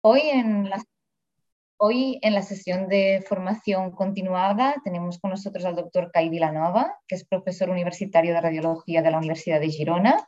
Hoy 0.00 0.20
en, 0.30 0.70
la, 0.70 2.42
sesión 2.42 2.88
de 2.88 3.24
formación 3.28 3.90
continuada 3.90 4.76
tenemos 4.84 5.18
con 5.18 5.32
nosotros 5.32 5.64
al 5.64 5.74
doctor 5.74 6.12
Kai 6.12 6.28
Vilanova, 6.28 6.94
que 7.08 7.16
es 7.16 7.24
profesor 7.24 7.68
universitario 7.70 8.32
de 8.32 8.40
radiología 8.40 9.02
de 9.02 9.10
la 9.10 9.18
Universidad 9.18 9.58
de 9.58 9.70
Girona, 9.70 10.24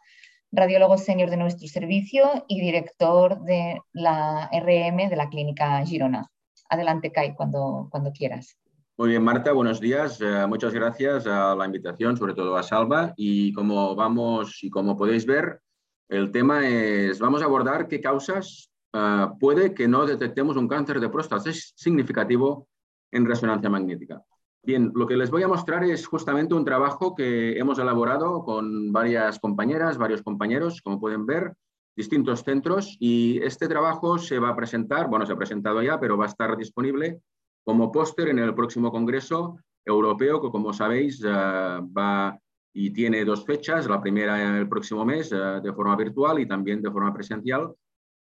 radiólogo 0.50 0.98
senior 0.98 1.30
de 1.30 1.36
nuestro 1.36 1.68
servicio 1.68 2.44
y 2.48 2.60
director 2.60 3.42
de 3.44 3.80
la 3.92 4.50
RM 4.52 5.08
de 5.08 5.16
la 5.16 5.28
Clínica 5.28 5.86
Girona. 5.86 6.26
Adelante, 6.68 7.12
Kai, 7.12 7.36
cuando, 7.36 7.86
cuando 7.92 8.10
quieras. 8.10 8.58
Muy 8.96 9.10
bien, 9.10 9.22
Marta, 9.22 9.52
buenos 9.52 9.80
días. 9.80 10.20
Eh, 10.20 10.46
muchas 10.48 10.74
gracias 10.74 11.28
a 11.28 11.54
la 11.54 11.64
invitación, 11.64 12.16
sobre 12.16 12.34
todo 12.34 12.56
a 12.56 12.64
Salva. 12.64 13.14
Y 13.16 13.52
como 13.52 13.94
vamos 13.94 14.64
y 14.64 14.68
como 14.68 14.96
podéis 14.96 15.26
ver, 15.26 15.60
el 16.08 16.32
tema 16.32 16.66
es, 16.66 17.20
vamos 17.20 17.40
a 17.40 17.44
abordar 17.44 17.86
qué 17.86 18.00
causas 18.00 18.69
uh, 18.94 19.38
puede 19.38 19.74
que 19.74 19.88
no 19.88 20.06
detectemos 20.06 20.56
un 20.56 20.68
cáncer 20.68 21.00
de 21.00 21.08
próstata 21.08 21.50
es 21.50 21.72
significativo 21.76 22.68
en 23.10 23.26
resonancia 23.26 23.70
magnética. 23.70 24.22
Bien, 24.62 24.92
lo 24.94 25.06
que 25.06 25.16
les 25.16 25.30
voy 25.30 25.42
a 25.42 25.48
mostrar 25.48 25.84
es 25.84 26.06
justamente 26.06 26.54
un 26.54 26.64
trabajo 26.64 27.14
que 27.14 27.58
hemos 27.58 27.78
elaborado 27.78 28.44
con 28.44 28.92
varias 28.92 29.38
compañeras, 29.38 29.96
varios 29.96 30.22
compañeros, 30.22 30.82
como 30.82 31.00
pueden 31.00 31.24
ver, 31.24 31.54
distintos 31.96 32.44
centros, 32.44 32.96
y 33.00 33.38
este 33.42 33.68
trabajo 33.68 34.18
se 34.18 34.38
va 34.38 34.50
a 34.50 34.56
presentar, 34.56 35.08
bueno, 35.08 35.24
se 35.24 35.32
ha 35.32 35.36
presentado 35.36 35.82
ya, 35.82 35.98
pero 35.98 36.16
va 36.18 36.26
a 36.26 36.28
estar 36.28 36.56
disponible 36.56 37.20
como 37.64 37.90
póster 37.90 38.28
en 38.28 38.38
el 38.38 38.54
próximo 38.54 38.90
Congreso 38.90 39.56
Europeo, 39.84 40.40
que 40.40 40.50
como 40.50 40.72
sabéis 40.72 41.22
uh, 41.24 41.80
va 41.92 42.38
y 42.72 42.90
tiene 42.90 43.24
dos 43.24 43.44
fechas, 43.44 43.88
la 43.88 44.00
primera 44.00 44.58
el 44.58 44.68
próximo 44.68 45.04
mes 45.04 45.32
uh, 45.32 45.60
de 45.62 45.72
forma 45.72 45.96
virtual 45.96 46.38
y 46.38 46.46
también 46.46 46.82
de 46.82 46.90
forma 46.90 47.12
presencial, 47.12 47.72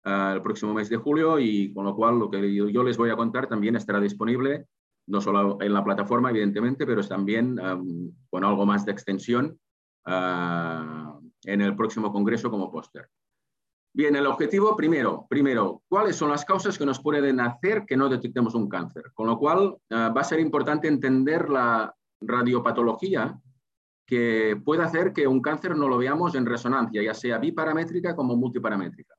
el 0.07 0.41
próximo 0.41 0.73
mes 0.73 0.89
de 0.89 0.97
julio 0.97 1.37
y 1.39 1.73
con 1.73 1.83
lo 1.85 1.95
cual 1.95 2.17
lo 2.17 2.29
que 2.29 2.53
yo, 2.53 2.83
les 2.83 2.97
voy 2.97 3.09
a 3.09 3.17
contar 3.17 3.47
también 3.47 3.75
estará 3.75 3.99
disponible, 3.99 4.67
no 5.07 5.19
solo 5.19 5.57
en 5.61 5.73
la 5.73 5.83
plataforma, 5.83 6.29
evidentemente, 6.29 6.85
pero 6.85 7.05
también 7.05 7.57
con 8.29 8.43
algo 8.45 8.65
más 8.65 8.85
de 8.85 8.93
extensión 8.93 9.59
en 10.05 11.61
el 11.61 11.75
próximo 11.75 12.11
congreso 12.11 12.49
como 12.49 12.71
póster. 12.71 13.09
Bien, 13.93 14.15
el 14.15 14.27
objetivo, 14.27 14.75
primero, 14.77 15.25
primero, 15.27 15.81
¿cuáles 15.89 16.15
son 16.15 16.29
las 16.29 16.45
causas 16.45 16.77
que 16.77 16.85
nos 16.85 17.01
pueden 17.01 17.39
hacer 17.39 17.83
que 17.85 17.97
no 17.97 18.07
detectemos 18.07 18.53
un 18.53 18.69
cáncer? 18.69 19.11
Con 19.13 19.27
lo 19.27 19.37
cual, 19.37 19.75
va 19.91 20.21
a 20.21 20.23
ser 20.23 20.39
importante 20.39 20.87
entender 20.87 21.49
la 21.49 21.93
radiopatología 22.21 23.37
que 24.05 24.61
puede 24.63 24.83
hacer 24.83 25.11
que 25.11 25.27
un 25.27 25.41
cáncer 25.41 25.75
no 25.75 25.89
lo 25.89 25.97
veamos 25.97 26.35
en 26.35 26.45
resonancia, 26.45 27.03
ya 27.03 27.13
sea 27.13 27.39
biparamétrica 27.39 28.15
como 28.15 28.37
multiparamétrica. 28.37 29.16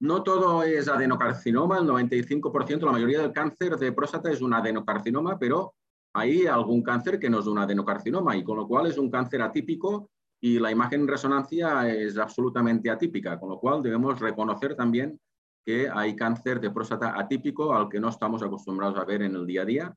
No 0.00 0.22
todo 0.22 0.62
es 0.62 0.88
adenocarcinoma, 0.88 1.78
el 1.78 1.86
95%, 1.86 2.86
la 2.86 2.92
mayoría 2.92 3.20
del 3.20 3.32
cáncer 3.32 3.76
de 3.76 3.92
próstata 3.92 4.30
es 4.30 4.40
un 4.40 4.54
adenocarcinoma, 4.54 5.38
pero 5.38 5.74
hay 6.14 6.46
algún 6.46 6.82
cáncer 6.82 7.18
que 7.18 7.28
no 7.28 7.40
es 7.40 7.46
un 7.46 7.58
adenocarcinoma 7.58 8.34
y 8.34 8.42
con 8.42 8.56
lo 8.56 8.66
cual 8.66 8.86
es 8.86 8.96
un 8.96 9.10
cáncer 9.10 9.42
atípico 9.42 10.10
y 10.40 10.58
la 10.58 10.70
imagen 10.70 11.02
en 11.02 11.08
resonancia 11.08 11.86
es 11.88 12.16
absolutamente 12.16 12.90
atípica, 12.90 13.38
con 13.38 13.50
lo 13.50 13.60
cual 13.60 13.82
debemos 13.82 14.18
reconocer 14.18 14.74
también 14.74 15.20
que 15.64 15.90
hay 15.92 16.16
cáncer 16.16 16.60
de 16.60 16.70
próstata 16.70 17.18
atípico 17.20 17.74
al 17.74 17.90
que 17.90 18.00
no 18.00 18.08
estamos 18.08 18.42
acostumbrados 18.42 18.98
a 18.98 19.04
ver 19.04 19.20
en 19.20 19.36
el 19.36 19.46
día 19.46 19.62
a 19.62 19.66
día. 19.66 19.94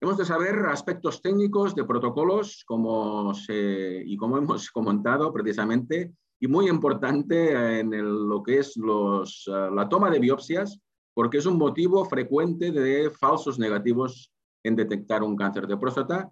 Hemos 0.00 0.16
de 0.16 0.24
saber 0.24 0.64
aspectos 0.66 1.20
técnicos 1.20 1.74
de 1.74 1.84
protocolos 1.84 2.64
como 2.66 3.32
y 3.48 4.16
como 4.16 4.38
hemos 4.38 4.70
comentado 4.70 5.30
precisamente 5.30 6.12
y 6.40 6.48
muy 6.48 6.68
importante 6.68 7.80
en 7.80 7.90
lo 8.28 8.42
que 8.42 8.58
es 8.58 8.76
los, 8.76 9.44
eh, 9.48 9.70
la 9.72 9.88
toma 9.88 10.10
de 10.10 10.18
biopsias, 10.18 10.78
porque 11.14 11.38
es 11.38 11.46
un 11.46 11.56
motivo 11.56 12.04
frecuente 12.04 12.70
de 12.70 13.10
falsos 13.10 13.58
negativos 13.58 14.32
en 14.62 14.76
detectar 14.76 15.22
un 15.22 15.36
cáncer 15.36 15.66
de 15.66 15.76
próstata. 15.76 16.30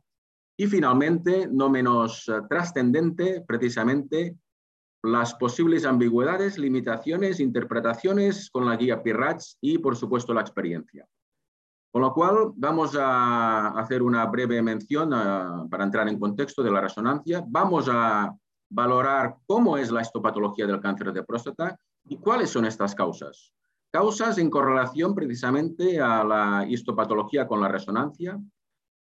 Y 0.56 0.66
finalmente, 0.66 1.48
no 1.50 1.70
menos 1.70 2.28
eh, 2.28 2.40
trascendente, 2.48 3.42
precisamente 3.46 4.36
las 5.02 5.34
posibles 5.34 5.84
ambigüedades, 5.84 6.58
limitaciones, 6.58 7.40
interpretaciones 7.40 8.50
con 8.50 8.66
la 8.66 8.76
guía 8.76 9.02
PIRATS 9.02 9.58
y, 9.60 9.78
por 9.78 9.96
supuesto, 9.96 10.32
la 10.32 10.40
experiencia. 10.40 11.06
Con 11.92 12.02
lo 12.02 12.12
cual, 12.12 12.52
vamos 12.56 12.96
a 12.96 13.68
hacer 13.78 14.02
una 14.02 14.26
breve 14.26 14.60
mención 14.62 15.12
eh, 15.14 15.68
para 15.70 15.84
entrar 15.84 16.08
en 16.08 16.18
contexto 16.18 16.62
de 16.62 16.70
la 16.70 16.80
resonancia. 16.80 17.42
Vamos 17.46 17.88
a 17.90 18.34
valorar 18.74 19.36
cómo 19.46 19.78
es 19.78 19.90
la 19.90 20.02
histopatología 20.02 20.66
del 20.66 20.80
cáncer 20.80 21.12
de 21.12 21.22
próstata 21.22 21.78
y 22.04 22.16
cuáles 22.18 22.50
son 22.50 22.66
estas 22.66 22.94
causas. 22.94 23.52
Causas 23.92 24.38
en 24.38 24.50
correlación 24.50 25.14
precisamente 25.14 26.00
a 26.00 26.24
la 26.24 26.66
histopatología 26.68 27.46
con 27.46 27.60
la 27.60 27.68
resonancia, 27.68 28.38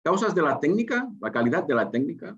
causas 0.03 0.35
de 0.35 0.43
la 0.43 0.59
técnica, 0.59 1.09
la 1.21 1.31
calidad 1.31 1.65
de 1.65 1.75
la 1.75 1.89
técnica, 1.91 2.37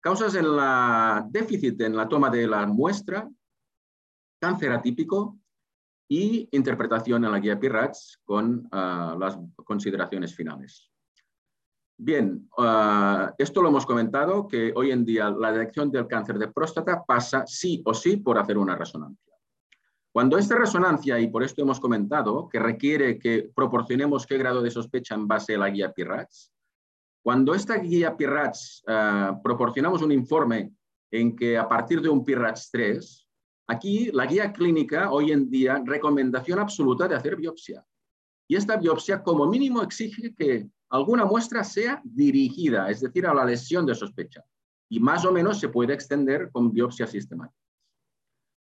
causas 0.00 0.34
en 0.34 0.56
la 0.56 1.24
déficit 1.30 1.80
en 1.80 1.96
la 1.96 2.08
toma 2.08 2.28
de 2.30 2.48
la 2.48 2.66
muestra, 2.66 3.28
cáncer 4.40 4.72
atípico 4.72 5.38
y 6.08 6.48
interpretación 6.50 7.24
en 7.24 7.30
la 7.30 7.38
guía 7.38 7.60
PIRATS 7.60 8.20
con 8.24 8.68
ah, 8.72 9.16
las 9.18 9.38
consideraciones 9.64 10.34
finales. 10.34 10.87
Bien, 12.00 12.48
ah, 12.56 13.34
esto 13.36 13.60
lo 13.60 13.70
hemos 13.70 13.84
comentado, 13.84 14.46
que 14.46 14.72
hoy 14.76 14.92
en 14.92 15.04
día 15.04 15.30
la 15.30 15.50
detección 15.50 15.90
del 15.90 16.06
cáncer 16.06 16.38
de 16.38 16.46
próstata 16.46 17.04
pasa 17.04 17.44
sí 17.44 17.82
o 17.84 17.92
sí 17.92 18.18
por 18.18 18.38
hacer 18.38 18.56
una 18.56 18.76
resonancia. 18.76 19.34
Cuando 20.12 20.38
esta 20.38 20.56
resonancia, 20.56 21.18
y 21.18 21.26
por 21.26 21.42
esto 21.42 21.60
hemos 21.60 21.80
comentado, 21.80 22.48
que 22.48 22.60
requiere 22.60 23.18
que 23.18 23.50
proporcionemos 23.52 24.26
qué 24.26 24.38
grado 24.38 24.62
de 24.62 24.70
sospecha 24.70 25.16
en 25.16 25.26
base 25.26 25.56
a 25.56 25.58
la 25.58 25.70
guía 25.70 25.92
PIRATS, 25.92 26.52
cuando 27.20 27.52
esta 27.52 27.76
guía 27.78 28.16
PIRATS 28.16 28.84
ah, 28.86 29.40
proporcionamos 29.42 30.00
un 30.00 30.12
informe 30.12 30.72
en 31.10 31.34
que 31.34 31.58
a 31.58 31.68
partir 31.68 32.00
de 32.00 32.08
un 32.08 32.24
PIRATS 32.24 32.70
3, 32.70 33.28
aquí 33.66 34.12
la 34.12 34.26
guía 34.26 34.52
clínica 34.52 35.10
hoy 35.10 35.32
en 35.32 35.50
día 35.50 35.82
recomendación 35.84 36.60
absoluta 36.60 37.08
de 37.08 37.16
hacer 37.16 37.34
biopsia. 37.34 37.84
Y 38.46 38.54
esta 38.54 38.76
biopsia 38.76 39.20
como 39.20 39.48
mínimo 39.48 39.82
exige 39.82 40.32
que 40.32 40.68
alguna 40.90 41.24
muestra 41.24 41.64
sea 41.64 42.00
dirigida, 42.04 42.90
es 42.90 43.00
decir, 43.00 43.26
a 43.26 43.34
la 43.34 43.44
lesión 43.44 43.86
de 43.86 43.94
sospecha, 43.94 44.44
y 44.88 45.00
más 45.00 45.24
o 45.24 45.32
menos 45.32 45.60
se 45.60 45.68
puede 45.68 45.92
extender 45.92 46.50
con 46.50 46.72
biopsia 46.72 47.06
sistemática. 47.06 47.58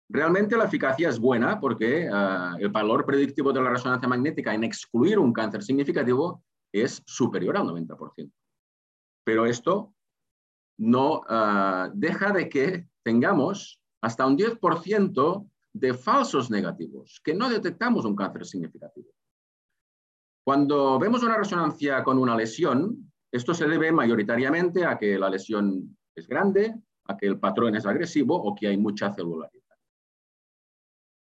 Realmente 0.09 0.57
la 0.57 0.65
eficacia 0.65 1.07
es 1.07 1.17
buena 1.17 1.57
porque 1.59 2.09
uh, 2.09 2.57
el 2.59 2.67
valor 2.67 3.05
predictivo 3.05 3.53
de 3.53 3.61
la 3.61 3.69
resonancia 3.69 4.09
magnética 4.09 4.53
en 4.53 4.65
excluir 4.65 5.17
un 5.17 5.31
cáncer 5.31 5.63
significativo 5.63 6.43
es 6.73 7.01
superior 7.05 7.55
al 7.55 7.67
90%. 7.67 8.29
Pero 9.23 9.45
esto 9.45 9.93
no 10.77 11.19
uh, 11.19 11.91
deja 11.93 12.33
de 12.33 12.49
que 12.49 12.87
tengamos 13.03 13.81
hasta 14.01 14.25
un 14.25 14.37
10% 14.37 15.49
de 15.73 15.93
falsos 15.93 16.51
negativos, 16.51 17.21
que 17.23 17.33
no 17.33 17.49
detectamos 17.49 18.03
un 18.03 18.15
cáncer 18.15 18.45
significativo. 18.45 19.07
Cuando 20.51 20.99
vemos 20.99 21.23
una 21.23 21.37
resonancia 21.37 22.03
con 22.03 22.17
una 22.17 22.35
lesión, 22.35 23.09
esto 23.31 23.53
se 23.53 23.69
debe 23.69 23.89
mayoritariamente 23.89 24.83
a 24.83 24.97
que 24.97 25.17
la 25.17 25.29
lesión 25.29 25.97
es 26.13 26.27
grande, 26.27 26.75
a 27.05 27.15
que 27.15 27.27
el 27.27 27.39
patrón 27.39 27.77
es 27.77 27.85
agresivo 27.85 28.35
o 28.35 28.53
que 28.53 28.67
hay 28.67 28.75
mucha 28.75 29.13
celularidad. 29.13 29.77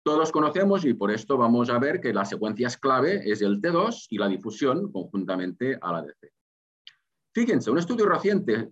Todos 0.03 0.31
conocemos 0.31 0.85
y 0.85 0.95
por 0.95 1.11
esto 1.11 1.37
vamos 1.37 1.69
a 1.69 1.77
ver 1.77 2.01
que 2.01 2.15
la 2.15 2.25
secuencia 2.25 2.67
clave 2.81 3.21
es 3.23 3.43
el 3.43 3.61
T2 3.61 4.07
y 4.09 4.17
la 4.17 4.27
difusión 4.27 4.91
conjuntamente 4.91 5.77
a 5.79 5.91
la 5.91 6.01
DC. 6.01 6.33
Fíjense, 7.31 7.69
un 7.69 7.77
estudio 7.77 8.09
reciente 8.09 8.71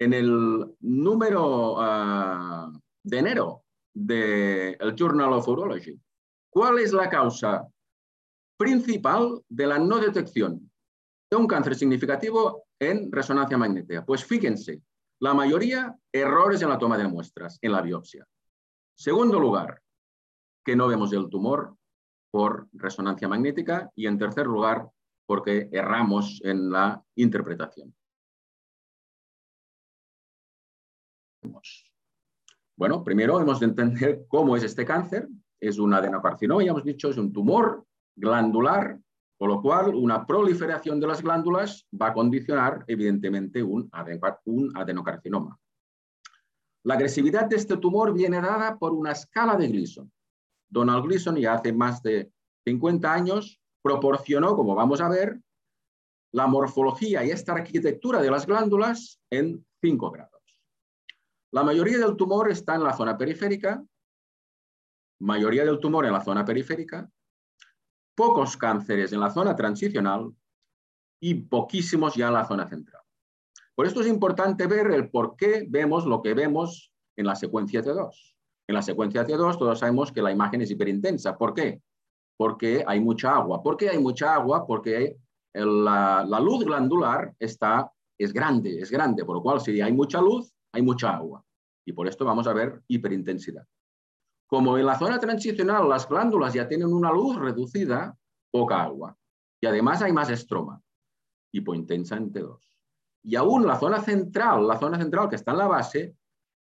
en 0.00 0.12
el 0.12 0.66
número 0.80 1.74
uh, 1.74 2.76
de 3.04 3.18
enero 3.18 3.62
del 3.94 4.96
Journal 4.96 5.34
of 5.34 5.46
Urology. 5.46 5.96
¿Cuál 6.52 6.80
es 6.80 6.92
la 6.92 7.08
causa 7.08 7.68
principal 8.60 9.42
de 9.48 9.66
la 9.66 9.78
no 9.78 9.98
detección 9.98 10.70
de 11.30 11.36
un 11.38 11.46
cáncer 11.46 11.74
significativo 11.74 12.66
en 12.78 13.10
resonancia 13.10 13.56
magnética? 13.56 14.04
Pues 14.04 14.22
fíjense, 14.22 14.82
la 15.18 15.32
mayoría 15.32 15.96
errores 16.12 16.60
en 16.60 16.68
la 16.68 16.78
toma 16.78 16.98
de 16.98 17.08
muestras, 17.08 17.58
en 17.62 17.72
la 17.72 17.80
biopsia. 17.80 18.26
Segundo 18.94 19.40
lugar, 19.40 19.80
que 20.62 20.76
no 20.76 20.88
vemos 20.88 21.10
el 21.14 21.30
tumor 21.30 21.74
por 22.30 22.68
resonancia 22.74 23.28
magnética. 23.28 23.90
Y 23.96 24.06
en 24.06 24.18
tercer 24.18 24.46
lugar, 24.46 24.90
porque 25.24 25.70
erramos 25.72 26.42
en 26.44 26.70
la 26.70 27.02
interpretación. 27.14 27.94
Bueno, 32.76 33.02
primero 33.02 33.40
hemos 33.40 33.58
de 33.60 33.66
entender 33.66 34.26
cómo 34.28 34.54
es 34.54 34.64
este 34.64 34.84
cáncer. 34.84 35.28
Es 35.58 35.78
un 35.78 35.94
adenocarcinoma, 35.94 36.62
ya 36.62 36.72
hemos 36.72 36.84
dicho, 36.84 37.08
es 37.08 37.16
un 37.16 37.32
tumor 37.32 37.86
glandular, 38.20 39.00
con 39.38 39.48
lo 39.48 39.62
cual 39.62 39.94
una 39.94 40.26
proliferación 40.26 41.00
de 41.00 41.06
las 41.06 41.22
glándulas 41.22 41.86
va 41.90 42.08
a 42.08 42.12
condicionar, 42.12 42.84
evidentemente, 42.86 43.62
un, 43.62 43.90
adenocarcinoma. 43.92 45.58
La 46.84 46.94
agresividad 46.94 47.46
de 47.46 47.56
este 47.56 47.78
tumor 47.78 48.12
viene 48.12 48.40
dada 48.40 48.76
por 48.78 48.92
una 48.92 49.12
escala 49.12 49.56
de 49.56 49.68
Gleason. 49.68 50.12
Donald 50.68 51.04
Gleason 51.04 51.36
ya 51.36 51.54
hace 51.54 51.72
más 51.72 52.02
de 52.02 52.30
50 52.66 53.12
años 53.12 53.60
proporcionó, 53.82 54.54
como 54.54 54.74
vamos 54.74 55.00
a 55.00 55.08
ver, 55.08 55.40
la 56.32 56.46
morfología 56.46 57.24
y 57.24 57.30
esta 57.30 57.52
arquitectura 57.52 58.20
de 58.20 58.30
las 58.30 58.46
glándulas 58.46 59.20
en 59.30 59.66
5 59.80 60.10
grados. 60.10 60.60
La 61.50 61.64
mayoría 61.64 61.98
del 61.98 62.16
tumor 62.16 62.50
está 62.50 62.76
en 62.76 62.84
la 62.84 62.92
zona 62.92 63.16
periférica, 63.16 63.82
mayoría 65.20 65.64
del 65.64 65.80
tumor 65.80 66.06
en 66.06 66.12
la 66.12 66.22
zona 66.22 66.44
periférica, 66.44 67.10
pocos 68.20 68.54
cánceres 68.58 69.14
en 69.14 69.20
la 69.20 69.30
zona 69.30 69.56
transicional 69.56 70.30
y 71.22 71.36
poquísimos 71.36 72.14
ya 72.14 72.28
en 72.28 72.34
la 72.34 72.44
zona 72.44 72.68
central. 72.68 73.00
Por 73.74 73.86
esto 73.86 74.02
es 74.02 74.08
importante 74.08 74.66
ver 74.66 74.90
el 74.90 75.08
por 75.08 75.36
qué 75.36 75.64
vemos 75.66 76.04
lo 76.04 76.20
que 76.20 76.34
vemos 76.34 76.92
en 77.16 77.24
la 77.24 77.34
secuencia 77.34 77.82
T2. 77.82 78.10
En 78.68 78.74
la 78.74 78.82
secuencia 78.82 79.26
T2 79.26 79.56
todos 79.56 79.78
sabemos 79.78 80.12
que 80.12 80.20
la 80.20 80.30
imagen 80.30 80.60
es 80.60 80.70
hiperintensa. 80.70 81.38
¿Por 81.38 81.54
qué? 81.54 81.80
Porque 82.36 82.84
hay 82.86 83.00
mucha 83.00 83.34
agua. 83.36 83.62
¿Por 83.62 83.78
qué 83.78 83.88
hay 83.88 83.98
mucha 83.98 84.34
agua? 84.34 84.66
Porque 84.66 85.16
la, 85.54 86.22
la, 86.28 86.40
luz 86.40 86.62
glandular 86.66 87.34
está, 87.38 87.90
es 88.18 88.34
grande, 88.34 88.80
es 88.80 88.90
grande, 88.90 89.24
por 89.24 89.36
lo 89.36 89.42
cual 89.42 89.62
si 89.62 89.80
hay 89.80 89.94
mucha 89.94 90.20
luz, 90.20 90.52
hay 90.72 90.82
mucha 90.82 91.16
agua. 91.16 91.42
Y 91.86 91.94
por 91.94 92.06
esto 92.06 92.26
vamos 92.26 92.46
a 92.46 92.52
ver 92.52 92.82
hiperintensidad. 92.86 93.66
Como 94.50 94.76
en 94.76 94.84
la 94.84 94.98
zona 94.98 95.20
transicional 95.20 95.88
las 95.88 96.08
glándulas 96.08 96.52
ya 96.52 96.66
tienen 96.66 96.92
una 96.92 97.12
luz 97.12 97.36
reducida, 97.36 98.18
poca 98.50 98.82
agua. 98.82 99.16
Y 99.60 99.66
además 99.66 100.02
hay 100.02 100.12
más 100.12 100.28
estroma, 100.28 100.82
hipointensa 101.52 102.16
en 102.16 102.32
T2. 102.32 102.58
Y 103.22 103.36
aún 103.36 103.64
la 103.64 103.78
zona 103.78 104.00
central, 104.00 104.66
la 104.66 104.76
zona 104.76 104.98
central 104.98 105.28
que 105.28 105.36
está 105.36 105.52
en 105.52 105.58
la 105.58 105.68
base, 105.68 106.16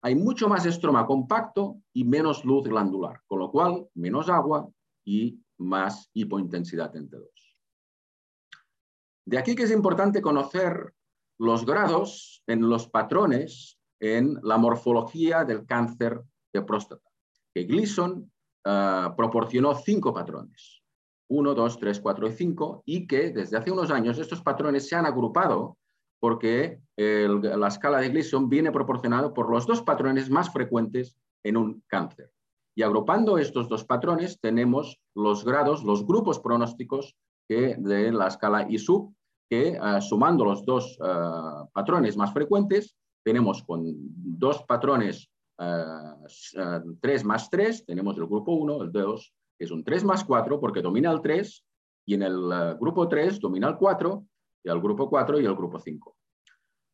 hay 0.01 0.15
mucho 0.15 0.47
más 0.47 0.65
estroma 0.65 1.05
compacto 1.05 1.81
y 1.91 2.05
menos 2.05 2.45
luz 2.45 2.63
glandular, 2.63 3.21
con 3.27 3.39
lo 3.39 3.51
cual 3.51 3.89
menos 3.95 4.29
agua 4.29 4.69
y 5.03 5.41
más 5.57 6.09
hipointensidad 6.13 6.95
en 6.95 7.09
T2. 7.09 7.27
De 9.25 9.37
aquí 9.37 9.55
que 9.55 9.63
es 9.63 9.71
importante 9.71 10.21
conocer 10.21 10.93
los 11.37 11.65
grados 11.65 12.43
en 12.47 12.69
los 12.69 12.87
patrones 12.87 13.77
en 13.99 14.39
la 14.41 14.57
morfología 14.57 15.43
del 15.43 15.65
cáncer 15.65 16.21
de 16.53 16.61
próstata, 16.61 17.09
que 17.53 17.63
Gleason 17.63 18.31
uh, 18.65 19.15
proporcionó 19.15 19.75
cinco 19.75 20.13
patrones, 20.13 20.81
1, 21.29 21.53
2, 21.53 21.79
3, 21.79 21.99
4 21.99 22.27
y 22.27 22.31
5, 22.31 22.83
y 22.85 23.07
que 23.07 23.31
desde 23.31 23.57
hace 23.57 23.71
unos 23.71 23.91
años 23.91 24.17
estos 24.17 24.41
patrones 24.41 24.87
se 24.87 24.95
han 24.95 25.05
agrupado 25.05 25.77
porque 26.19 26.79
la 26.95 27.67
escala 27.67 27.99
de 27.99 28.07
Gleason 28.07 28.47
viene 28.47 28.71
proporcionada 28.71 29.33
por 29.33 29.51
los 29.51 29.67
dos 29.67 29.81
patrones 29.81 30.29
más 30.29 30.53
frecuentes 30.53 31.17
en 31.43 31.57
un 31.57 31.83
cáncer. 31.85 32.31
Y 32.75 32.81
agrupando 32.81 33.37
estos 33.37 33.67
dos 33.67 33.83
patrones 33.83 34.39
tenemos 34.39 34.99
los 35.15 35.43
grados, 35.43 35.83
los 35.83 36.05
grupos 36.05 36.39
pronósticos 36.39 37.15
que 37.47 37.75
de 37.77 38.11
la 38.11 38.27
escala 38.27 38.65
ISUB, 38.69 39.13
que 39.49 39.77
uh, 39.79 40.01
sumando 40.01 40.45
los 40.45 40.65
dos 40.65 40.97
uh, 41.01 41.67
patrones 41.73 42.15
más 42.15 42.33
frecuentes, 42.33 42.95
tenemos 43.23 43.61
con 43.61 43.83
dos 43.85 44.63
patrones 44.63 45.29
uh, 45.59 46.97
3 47.01 47.25
más 47.25 47.49
3, 47.49 47.85
tenemos 47.85 48.17
el 48.17 48.25
grupo 48.25 48.53
1, 48.53 48.83
el 48.83 48.91
2, 48.91 49.33
que 49.57 49.65
es 49.65 49.71
un 49.71 49.83
3 49.83 50.03
más 50.03 50.23
4 50.23 50.59
porque 50.59 50.81
domina 50.81 51.11
el 51.11 51.21
3, 51.21 51.65
y 52.05 52.15
en 52.15 52.23
el 52.23 52.75
grupo 52.79 53.07
3 53.07 53.39
domina 53.39 53.69
el 53.69 53.77
4, 53.77 54.25
y 54.63 54.69
el 54.69 54.81
grupo 54.81 55.09
4 55.09 55.39
y 55.39 55.45
el 55.45 55.55
grupo 55.55 55.79
5. 55.79 56.15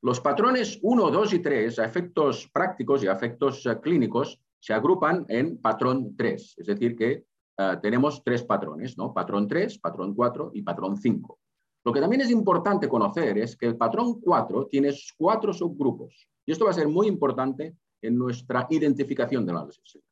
Los 0.01 0.21
patrones 0.21 0.79
1, 0.81 1.11
2 1.11 1.33
y 1.33 1.39
3, 1.39 1.79
a 1.79 1.85
efectos 1.85 2.49
prácticos 2.53 3.03
y 3.03 3.07
a 3.07 3.13
efectos 3.13 3.67
clínicos, 3.81 4.39
se 4.59 4.73
agrupan 4.73 5.25
en 5.29 5.57
patrón 5.57 6.15
3, 6.15 6.55
es 6.57 6.65
decir, 6.65 6.95
que 6.95 7.25
uh, 7.57 7.79
tenemos 7.81 8.23
tres 8.23 8.43
patrones, 8.43 8.97
¿no? 8.97 9.13
patrón 9.13 9.47
3, 9.47 9.79
patrón 9.79 10.13
4 10.13 10.51
y 10.53 10.61
patrón 10.61 10.97
5. 10.97 11.39
Lo 11.85 11.93
que 11.93 12.01
también 12.01 12.21
es 12.21 12.29
importante 12.29 12.89
conocer 12.89 13.37
es 13.37 13.55
que 13.55 13.67
el 13.67 13.77
patrón 13.77 14.19
4 14.19 14.67
tiene 14.67 14.93
cuatro 15.17 15.53
subgrupos 15.53 16.27
y 16.45 16.51
esto 16.51 16.65
va 16.65 16.71
a 16.71 16.73
ser 16.73 16.87
muy 16.87 17.07
importante 17.07 17.75
en 18.01 18.17
nuestra 18.17 18.67
identificación 18.69 19.45
de 19.45 19.53
las 19.53 19.67
lesiones. 19.67 20.07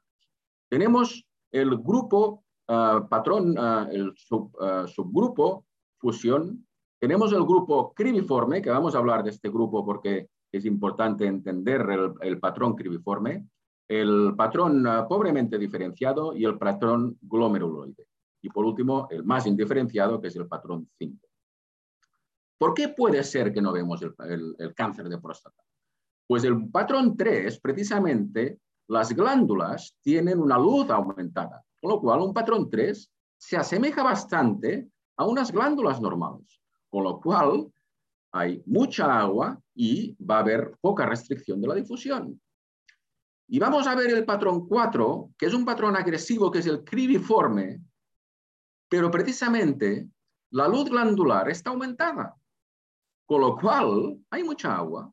Tenemos 0.69 1.25
el 1.51 1.77
grupo 1.77 2.43
uh, 2.67 3.07
patrón, 3.07 3.57
uh, 3.57 3.89
el 3.91 4.13
sub, 4.15 4.51
subgrupo 4.87 5.65
fusión, 5.97 6.67
tenemos 6.99 7.31
el 7.31 7.43
grupo 7.43 7.93
cribiforme, 7.93 8.61
que 8.61 8.69
vamos 8.69 8.95
a 8.95 8.97
hablar 8.97 9.23
de 9.23 9.29
este 9.29 9.49
grupo 9.49 9.85
porque 9.85 10.29
es 10.51 10.65
importante 10.65 11.25
entender 11.25 11.85
el, 12.21 12.39
patrón 12.39 12.75
cribiforme, 12.75 13.47
el 13.87 14.33
patrón 14.35 14.83
pobremente 15.07 15.57
diferenciado 15.57 16.35
y 16.35 16.45
el 16.45 16.57
patrón 16.57 17.17
glomeruloide. 17.21 18.07
Y 18.41 18.49
por 18.49 18.65
último, 18.65 19.07
el 19.11 19.23
más 19.23 19.45
indiferenciado, 19.45 20.19
que 20.19 20.27
es 20.27 20.35
el 20.35 20.47
patrón 20.47 20.89
5. 20.97 21.27
¿Por 22.57 22.73
qué 22.73 22.89
puede 22.89 23.23
ser 23.23 23.53
que 23.53 23.61
no 23.61 23.71
vemos 23.71 24.01
el 24.01 24.73
cáncer 24.75 25.07
de 25.09 25.19
próstata? 25.19 25.61
Pues 26.27 26.43
el 26.43 26.69
patrón 26.69 27.15
3, 27.15 27.59
precisamente, 27.59 28.59
las 28.87 29.13
glándulas 29.13 29.95
tienen 30.01 30.39
una 30.39 30.57
luz 30.57 30.89
aumentada, 30.89 31.63
con 31.81 31.91
lo 31.91 31.99
cual 31.99 32.21
un 32.21 32.33
patrón 32.33 32.69
3 32.69 33.11
se 33.37 33.57
asemeja 33.57 34.03
bastante 34.03 34.89
a 35.17 35.25
unas 35.25 35.51
glándulas 35.51 36.01
normales, 36.01 36.61
con 36.89 37.03
lo 37.03 37.19
cual 37.19 37.71
hay 38.31 38.61
mucha 38.65 39.19
agua 39.19 39.59
y 39.73 40.15
va 40.23 40.37
a 40.37 40.41
haber 40.41 40.75
poca 40.81 41.05
restricción 41.05 41.61
de 41.61 41.67
la 41.67 41.75
difusión. 41.75 42.39
Y 43.49 43.59
vamos 43.59 43.87
a 43.87 43.95
ver 43.95 44.11
el 44.11 44.25
patrón 44.25 44.67
4, 44.67 45.31
que 45.37 45.45
es 45.45 45.53
un 45.53 45.63
patrón 45.63 45.95
agresivo, 45.95 46.51
que 46.51 46.59
es 46.59 46.65
el 46.65 46.83
cribiforme, 46.83 47.81
pero 48.89 49.09
precisamente 49.09 50.09
la 50.51 50.67
luz 50.67 50.89
glandular 50.89 51.49
está 51.49 51.69
aumentada, 51.69 52.35
con 53.25 53.41
lo 53.41 53.55
cual 53.57 54.19
hay 54.29 54.43
mucha 54.43 54.75
agua. 54.75 55.11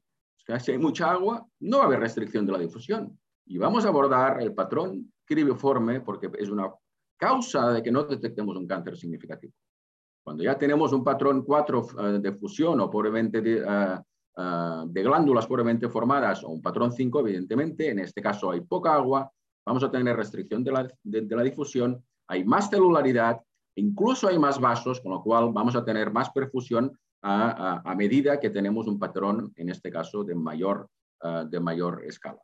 Si 0.58 0.72
hay 0.72 0.78
mucha 0.78 1.10
agua, 1.10 1.46
no 1.60 1.78
va 1.78 1.84
a 1.84 1.86
haber 1.86 2.00
restricción 2.00 2.44
de 2.46 2.52
la 2.52 2.58
difusión. 2.58 3.18
Y 3.46 3.58
vamos 3.58 3.84
a 3.84 3.88
abordar 3.88 4.42
el 4.42 4.54
patrón 4.54 5.12
cribiforme 5.24 6.00
porque 6.00 6.30
es 6.38 6.50
una 6.50 6.70
causa 7.16 7.70
de 7.72 7.82
que 7.82 7.90
no 7.90 8.04
detectemos 8.04 8.56
un 8.56 8.66
cáncer 8.66 8.96
significativo. 8.96 9.52
Cuando 10.22 10.42
ya 10.42 10.56
tenemos 10.56 10.92
un 10.92 11.04
patrón 11.04 11.44
4 11.44 11.80
uh, 11.80 12.00
eh, 12.00 12.18
de 12.18 12.32
fusión 12.32 12.80
o 12.80 12.90
pobremente 12.90 13.40
de, 13.42 13.62
uh, 13.62 14.40
uh, 14.40 14.86
de 14.88 15.02
glándulas 15.02 15.46
pobremente 15.46 15.88
formadas 15.88 16.42
o 16.44 16.48
un 16.48 16.62
patrón 16.62 16.92
5, 16.92 17.20
evidentemente, 17.20 17.90
en 17.90 17.98
este 17.98 18.22
caso 18.22 18.50
hay 18.50 18.62
poca 18.62 18.94
agua, 18.94 19.30
vamos 19.66 19.84
a 19.84 19.90
tener 19.90 20.16
restricción 20.16 20.64
de 20.64 20.72
la, 20.72 20.88
de 21.02 21.36
la 21.36 21.42
difusión, 21.42 22.02
hay 22.26 22.44
más 22.44 22.70
celularidad, 22.70 23.38
incluso 23.76 24.28
hay 24.28 24.38
más 24.38 24.58
vasos, 24.58 25.00
con 25.00 25.12
lo 25.12 25.22
cual 25.22 25.50
vamos 25.52 25.76
a 25.76 25.84
tener 25.84 26.10
más 26.10 26.30
perfusión 26.30 26.98
a, 27.24 27.94
medida 27.96 28.38
que 28.38 28.50
tenemos 28.50 28.86
un 28.86 28.98
patrón, 28.98 29.52
en 29.56 29.70
este 29.70 29.90
caso, 29.90 30.24
de 30.24 30.34
mayor, 30.34 30.88
uh, 31.22 31.48
de 31.48 31.58
mayor 31.58 32.04
escala. 32.04 32.40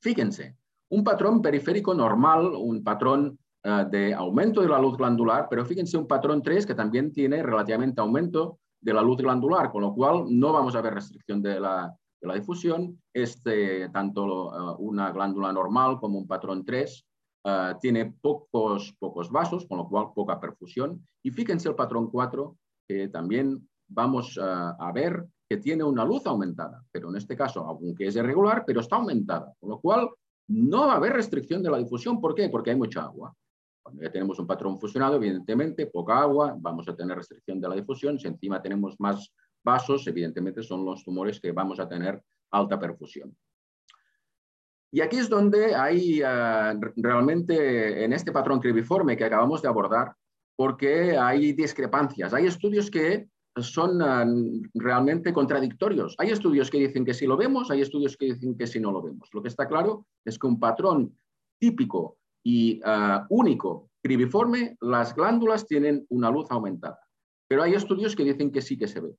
Fíjense, 0.00 0.56
un 0.90 1.04
patrón 1.04 1.40
periférico 1.40 1.94
normal, 1.94 2.52
un 2.56 2.82
patrón 2.82 3.38
uh, 3.64 3.88
de 3.88 4.12
aumento 4.12 4.60
de 4.60 4.68
la 4.68 4.80
luz 4.80 4.96
glandular, 4.96 5.46
pero 5.48 5.64
fíjense 5.64 5.96
un 5.96 6.08
patrón 6.08 6.42
3 6.42 6.66
que 6.66 6.74
también 6.74 7.12
tiene 7.12 7.42
relativamente 7.42 8.00
aumento 8.00 8.58
de 8.80 8.94
la 8.94 9.02
luz 9.02 9.18
glandular, 9.18 9.70
con 9.70 9.82
lo 9.82 9.94
cual 9.94 10.24
no 10.28 10.52
vamos 10.52 10.74
a 10.74 10.80
ver 10.80 10.94
restricción 10.94 11.40
de 11.40 11.60
la, 11.60 11.94
de 12.20 12.28
la 12.28 12.34
difusión. 12.34 13.00
Este, 13.12 13.88
tanto 13.90 14.48
uh, 14.48 14.76
una 14.78 15.12
glándula 15.12 15.52
normal 15.52 16.00
como 16.00 16.18
un 16.18 16.26
patrón 16.26 16.64
3 16.64 17.06
uh, 17.44 17.78
tiene 17.80 18.14
pocos, 18.20 18.96
pocos 18.98 19.30
vasos, 19.30 19.64
con 19.66 19.78
lo 19.78 19.88
cual 19.88 20.08
poca 20.12 20.40
perfusión. 20.40 21.06
Y 21.22 21.30
fíjense 21.30 21.68
el 21.68 21.76
patrón 21.76 22.10
4, 22.10 22.56
que 22.90 23.08
también 23.08 23.68
vamos 23.86 24.36
uh, 24.36 24.74
a 24.76 24.90
ver 24.92 25.24
que 25.48 25.58
tiene 25.58 25.84
una 25.84 26.04
luz 26.04 26.26
aumentada, 26.26 26.82
pero 26.90 27.08
en 27.08 27.16
este 27.16 27.36
caso, 27.36 27.60
aunque 27.64 28.08
es 28.08 28.16
irregular, 28.16 28.64
pero 28.66 28.80
está 28.80 28.96
aumentada, 28.96 29.54
con 29.60 29.70
lo 29.70 29.80
cual 29.80 30.10
no 30.48 30.88
va 30.88 30.94
a 30.94 30.96
haber 30.96 31.12
restricción 31.12 31.62
de 31.62 31.70
la 31.70 31.78
difusión. 31.78 32.20
¿Por 32.20 32.34
qué? 32.34 32.48
Porque 32.48 32.70
hay 32.70 32.76
mucha 32.76 33.02
agua. 33.02 33.32
Cuando 33.80 34.02
ya 34.02 34.10
tenemos 34.10 34.40
un 34.40 34.46
patrón 34.48 34.80
fusionado, 34.80 35.14
evidentemente, 35.16 35.86
poca 35.86 36.18
agua, 36.18 36.56
vamos 36.58 36.88
a 36.88 36.96
tener 36.96 37.16
restricción 37.16 37.60
de 37.60 37.68
la 37.68 37.76
difusión. 37.76 38.18
Si 38.18 38.26
encima 38.26 38.60
tenemos 38.60 38.98
más 38.98 39.32
vasos, 39.62 40.04
evidentemente 40.08 40.64
son 40.64 40.84
los 40.84 41.04
tumores 41.04 41.40
que 41.40 41.52
vamos 41.52 41.78
a 41.78 41.88
tener 41.88 42.20
alta 42.50 42.76
perfusión. 42.78 43.36
Y 44.92 45.00
aquí 45.00 45.18
es 45.18 45.28
donde 45.28 45.76
hay 45.76 46.22
uh, 46.22 46.80
realmente 46.96 48.04
en 48.04 48.12
este 48.12 48.32
patrón 48.32 48.58
cribiforme 48.58 49.16
que 49.16 49.24
acabamos 49.24 49.62
de 49.62 49.68
abordar, 49.68 50.16
porque 50.60 51.16
hay 51.16 51.54
discrepancias. 51.54 52.34
Hay 52.34 52.44
estudios 52.44 52.90
que 52.90 53.30
son 53.56 54.02
uh, 54.02 54.62
realmente 54.74 55.32
contradictorios. 55.32 56.14
Hay 56.18 56.32
estudios 56.32 56.70
que 56.70 56.76
dicen 56.76 57.02
que 57.02 57.14
sí 57.14 57.26
lo 57.26 57.38
vemos, 57.38 57.70
hay 57.70 57.80
estudios 57.80 58.14
que 58.14 58.34
dicen 58.34 58.58
que 58.58 58.66
sí 58.66 58.78
no 58.78 58.92
lo 58.92 59.00
vemos. 59.00 59.30
Lo 59.32 59.40
que 59.40 59.48
está 59.48 59.66
claro 59.66 60.04
es 60.22 60.38
que 60.38 60.46
un 60.46 60.60
patrón 60.60 61.16
típico 61.58 62.18
y 62.44 62.78
uh, 62.80 63.24
único 63.30 63.88
cribiforme, 64.02 64.76
las 64.82 65.14
glándulas 65.14 65.66
tienen 65.66 66.04
una 66.10 66.30
luz 66.30 66.50
aumentada. 66.50 67.00
Pero 67.48 67.62
hay 67.62 67.72
estudios 67.72 68.14
que 68.14 68.24
dicen 68.24 68.52
que 68.52 68.60
sí 68.60 68.76
que 68.76 68.86
se 68.86 69.00
ve. 69.00 69.16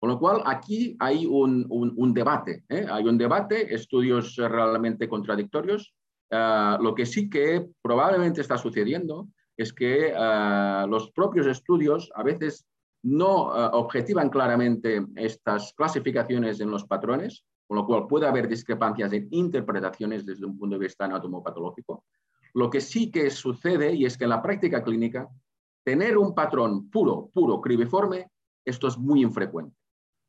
Con 0.00 0.08
lo 0.08 0.18
cual, 0.18 0.40
aquí 0.46 0.96
hay 0.98 1.26
un, 1.26 1.66
un, 1.68 1.92
un 1.94 2.14
debate. 2.14 2.64
¿eh? 2.70 2.86
Hay 2.90 3.04
un 3.04 3.18
debate, 3.18 3.74
estudios 3.74 4.34
realmente 4.36 5.10
contradictorios, 5.10 5.94
lo 6.30 6.94
que 6.94 7.04
sí 7.04 7.28
que 7.28 7.68
probablemente 7.82 8.40
está 8.40 8.56
sucediendo 8.56 9.28
es 9.56 9.72
que 9.72 10.12
los 10.88 11.10
propios 11.12 11.46
estudios 11.46 12.10
a 12.14 12.22
veces 12.22 12.66
no 13.02 13.44
objetivan 13.72 14.28
claramente 14.28 15.06
estas 15.16 15.72
clasificaciones 15.74 16.60
en 16.60 16.70
los 16.70 16.84
patrones, 16.84 17.44
con 17.66 17.78
lo 17.78 17.86
cual 17.86 18.06
puede 18.06 18.26
haber 18.26 18.48
discrepancias 18.48 19.12
en 19.12 19.28
interpretaciones 19.30 20.26
desde 20.26 20.44
un 20.44 20.58
punto 20.58 20.76
de 20.76 20.86
vista 20.86 21.04
anatomopatológico. 21.04 22.04
Lo 22.54 22.68
que 22.68 22.80
sí 22.80 23.10
que 23.10 23.30
sucede, 23.30 23.94
y 23.94 24.04
es 24.04 24.18
que 24.18 24.24
en 24.24 24.30
la 24.30 24.42
práctica 24.42 24.82
clínica, 24.82 25.28
tener 25.84 26.18
un 26.18 26.34
patrón 26.34 26.90
puro, 26.90 27.30
puro, 27.32 27.60
cribiforme, 27.60 28.28
esto 28.64 28.88
es 28.88 28.98
muy 28.98 29.22
infrecuente. 29.22 29.76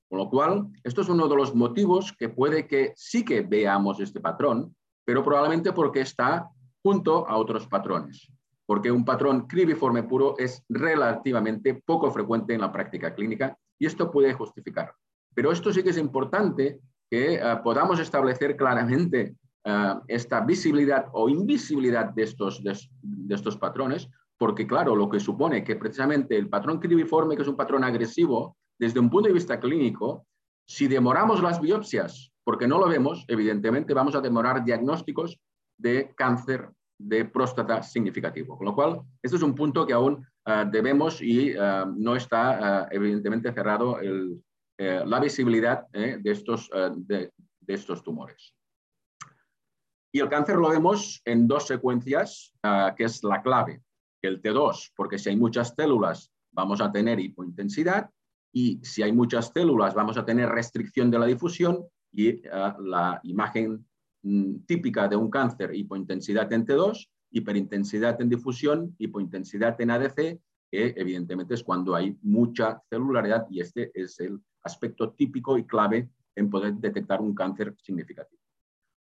Con 0.07 0.19
lo 0.19 0.29
cual, 0.29 0.67
esto 0.83 1.01
es 1.01 1.09
uno 1.09 1.27
de 1.27 1.35
los 1.35 1.55
motivos 1.55 2.13
que 2.13 2.29
puede 2.29 2.67
que 2.67 2.93
sí 2.95 3.25
que 3.25 3.41
veamos 3.41 3.99
este 3.99 4.19
patrón, 4.19 4.75
pero 5.03 5.23
probablemente 5.23 5.73
porque 5.73 6.01
está 6.01 6.47
junto 6.83 7.27
a 7.27 7.37
otros 7.37 7.67
patrones. 7.67 8.31
Porque 8.71 8.89
un 8.89 9.03
patrón 9.03 9.47
cribiforme 9.47 10.03
puro 10.03 10.37
es 10.37 10.63
relativamente 10.69 11.83
poco 11.85 12.09
frecuente 12.09 12.53
en 12.53 12.61
la 12.61 12.71
práctica 12.71 13.13
clínica 13.13 13.53
y 13.77 13.85
esto 13.85 14.09
puede 14.09 14.31
justificar. 14.31 14.93
Pero 15.35 15.51
esto 15.51 15.73
sí 15.73 15.83
que 15.83 15.89
es 15.89 15.97
importante 15.97 16.79
que 17.09 17.33
eh, 17.33 17.41
podamos 17.65 17.99
establecer 17.99 18.55
claramente 18.55 19.35
eh, 19.65 19.93
esta 20.07 20.39
visibilidad 20.39 21.07
o 21.11 21.27
invisibilidad 21.27 22.13
de 22.13 22.23
estos, 22.23 22.63
de, 22.63 22.79
estos 23.35 23.57
patrones, 23.57 24.07
porque 24.37 24.65
claro, 24.65 24.95
lo 24.95 25.09
que 25.09 25.19
supone 25.19 25.65
que 25.65 25.75
precisamente 25.75 26.37
el 26.37 26.47
patrón 26.47 26.79
cribiforme, 26.79 27.35
que 27.35 27.41
es 27.41 27.49
un 27.49 27.57
patrón 27.57 27.83
agresivo, 27.83 28.55
desde 28.79 29.01
un 29.01 29.09
punto 29.09 29.27
de 29.27 29.33
vista 29.33 29.59
clínico, 29.59 30.25
si 30.65 30.87
demoramos 30.87 31.43
las 31.43 31.59
biopsias 31.59 32.31
porque 32.45 32.69
no 32.69 32.79
lo 32.79 32.87
vemos, 32.87 33.25
evidentemente 33.27 33.93
vamos 33.93 34.15
a 34.15 34.21
demorar 34.21 34.63
diagnósticos 34.63 35.41
de 35.77 36.13
cáncer 36.15 36.69
de 37.01 37.25
próstata 37.25 37.83
significativo. 37.83 38.57
Con 38.57 38.65
lo 38.65 38.75
cual, 38.75 39.01
este 39.21 39.37
es 39.37 39.43
un 39.43 39.55
punto 39.55 39.85
que 39.85 39.93
aún 39.93 40.25
eh, 40.45 40.65
debemos 40.71 41.21
y 41.21 41.53
no 41.97 42.15
está 42.15 42.87
evidentemente 42.91 43.51
cerrado 43.53 43.97
eh, 44.83 45.03
la 45.05 45.19
visibilidad 45.19 45.85
eh, 45.93 46.17
de, 46.19 46.31
estos, 46.31 46.67
eh, 46.73 46.89
de, 46.95 47.31
estos 47.67 48.01
tumores. 48.01 48.55
Y 50.11 50.19
el 50.19 50.27
cáncer 50.27 50.55
lo 50.55 50.69
vemos 50.69 51.21
en 51.23 51.47
dos 51.47 51.67
secuencias, 51.67 52.51
que 52.97 53.03
es 53.03 53.23
la 53.23 53.43
clave. 53.43 53.83
El 54.23 54.41
T2, 54.41 54.91
porque 54.95 55.19
si 55.19 55.29
hay 55.29 55.35
muchas 55.35 55.75
células 55.77 56.31
vamos 56.51 56.81
a 56.81 56.91
tener 56.91 57.19
hipointensidad 57.19 58.09
y 58.51 58.83
si 58.83 59.03
hay 59.03 59.13
muchas 59.13 59.51
células 59.53 59.93
vamos 59.93 60.17
a 60.17 60.25
tener 60.25 60.49
restricción 60.49 61.11
de 61.11 61.19
la 61.19 61.27
difusión 61.27 61.85
y 62.11 62.41
la 62.41 63.19
imagen 63.23 63.87
típica 64.65 65.07
de 65.07 65.15
un 65.15 65.29
cáncer, 65.29 65.73
hipointensidad 65.73 66.51
en 66.53 66.65
T2, 66.65 67.09
hiperintensidad 67.31 68.21
en 68.21 68.29
difusión, 68.29 68.95
hipointensidad 68.99 69.79
en 69.81 69.91
ADC, 69.91 70.15
que 70.69 70.93
evidentemente 70.95 71.55
es 71.55 71.63
cuando 71.63 71.95
hay 71.95 72.17
mucha 72.21 72.81
celularidad 72.89 73.45
y 73.49 73.61
este 73.61 73.91
es 73.93 74.19
el 74.19 74.39
aspecto 74.63 75.11
típico 75.11 75.57
y 75.57 75.65
clave 75.65 76.09
en 76.35 76.49
poder 76.49 76.75
detectar 76.75 77.21
un 77.21 77.33
cáncer 77.33 77.75
significativo. 77.77 78.41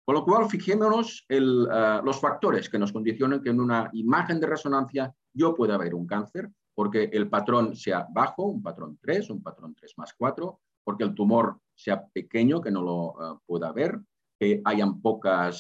Con 0.05 0.15
lo 0.15 0.25
cual, 0.25 0.49
fijémonos 0.49 1.25
eh, 1.29 1.41
los 1.41 2.21
factores 2.21 2.69
que 2.69 2.79
nos 2.79 2.93
condicionan 2.93 3.43
que 3.43 3.51
en 3.51 3.61
una 3.61 3.91
imagen 3.93 4.41
de 4.41 4.47
resonancia 4.47 5.15
yo 5.33 5.55
pueda 5.55 5.79
ver 5.79 5.95
un 5.95 6.07
cáncer, 6.07 6.51
porque 6.75 7.11
el 7.13 7.29
patrón 7.29 7.77
sea 7.77 8.07
bajo, 8.11 8.45
un 8.45 8.63
patrón 8.63 8.99
3, 9.01 9.31
un 9.31 9.43
patrón 9.43 9.75
3 9.75 9.93
más 9.99 10.15
4, 10.15 10.59
porque 10.83 11.05
el 11.05 11.15
tumor 11.15 11.61
sea 11.75 12.05
pequeño, 12.05 12.61
que 12.61 12.71
no 12.71 12.83
lo 12.83 13.11
eh, 13.11 13.39
pueda 13.47 13.71
ver, 13.71 14.01
que 14.41 14.63
hayan 14.65 14.93
eh, 14.95 15.51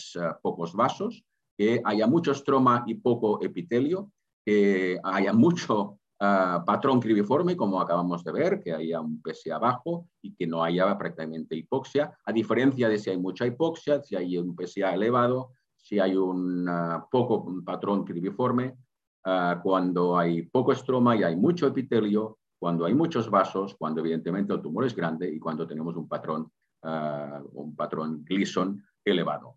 pocos 0.43 0.73
vasos, 0.75 1.23
que 1.57 1.83
haya 1.85 2.07
mucho 2.07 2.33
estroma 2.33 2.83
y 2.87 2.95
poco 2.95 3.43
epitelio, 3.43 4.11
que 4.45 4.99
haya 5.05 5.35
mucho 5.35 5.99
patrón 6.19 7.01
cribiforme, 7.01 7.57
como 7.57 7.81
acabamos 7.81 8.23
de 8.23 8.33
ver, 8.33 8.61
que 8.61 8.75
haya 8.75 9.01
un 9.01 9.23
PSA 9.23 9.59
bajo 9.59 10.07
y 10.21 10.35
que 10.35 10.47
no 10.47 10.63
haya 10.63 10.99
prácticamente 10.99 11.57
hipoxia, 11.57 12.13
a 12.27 12.33
diferencia 12.33 12.91
de 12.91 12.99
si 12.99 13.09
hay 13.09 13.17
mucha 13.17 13.47
hipoxia, 13.47 14.03
si 14.03 14.17
hay 14.17 14.37
un 14.37 14.55
PSA 14.55 14.93
elevado, 14.93 15.53
si 15.77 15.99
hay 15.99 16.17
un 16.17 16.69
poco 17.11 17.47
patrón 17.65 18.05
cribiforme, 18.05 18.77
cuando 19.63 20.19
hay 20.19 20.43
poco 20.43 20.73
estroma 20.73 21.17
y 21.17 21.23
hay 21.23 21.37
mucho 21.37 21.67
epitelio, 21.67 22.39
cuando 22.59 22.85
hay 22.85 22.93
muchos 22.93 23.31
vasos, 23.31 23.75
cuando 23.79 24.01
evidentemente 24.01 24.53
el 24.53 24.61
tumor 24.61 24.85
es 24.85 24.95
grande 24.95 25.33
y 25.33 25.39
cuando 25.39 25.67
tenemos 25.67 25.97
un 25.97 26.07
patrón, 26.07 26.53
un 26.83 27.75
patrón 27.77 28.25
Gleason 28.25 28.83
elevado. 29.05 29.57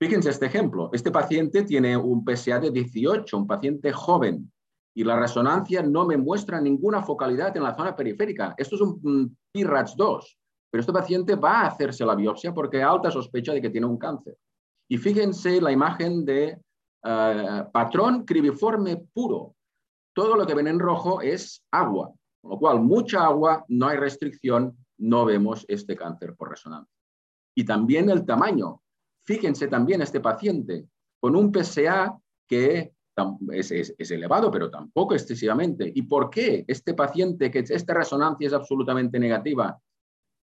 Fíjense 0.00 0.30
este 0.30 0.46
ejemplo. 0.46 0.90
Este 0.92 1.10
paciente 1.10 1.62
tiene 1.62 1.96
un 1.96 2.24
PSA 2.24 2.58
de 2.58 2.70
18, 2.70 3.36
un 3.36 3.46
paciente 3.46 3.92
joven, 3.92 4.52
y 4.94 5.04
la 5.04 5.18
resonancia 5.18 5.82
no 5.82 6.04
me 6.04 6.16
muestra 6.16 6.60
ninguna 6.60 7.02
focalidad 7.02 7.56
en 7.56 7.62
la 7.62 7.74
zona 7.74 7.96
periférica. 7.96 8.54
Esto 8.56 8.76
es 8.76 8.80
un 8.82 9.36
PIRATS 9.52 9.96
2, 9.96 10.38
pero 10.70 10.80
este 10.80 10.92
paciente 10.92 11.34
va 11.34 11.60
a 11.60 11.66
hacerse 11.68 12.04
la 12.04 12.14
biopsia 12.14 12.52
porque 12.52 12.78
hay 12.78 12.82
alta 12.82 13.10
sospecha 13.10 13.52
de 13.52 13.62
que 13.62 13.70
tiene 13.70 13.86
un 13.86 13.98
cáncer. 13.98 14.36
Y 14.88 14.98
fíjense 14.98 15.60
la 15.60 15.72
imagen 15.72 16.24
de 16.24 16.58
eh, 17.04 17.64
patrón 17.72 18.24
cribiforme 18.24 18.96
puro. 19.12 19.54
Todo 20.14 20.36
lo 20.36 20.46
que 20.46 20.54
ven 20.54 20.66
en 20.66 20.78
rojo 20.78 21.22
es 21.22 21.64
agua, 21.70 22.12
con 22.42 22.50
lo 22.50 22.58
cual 22.58 22.80
mucha 22.80 23.24
agua, 23.24 23.64
no 23.68 23.88
hay 23.88 23.96
restricción, 23.96 24.76
no 25.02 25.24
vemos 25.24 25.64
este 25.68 25.96
cáncer 25.96 26.34
por 26.36 26.50
resonancia. 26.50 26.96
Y 27.54 27.64
también 27.64 28.08
el 28.08 28.24
tamaño. 28.24 28.82
Fíjense 29.24 29.68
también 29.68 30.00
este 30.00 30.20
paciente 30.20 30.86
con 31.20 31.36
un 31.36 31.52
PSA 31.52 32.18
que 32.48 32.92
es, 33.52 34.10
elevado, 34.10 34.50
pero 34.50 34.70
tampoco 34.70 35.14
excesivamente. 35.14 35.90
¿Y 35.94 36.02
por 36.02 36.30
qué 36.30 36.64
este 36.66 36.94
paciente, 36.94 37.50
que 37.50 37.60
esta 37.60 37.94
resonancia 37.94 38.46
es 38.46 38.52
absolutamente 38.52 39.18
negativa, 39.18 39.78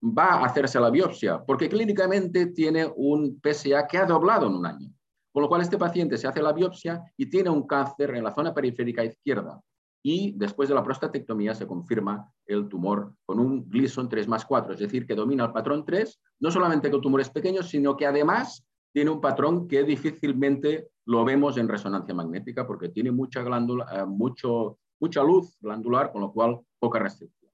va 0.03 0.25
a 0.25 0.45
hacerse 0.45 0.79
la 0.79 0.89
biopsia? 0.89 1.43
Porque 1.45 1.69
clínicamente 1.69 2.47
tiene 2.47 2.91
un 2.95 3.39
PSA 3.41 3.87
que 3.87 3.97
ha 3.97 4.05
doblado 4.05 4.47
en 4.47 4.55
un 4.55 4.65
año. 4.65 4.89
Con 5.33 5.43
lo 5.43 5.49
cual 5.49 5.61
este 5.61 5.77
paciente 5.77 6.17
se 6.17 6.27
hace 6.27 6.41
la 6.41 6.53
biopsia 6.53 7.03
y 7.17 7.29
tiene 7.29 7.49
un 7.49 7.67
cáncer 7.67 8.15
en 8.15 8.23
la 8.23 8.33
zona 8.33 8.53
periférica 8.53 9.03
izquierda. 9.03 9.61
Y 10.07 10.33
después 10.33 10.69
de 10.69 10.75
la 10.75 10.83
prostatectomía 10.83 11.55
se 11.55 11.65
confirma 11.65 12.31
el 12.45 12.69
tumor 12.69 13.15
con 13.25 13.39
un 13.39 13.67
Gleason 13.67 14.07
3 14.07 14.27
más 14.27 14.45
4, 14.45 14.73
es 14.73 14.79
decir, 14.79 15.07
que 15.07 15.15
domina 15.15 15.45
el 15.45 15.51
patrón 15.51 15.83
3, 15.83 16.21
no 16.41 16.51
solamente 16.51 16.91
que 16.91 16.95
el 16.95 17.01
tumor 17.01 17.21
es 17.21 17.31
pequeño, 17.31 17.63
sino 17.63 17.97
que 17.97 18.05
además 18.05 18.63
tiene 18.93 19.09
un 19.09 19.19
patrón 19.19 19.67
que 19.67 19.83
difícilmente 19.83 20.89
lo 21.07 21.25
vemos 21.25 21.57
en 21.57 21.67
resonancia 21.67 22.13
magnética 22.13 22.67
porque 22.67 22.89
tiene 22.89 23.09
mucha, 23.09 23.41
glándula, 23.41 23.87
eh, 23.91 24.05
mucho, 24.05 24.77
mucha 24.99 25.23
luz 25.23 25.57
glandular, 25.59 26.11
con 26.11 26.21
lo 26.21 26.31
cual 26.31 26.59
poca 26.77 26.99
restricción. 26.99 27.51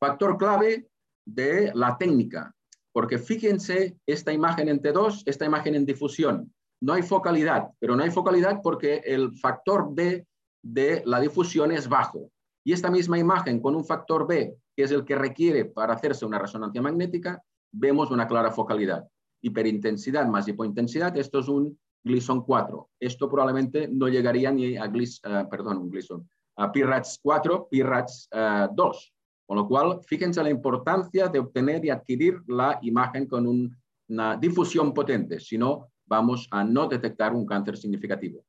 Factor 0.00 0.38
clave 0.38 0.88
de 1.26 1.70
la 1.74 1.98
técnica, 1.98 2.54
porque 2.92 3.18
fíjense 3.18 3.98
esta 4.06 4.32
imagen 4.32 4.70
en 4.70 4.80
T2, 4.80 5.24
esta 5.26 5.44
imagen 5.44 5.74
en 5.74 5.84
difusión. 5.84 6.50
No 6.80 6.94
hay 6.94 7.02
focalidad, 7.02 7.68
pero 7.78 7.94
no 7.94 8.04
hay 8.04 8.10
focalidad 8.10 8.60
porque 8.62 9.02
el 9.04 9.36
factor 9.36 9.94
B 9.94 10.26
de 10.64 11.02
la 11.04 11.20
difusión 11.20 11.70
es 11.70 11.88
bajo. 11.88 12.30
Y 12.64 12.72
esta 12.72 12.90
misma 12.90 13.18
imagen 13.18 13.60
con 13.60 13.76
un 13.76 13.84
factor 13.84 14.26
B, 14.26 14.56
que 14.74 14.82
es 14.82 14.90
el 14.90 15.04
que 15.04 15.14
requiere 15.14 15.66
para 15.66 15.94
hacerse 15.94 16.24
una 16.24 16.38
resonancia 16.38 16.82
magnética, 16.82 17.42
vemos 17.72 18.10
una 18.10 18.26
clara 18.26 18.50
focalidad 18.50 19.06
hiperintensidad 19.44 20.26
más 20.26 20.48
hipointensidad, 20.48 21.16
esto 21.18 21.40
es 21.40 21.48
un 21.48 21.78
Gleason 22.02 22.42
4. 22.42 22.90
Esto 22.98 23.28
probablemente 23.28 23.88
no 23.88 24.08
llegaría 24.08 24.50
ni 24.50 24.76
a 24.76 24.86
Gleason, 24.86 25.44
uh, 25.44 25.48
perdón, 25.48 25.78
un 25.78 25.90
Gleason, 25.90 26.28
a 26.56 26.72
PIRATS 26.72 27.20
4, 27.22 27.68
PIRATS 27.70 28.28
2. 28.74 29.14
Con 29.46 29.56
lo 29.58 29.68
cual, 29.68 30.00
fíjense 30.06 30.42
la 30.42 30.48
importancia 30.48 31.28
de 31.28 31.38
obtener 31.38 31.84
y 31.84 31.90
adquirir 31.90 32.40
la 32.46 32.78
imagen 32.80 33.26
con 33.26 33.70
una 34.08 34.36
difusión 34.36 34.94
potente, 34.94 35.38
si 35.38 35.58
no, 35.58 35.88
vamos 36.06 36.48
a 36.50 36.64
no 36.64 36.86
detectar 36.88 37.34
un 37.34 37.44
cáncer 37.44 37.76
significativo. 37.76 38.42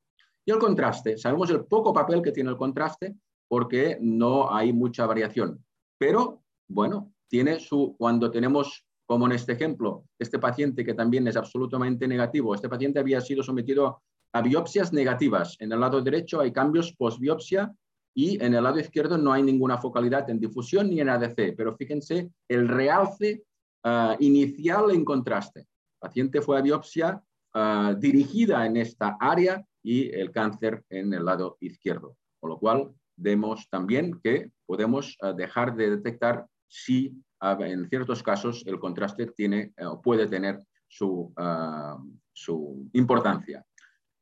Y 0.46 0.52
el 0.52 0.60
contraste, 0.60 1.18
sabemos 1.18 1.50
el 1.50 1.66
poco 1.66 1.92
papel 1.94 2.22
que 2.22 2.32
tiene 2.32 2.52
el 2.52 2.58
contraste 2.58 3.16
porque 3.48 3.98
no 4.00 4.54
hay 4.54 4.74
mucha 4.74 5.06
variación, 5.06 5.64
pero 5.98 6.44
bueno, 6.68 7.14
tiene 7.28 7.60
su, 7.60 7.96
cuando 7.98 8.32
tenemos 8.32 8.86
como 9.06 9.28
en 9.28 9.34
este 9.34 9.54
ejemplo, 9.54 10.06
este 10.18 10.40
paciente 10.40 10.84
que 10.84 10.94
también 10.94 11.28
es 11.28 11.36
absolutamente 11.36 12.08
negativo, 12.08 12.56
este 12.56 12.70
paciente 12.70 13.00
había 13.00 13.22
sido 13.22 13.44
sometido 13.44 14.02
a 14.34 14.42
biopsias 14.42 14.92
negativas. 14.92 15.56
En 15.60 15.72
el 15.72 15.80
lado 15.80 16.02
derecho 16.02 16.42
hay 16.42 16.52
cambios 16.52 16.94
post-biopsia 16.94 17.74
y 18.16 18.44
en 18.44 18.54
el 18.54 18.64
lado 18.64 18.80
izquierdo 18.80 19.18
no 19.18 19.32
hay 19.32 19.44
ninguna 19.44 19.78
focalidad 19.78 20.30
en 20.30 20.40
difusión 20.40 20.90
ni 20.90 21.02
en 21.02 21.10
ADC, 21.10 21.56
pero 21.56 21.76
fíjense 21.76 22.32
el 22.48 22.68
realce 22.68 23.44
ah, 23.84 24.16
inicial 24.20 24.92
en 24.92 25.06
contraste. 25.06 25.62
El 25.62 26.00
paciente 26.00 26.42
fue 26.42 26.58
a 26.58 26.62
biopsia 26.62 27.22
ah, 27.54 27.96
dirigida 27.98 28.66
en 28.66 28.78
esta 28.78 29.18
área 29.20 29.64
y 29.86 30.10
el 30.16 30.32
cáncer 30.32 30.84
en 30.90 31.14
el 31.14 31.24
lado 31.24 31.58
izquierdo, 31.60 32.18
con 32.40 32.50
lo 32.50 32.58
cual 32.58 32.92
vemos 33.16 33.70
también 33.70 34.20
que 34.24 34.50
podemos 34.66 35.16
ah, 35.22 35.32
dejar 35.32 35.76
de 35.76 35.92
detectar 35.92 36.48
si 36.68 37.16
en 37.60 37.88
ciertos 37.88 38.24
casos 38.24 38.64
el 38.66 38.80
contraste 38.80 39.28
tiene 39.28 39.72
eh, 39.78 39.86
o 39.86 40.02
puede 40.02 40.26
tener 40.26 40.60
su, 40.88 41.32
ah, 41.38 42.00
su 42.34 42.90
importancia. 42.94 43.64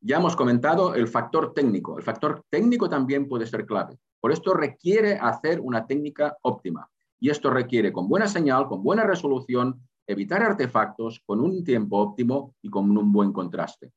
Ya 0.02 0.18
hemos 0.18 0.36
comentado 0.36 0.96
el 0.96 1.08
factor 1.08 1.54
técnico. 1.54 1.98
El 1.98 2.04
factor 2.04 2.44
técnico 2.50 2.90
también 2.90 3.30
puede 3.30 3.46
ser 3.46 3.66
clave. 3.66 3.98
Por 4.20 4.34
esto 4.34 4.54
requiere 4.54 5.14
hacer 5.14 5.62
una 5.62 5.88
técnica 5.88 6.36
óptima. 6.42 6.90
Y 7.22 7.30
esto 7.30 7.50
requiere 7.50 7.94
con 7.94 8.10
buena 8.10 8.28
señal, 8.28 8.68
con 8.68 8.84
buena 8.84 9.06
resolución, 9.06 9.82
evitar 10.06 10.44
artefactos, 10.44 11.22
con 11.26 11.40
un 11.40 11.64
tiempo 11.64 12.00
óptimo 12.00 12.54
y 12.62 12.70
con 12.70 12.98
un 12.98 13.14
buen 13.14 13.32
contraste. 13.32 13.94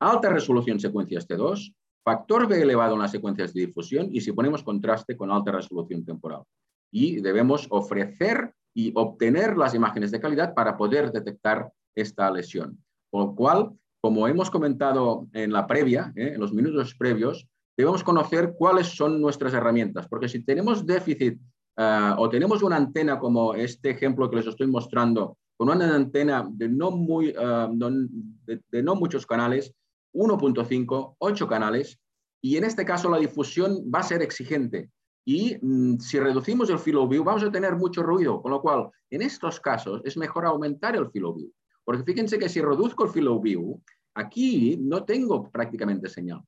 Alta 0.00 0.30
resolución 0.30 0.78
secuencias 0.78 1.26
T2, 1.26 1.74
factor 2.04 2.46
B 2.46 2.62
elevado 2.62 2.94
en 2.94 3.00
las 3.00 3.10
secuencias 3.10 3.52
de 3.52 3.66
difusión 3.66 4.08
y 4.12 4.20
si 4.20 4.32
ponemos 4.32 4.62
contraste 4.62 5.16
con 5.16 5.30
alta 5.30 5.52
resolución 5.52 6.04
temporal. 6.04 6.42
Y 6.90 7.20
debemos 7.20 7.66
ofrecer 7.70 8.54
y 8.74 8.92
obtener 8.94 9.56
las 9.56 9.74
imágenes 9.74 10.10
de 10.10 10.20
calidad 10.20 10.54
para 10.54 10.76
poder 10.76 11.10
detectar 11.10 11.70
esta 11.96 12.30
lesión. 12.30 12.82
Por 13.10 13.24
lo 13.24 13.34
cual, 13.34 13.72
como 14.00 14.28
hemos 14.28 14.50
comentado 14.50 15.26
en 15.32 15.52
la 15.52 15.66
previa, 15.66 16.12
¿eh? 16.14 16.32
en 16.34 16.40
los 16.40 16.52
minutos 16.52 16.94
previos, 16.94 17.46
debemos 17.76 18.04
conocer 18.04 18.54
cuáles 18.56 18.86
son 18.86 19.20
nuestras 19.20 19.52
herramientas, 19.52 20.06
porque 20.08 20.28
si 20.28 20.44
tenemos 20.44 20.86
déficit 20.86 21.40
uh, 21.76 22.14
o 22.16 22.28
tenemos 22.28 22.62
una 22.62 22.76
antena 22.76 23.18
como 23.18 23.54
este 23.54 23.90
ejemplo 23.90 24.30
que 24.30 24.36
les 24.36 24.46
estoy 24.46 24.68
mostrando, 24.68 25.36
con 25.56 25.70
una 25.70 25.94
antena 25.94 26.48
de 26.48 26.68
no, 26.68 26.92
muy, 26.92 27.32
de, 27.32 28.60
de 28.70 28.82
no 28.82 28.94
muchos 28.94 29.26
canales, 29.26 29.74
1.5, 30.14 31.16
8 31.18 31.48
canales, 31.48 31.98
y 32.40 32.56
en 32.56 32.64
este 32.64 32.84
caso 32.84 33.10
la 33.10 33.18
difusión 33.18 33.90
va 33.92 34.00
a 34.00 34.04
ser 34.04 34.22
exigente. 34.22 34.90
Y 35.24 35.58
mm, 35.60 35.98
si 35.98 36.18
reducimos 36.18 36.70
el 36.70 36.78
field 36.78 36.98
of 36.98 37.10
view, 37.10 37.24
vamos 37.24 37.42
a 37.42 37.50
tener 37.50 37.76
mucho 37.76 38.02
ruido, 38.02 38.40
con 38.40 38.50
lo 38.50 38.60
cual, 38.60 38.88
en 39.10 39.22
estos 39.22 39.60
casos, 39.60 40.00
es 40.04 40.16
mejor 40.16 40.46
aumentar 40.46 40.96
el 40.96 41.10
field 41.10 41.26
of 41.26 41.36
view. 41.36 41.52
Porque 41.84 42.04
fíjense 42.04 42.38
que 42.38 42.48
si 42.48 42.60
reduzco 42.60 43.04
el 43.04 43.10
field 43.10 43.28
of 43.28 43.42
view, 43.42 43.82
aquí 44.14 44.76
no 44.80 45.04
tengo 45.04 45.50
prácticamente 45.50 46.08
señal. 46.08 46.42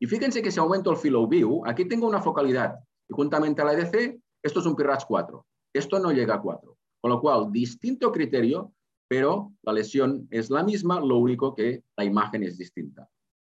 Y 0.00 0.06
fíjense 0.06 0.42
que 0.42 0.50
si 0.50 0.58
aumento 0.58 0.90
el 0.90 0.96
field 0.96 1.16
of 1.16 1.30
view, 1.30 1.62
aquí 1.66 1.86
tengo 1.86 2.06
una 2.06 2.20
focalidad. 2.20 2.74
Y 3.08 3.14
juntamente 3.14 3.62
a 3.62 3.64
la 3.64 3.72
EDC, 3.72 4.20
esto 4.42 4.60
es 4.60 4.66
un 4.66 4.76
PIRATS 4.76 5.04
4. 5.06 5.46
Esto 5.72 5.98
no 5.98 6.12
llega 6.12 6.34
a 6.34 6.40
4. 6.40 6.76
Con 7.00 7.10
lo 7.10 7.20
cual, 7.20 7.52
distinto 7.52 8.10
criterio, 8.10 8.72
pero 9.08 9.52
la 9.62 9.72
lesión 9.72 10.26
es 10.30 10.50
la 10.50 10.62
misma, 10.62 11.00
lo 11.00 11.18
único 11.18 11.54
que 11.54 11.82
la 11.96 12.04
imagen 12.04 12.42
es 12.42 12.58
distinta. 12.58 13.08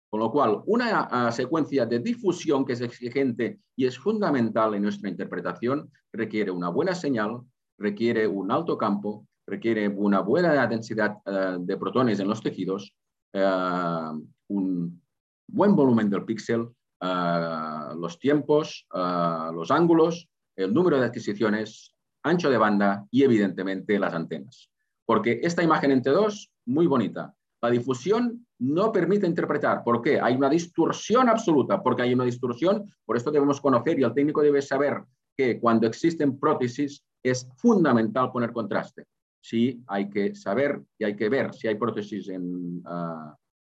Con 0.09 0.19
lo 0.19 0.31
cual, 0.31 0.61
una 0.65 1.07
uh, 1.29 1.31
secuencia 1.31 1.85
de 1.85 1.99
difusión 1.99 2.65
que 2.65 2.73
es 2.73 2.81
exigente 2.81 3.59
y 3.77 3.85
es 3.85 3.97
fundamental 3.97 4.73
en 4.75 4.83
nuestra 4.83 5.09
interpretación 5.09 5.89
requiere 6.11 6.51
una 6.51 6.69
buena 6.69 6.93
señal, 6.93 7.41
requiere 7.77 8.27
un 8.27 8.51
alto 8.51 8.77
campo, 8.77 9.25
requiere 9.47 9.87
una 9.87 10.19
buena 10.19 10.67
densidad 10.67 11.17
uh, 11.25 11.63
de 11.63 11.77
protones 11.77 12.19
en 12.19 12.27
los 12.27 12.41
tejidos, 12.41 12.93
uh, 13.33 14.21
un 14.49 15.01
buen 15.47 15.75
volumen 15.75 16.09
del 16.09 16.25
píxel, 16.25 16.67
los 17.01 18.19
tiempos, 18.19 18.85
los 18.93 19.71
ángulos, 19.71 20.29
el 20.55 20.71
número 20.71 20.99
de 20.99 21.07
adquisiciones, 21.07 21.95
ancho 22.23 22.49
de 22.49 22.57
banda 22.57 23.07
y 23.09 23.23
evidentemente 23.23 23.97
las 23.97 24.13
antenas. 24.13 24.70
Porque 25.11 25.41
esta 25.43 25.61
imagen 25.61 25.91
en 25.91 26.01
T2, 26.01 26.49
muy 26.67 26.87
bonita, 26.87 27.35
la 27.61 27.69
difusión 27.69 28.47
no 28.59 28.93
permite 28.93 29.27
interpretar. 29.27 29.83
¿Por 29.83 30.01
qué? 30.01 30.21
Hay 30.21 30.35
una 30.35 30.49
distorsión 30.49 31.27
absoluta. 31.27 31.83
Porque 31.83 32.03
hay 32.03 32.13
una 32.13 32.23
distorsión, 32.23 32.89
por 33.03 33.17
esto 33.17 33.29
debemos 33.29 33.59
conocer 33.59 33.99
y 33.99 34.03
el 34.03 34.13
técnico 34.13 34.41
debe 34.41 34.61
saber 34.61 35.03
que 35.35 35.59
cuando 35.59 35.85
existen 35.85 36.39
prótesis 36.39 37.03
es 37.21 37.45
fundamental 37.57 38.31
poner 38.31 38.53
contraste. 38.53 39.05
Sí, 39.43 39.83
hay 39.87 40.09
que 40.09 40.33
saber 40.33 40.81
y 40.97 41.03
hay 41.03 41.17
que 41.17 41.27
ver 41.27 41.53
si 41.55 41.67
hay 41.67 41.75
prótesis 41.75 42.29
en, 42.29 42.81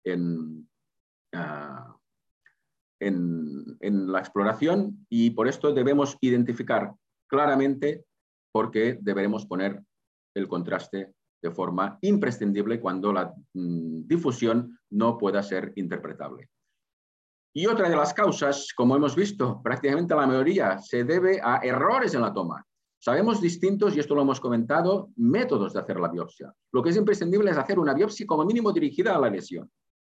en, 0.05 0.69
uh, 1.35 1.95
en, 3.01 3.79
en 3.81 4.13
la 4.13 4.19
exploración 4.19 5.07
y 5.09 5.31
por 5.31 5.49
esto 5.49 5.73
debemos 5.73 6.19
identificar 6.21 6.93
claramente 7.27 8.05
por 8.53 8.71
qué 8.71 8.99
deberemos 9.01 9.47
poner 9.47 9.83
el 10.35 10.49
contraste 10.49 11.15
de 11.43 11.51
forma 11.51 11.99
imprescindible 12.03 12.81
cuando 12.81 13.13
la 13.13 13.35
mm, 13.55 14.07
difusión 14.07 14.79
no 14.91 15.19
pueda 15.19 15.43
ser 15.43 15.73
interpretable. 15.77 16.49
Y 17.55 17.67
otra 17.67 17.89
de 17.91 17.97
las 17.97 18.15
causas, 18.15 18.69
como 18.75 18.97
hemos 18.97 19.15
visto, 19.15 19.61
prácticamente 19.63 20.15
la 20.15 20.27
mayoría 20.27 20.79
se 20.79 21.05
debe 21.05 21.41
a 21.43 21.59
errores 21.59 22.15
en 22.15 22.23
la 22.23 22.33
toma. 22.33 22.65
Sabemos 22.99 23.41
distintos, 23.41 23.95
y 23.95 24.01
esto 24.01 24.15
lo 24.15 24.23
hemos 24.23 24.41
comentado, 24.41 25.11
métodos 25.17 25.73
de 25.73 25.81
hacer 25.81 25.99
la 25.99 26.09
biopsia. 26.09 26.55
Lo 26.73 26.83
que 26.83 26.91
es 26.91 26.97
imprescindible 26.97 27.51
es 27.51 27.59
hacer 27.59 27.79
una 27.79 27.93
biopsia 27.93 28.27
como 28.27 28.45
mínimo 28.45 28.73
dirigida 28.73 29.15
a 29.15 29.19
la 29.19 29.29
lesión. 29.29 29.71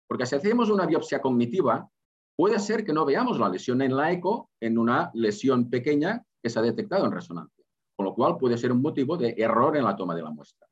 Porque 0.07 0.25
si 0.25 0.35
hacemos 0.35 0.69
una 0.69 0.85
biopsia 0.85 1.21
cognitiva, 1.21 1.87
puede 2.35 2.59
ser 2.59 2.85
que 2.85 2.93
no 2.93 3.05
veamos 3.05 3.37
la 3.39 3.49
lesión 3.49 3.81
en 3.81 3.95
la 3.95 4.11
eco 4.11 4.49
en 4.59 4.77
una 4.77 5.11
lesión 5.13 5.69
pequeña 5.69 6.23
que 6.41 6.49
se 6.49 6.57
ha 6.57 6.61
detectado 6.61 7.05
en 7.05 7.11
resonancia. 7.11 7.65
Con 7.95 8.05
lo 8.05 8.15
cual 8.15 8.37
puede 8.37 8.57
ser 8.57 8.71
un 8.71 8.81
motivo 8.81 9.17
de 9.17 9.35
error 9.37 9.75
en 9.75 9.83
la 9.83 9.95
toma 9.95 10.15
de 10.15 10.23
la 10.23 10.31
muestra. 10.31 10.66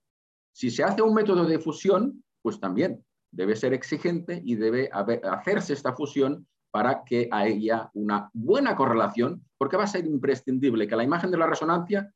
Si 0.56 0.72
se 0.72 0.86
hace 0.86 1.02
un 1.02 1.14
método 1.14 1.44
de 1.44 1.60
fusión, 1.60 2.24
pues 2.42 2.62
también 2.62 3.04
debe 3.30 3.58
ser 3.58 3.74
exigente 3.74 4.42
y 4.46 4.56
debe 4.56 4.90
hacerse 4.90 5.74
esta 5.74 5.94
fusión 5.94 6.48
para 6.72 7.04
que 7.04 7.28
haya 7.30 7.90
una 7.94 8.30
buena 8.32 8.74
correlación, 8.74 9.46
porque 9.58 9.76
va 9.76 9.84
a 9.84 9.88
ser 9.88 10.06
imprescindible 10.06 10.88
que 10.88 10.96
la 10.96 11.04
imagen 11.04 11.30
de 11.30 11.38
la 11.38 11.48
resonancia 11.48 12.10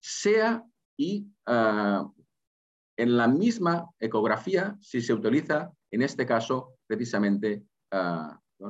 sea 0.00 0.64
y 0.96 1.26
uh, 1.46 2.10
en 2.96 3.16
la 3.18 3.28
misma 3.28 3.90
ecografía 4.00 4.74
si 4.80 5.02
se 5.02 5.12
utiliza, 5.12 5.70
en 5.90 6.00
este 6.00 6.24
caso, 6.24 6.78
precisamente, 6.86 7.62
uh, 7.92 8.68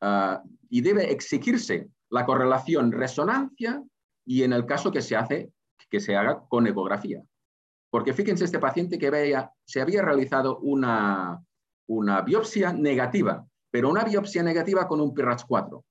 uh, 0.00 0.38
y 0.70 0.80
debe 0.80 1.12
exigirse 1.12 1.90
la 2.08 2.24
correlación 2.24 2.92
resonancia 2.92 3.82
y 4.24 4.42
en 4.42 4.54
el 4.54 4.64
caso 4.64 4.90
que 4.90 5.02
se 5.02 5.16
hace 5.16 5.52
que 5.90 6.00
se 6.00 6.16
haga 6.16 6.42
con 6.48 6.66
ecografía. 6.66 7.22
Porque 7.90 8.12
fíjense 8.12 8.44
este 8.44 8.60
paciente 8.60 8.98
que 8.98 9.10
veía, 9.10 9.52
se 9.64 9.80
había 9.80 10.02
realizado 10.02 10.58
una, 10.60 11.42
una 11.88 12.22
biopsia 12.22 12.72
negativa, 12.72 13.44
pero 13.70 13.90
una 13.90 14.04
biopsia 14.04 14.42
negativa 14.42 14.86
con 14.86 15.00
un 15.00 15.12
PIRAS 15.12 15.44
4. 15.44 15.84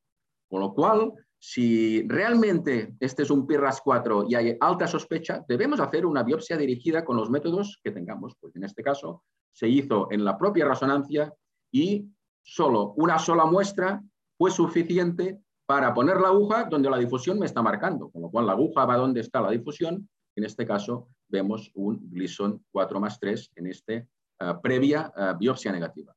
Con 0.49 0.61
lo 0.61 0.73
cual, 0.73 1.11
si 1.37 2.07
realmente 2.07 2.95
este 2.99 3.23
es 3.23 3.29
un 3.29 3.45
PIRAS 3.45 3.81
4 3.81 4.25
y 4.29 4.35
hay 4.35 4.57
alta 4.59 4.87
sospecha, 4.87 5.43
debemos 5.47 5.79
hacer 5.81 6.05
una 6.05 6.23
biopsia 6.23 6.57
dirigida 6.57 7.03
con 7.03 7.17
los 7.17 7.29
métodos 7.29 7.79
que 7.83 7.91
tengamos. 7.91 8.35
Pues 8.39 8.55
en 8.55 8.63
este 8.63 8.81
caso 8.81 9.23
se 9.51 9.67
hizo 9.67 10.07
en 10.09 10.23
la 10.23 10.37
propia 10.37 10.67
resonancia 10.67 11.33
y 11.71 12.07
solo 12.41 12.93
una 12.95 13.19
sola 13.19 13.45
muestra 13.45 14.01
fue 14.37 14.51
suficiente 14.51 15.39
para 15.69 15.93
poner 15.93 16.19
la 16.19 16.29
aguja 16.29 16.63
donde 16.63 16.89
la 16.89 16.97
difusión 16.97 17.37
me 17.37 17.45
está 17.45 17.61
marcando, 17.61 18.09
con 18.09 18.23
lo 18.23 18.31
cual 18.31 18.47
la 18.47 18.53
aguja 18.53 18.85
va 18.85 18.97
donde 18.97 19.21
está 19.21 19.39
la 19.39 19.51
difusión. 19.51 20.09
En 20.35 20.43
este 20.43 20.65
caso 20.65 21.09
vemos 21.27 21.69
un 21.75 22.09
Gleason 22.09 22.65
4 22.71 22.99
más 22.99 23.19
3 23.19 23.51
en 23.55 23.67
este 23.67 24.07
uh, 24.41 24.59
previa 24.63 25.13
uh, 25.15 25.37
biopsia 25.37 25.71
negativa. 25.71 26.11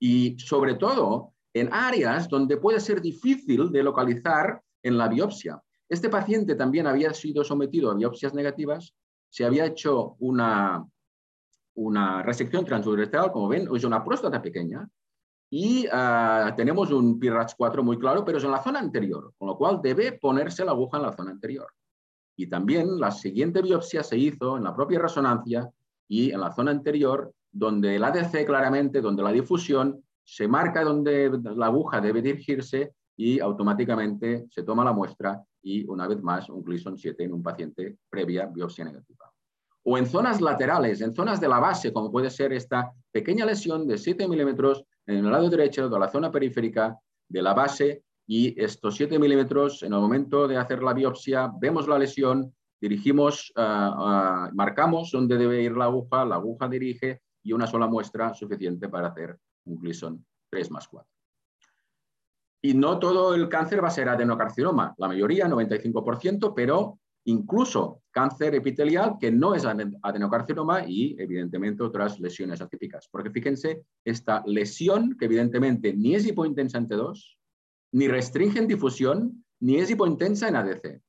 Y 0.00 0.36
sobre 0.40 0.74
todo 0.74 1.34
en 1.54 1.72
áreas 1.72 2.28
donde 2.28 2.56
puede 2.56 2.80
ser 2.80 3.00
difícil 3.00 3.70
de 3.70 3.84
localizar 3.84 4.60
en 4.82 4.98
la 4.98 5.06
biopsia. 5.06 5.62
Este 5.88 6.08
paciente 6.08 6.56
también 6.56 6.88
había 6.88 7.14
sido 7.14 7.44
sometido 7.44 7.92
a 7.92 7.94
biopsias 7.94 8.34
negativas, 8.34 8.92
se 9.30 9.44
había 9.44 9.66
hecho 9.66 10.16
una, 10.18 10.84
una 11.76 12.24
resección 12.24 12.64
transuretral, 12.64 13.30
como 13.30 13.46
ven, 13.46 13.68
es 13.72 13.84
una 13.84 14.02
próstata 14.02 14.42
pequeña, 14.42 14.84
y 15.58 15.86
uh, 15.86 16.54
tenemos 16.54 16.90
un 16.90 17.18
PIRATS 17.18 17.54
4 17.54 17.82
muy 17.82 17.98
claro, 17.98 18.26
pero 18.26 18.36
es 18.36 18.44
en 18.44 18.50
la 18.50 18.62
zona 18.62 18.78
anterior, 18.78 19.32
con 19.38 19.48
lo 19.48 19.56
cual 19.56 19.80
debe 19.82 20.12
ponerse 20.12 20.66
la 20.66 20.72
aguja 20.72 20.98
en 20.98 21.04
la 21.04 21.14
zona 21.14 21.30
anterior. 21.30 21.66
Y 22.36 22.46
también 22.46 23.00
la 23.00 23.10
siguiente 23.10 23.62
biopsia 23.62 24.02
se 24.02 24.18
hizo 24.18 24.58
en 24.58 24.64
la 24.64 24.76
propia 24.76 24.98
resonancia 24.98 25.70
y 26.06 26.30
en 26.30 26.40
la 26.40 26.52
zona 26.52 26.72
anterior, 26.72 27.32
donde 27.50 27.96
el 27.96 28.04
ADC 28.04 28.44
claramente, 28.44 29.00
donde 29.00 29.22
la 29.22 29.32
difusión 29.32 30.04
se 30.22 30.46
marca 30.46 30.84
donde 30.84 31.30
la 31.56 31.66
aguja 31.66 32.02
debe 32.02 32.20
dirigirse 32.20 32.92
y 33.16 33.40
automáticamente 33.40 34.44
se 34.50 34.62
toma 34.62 34.84
la 34.84 34.92
muestra 34.92 35.42
y 35.62 35.86
una 35.88 36.06
vez 36.06 36.20
más 36.20 36.50
un 36.50 36.62
Gleason 36.62 36.98
7 36.98 37.24
en 37.24 37.32
un 37.32 37.42
paciente 37.42 37.96
previa 38.10 38.44
biopsia 38.44 38.84
negativa. 38.84 39.32
O 39.84 39.96
en 39.96 40.04
zonas 40.04 40.42
laterales, 40.42 41.00
en 41.00 41.14
zonas 41.14 41.40
de 41.40 41.48
la 41.48 41.60
base, 41.60 41.94
como 41.94 42.12
puede 42.12 42.28
ser 42.28 42.52
esta 42.52 42.92
pequeña 43.10 43.46
lesión 43.46 43.86
de 43.86 43.96
7 43.96 44.28
milímetros 44.28 44.84
en 45.06 45.24
el 45.24 45.30
lado 45.30 45.48
derecho 45.48 45.88
de 45.88 45.98
la 45.98 46.08
zona 46.08 46.30
periférica 46.30 46.98
de 47.28 47.42
la 47.42 47.54
base 47.54 48.02
y 48.26 48.60
estos 48.60 48.96
7 48.96 49.18
milímetros, 49.18 49.82
en 49.82 49.92
el 49.92 50.00
momento 50.00 50.48
de 50.48 50.56
hacer 50.56 50.82
la 50.82 50.92
biopsia, 50.92 51.52
vemos 51.60 51.86
la 51.86 51.98
lesión, 51.98 52.52
dirigimos, 52.80 53.52
uh, 53.56 53.60
uh, 53.60 54.54
marcamos 54.54 55.10
dónde 55.12 55.38
debe 55.38 55.62
ir 55.62 55.76
la 55.76 55.84
aguja, 55.84 56.24
la 56.24 56.36
aguja 56.36 56.68
dirige 56.68 57.22
y 57.42 57.52
una 57.52 57.66
sola 57.66 57.86
muestra 57.86 58.34
suficiente 58.34 58.88
para 58.88 59.08
hacer 59.08 59.38
un 59.66 59.78
Gleason 59.78 60.24
3 60.50 60.70
más 60.72 60.88
4. 60.88 61.08
Y 62.62 62.74
no 62.74 62.98
todo 62.98 63.34
el 63.34 63.48
cáncer 63.48 63.82
va 63.82 63.88
a 63.88 63.92
ser 63.92 64.08
adenocarcinoma, 64.08 64.94
la 64.98 65.08
mayoría, 65.08 65.46
95%, 65.46 66.52
pero 66.54 66.98
incluso 67.26 68.02
cáncer 68.10 68.54
epitelial 68.54 69.16
que 69.20 69.30
no 69.30 69.54
es 69.54 69.64
adenocarcinoma 69.64 70.86
y 70.86 71.16
evidentemente 71.18 71.82
otras 71.82 72.20
lesiones 72.20 72.60
atípicas. 72.60 73.08
Porque 73.10 73.30
fíjense, 73.30 73.82
esta 74.04 74.42
lesión 74.46 75.16
que 75.18 75.24
evidentemente 75.24 75.92
ni 75.92 76.14
es 76.14 76.26
hipointensa 76.26 76.78
en 76.78 76.88
T2, 76.88 77.36
ni 77.92 78.08
restringe 78.08 78.58
en 78.58 78.68
difusión, 78.68 79.44
ni 79.60 79.76
es 79.76 79.90
hipointensa 79.90 80.48
en 80.48 80.56
ADC. 80.56 81.00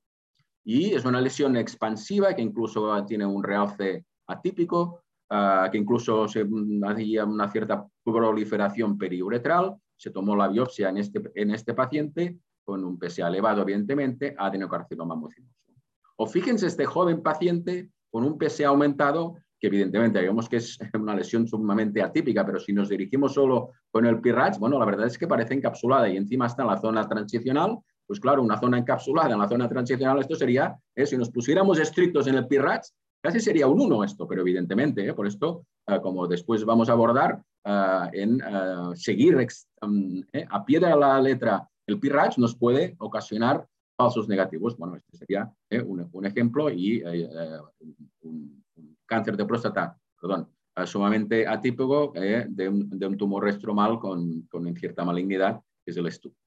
Y 0.66 0.96
es 0.96 1.06
una 1.06 1.22
lesión 1.22 1.56
expansiva 1.56 2.36
que 2.36 2.42
incluso 2.42 3.06
tiene 3.06 3.26
un 3.26 3.44
realce 3.44 4.06
atípico, 4.28 5.04
ah, 5.30 5.70
que 5.72 5.78
incluso 5.78 6.28
se 6.28 6.48
hacía 6.86 7.26
una 7.26 7.50
cierta 7.52 7.88
proliferación 8.04 8.98
periuretral. 8.98 9.76
Se 9.96 10.10
tomó 10.10 10.36
la 10.36 10.48
biopsia 10.48 10.90
en 10.90 10.98
este, 10.98 11.22
en 11.36 11.52
este 11.52 11.74
paciente 11.74 12.40
con 12.66 12.84
un 12.84 13.00
PSA 13.00 13.28
elevado, 13.28 13.62
evidentemente, 13.62 14.36
adenocarcinoma 14.38 15.16
mucinoso. 15.16 15.67
O 16.18 16.26
fíjense 16.26 16.68
este 16.68 16.86
joven 16.86 17.22
paciente 17.22 17.90
con 18.10 18.24
un 18.24 18.38
PSA 18.38 18.68
aumentado, 18.68 19.36
que 19.60 19.68
evidentemente 19.68 20.22
vemos 20.22 20.50
que 20.50 20.58
es 20.58 20.78
una 20.94 21.16
lesión 21.16 21.48
sumamente 21.48 22.02
atípica, 22.02 22.46
pero 22.46 22.60
si 22.60 22.74
nos 22.74 22.90
dirigimos 22.90 23.34
solo 23.34 23.72
con 23.92 24.06
el 24.06 24.20
PIRATS, 24.20 24.60
bueno, 24.60 24.80
la 24.80 24.86
verdad 24.86 25.08
es 25.08 25.18
que 25.18 25.28
parece 25.28 25.54
encapsulada 25.54 26.10
y 26.10 26.18
encima 26.18 26.48
está 26.48 26.64
en 26.64 26.70
la 26.70 26.78
zona 26.78 27.08
transicional, 27.08 27.78
pues 28.06 28.20
claro, 28.20 28.42
una 28.42 28.60
zona 28.60 28.78
encapsulada 28.78 29.34
en 29.34 29.40
la 29.40 29.50
zona 29.50 29.68
transicional, 29.68 30.20
esto 30.20 30.36
sería, 30.36 30.76
eh, 30.96 31.06
si 31.06 31.18
nos 31.18 31.30
pusiéramos 31.30 31.78
estrictos 31.80 32.28
en 32.28 32.36
el 32.36 32.48
PIRATS, 32.48 32.96
casi 33.22 33.40
sería 33.40 33.68
un 33.68 33.82
1 33.82 34.04
esto, 34.04 34.28
pero 34.28 34.42
evidentemente, 34.42 35.06
eh, 35.06 35.14
por 35.14 35.28
esto, 35.28 35.66
eh, 35.88 36.00
como 36.02 36.28
después 36.28 36.64
vamos 36.64 36.90
a 36.90 36.94
abordar, 36.94 37.42
en 38.14 38.40
seguir 38.96 39.36
mm, 39.36 40.22
a 40.50 40.64
pie 40.64 40.80
de 40.80 40.96
la 40.96 41.20
letra 41.20 41.68
el 41.88 42.00
PIRATS 42.00 42.38
nos 42.38 42.56
puede 42.56 42.96
ocasionar 43.00 43.66
falsos 43.98 44.30
negativos. 44.30 44.78
Bueno, 44.78 44.96
este 44.96 45.18
sería 45.18 45.52
un, 45.86 46.26
ejemplo 46.26 46.70
y 46.70 47.04
un, 48.22 48.64
cáncer 49.06 49.36
de 49.36 49.46
próstata, 49.46 49.98
perdón, 50.22 50.50
sumamente 50.86 51.48
atípico 51.48 52.14
de 52.14 52.70
un, 52.70 53.18
tumor 53.18 53.44
restromal 53.44 54.00
con, 54.00 54.44
con 54.44 54.74
cierta 54.76 55.04
malignidad, 55.04 55.60
que 55.84 55.92
es 55.92 55.98
el 55.98 56.08
estudio. 56.08 56.38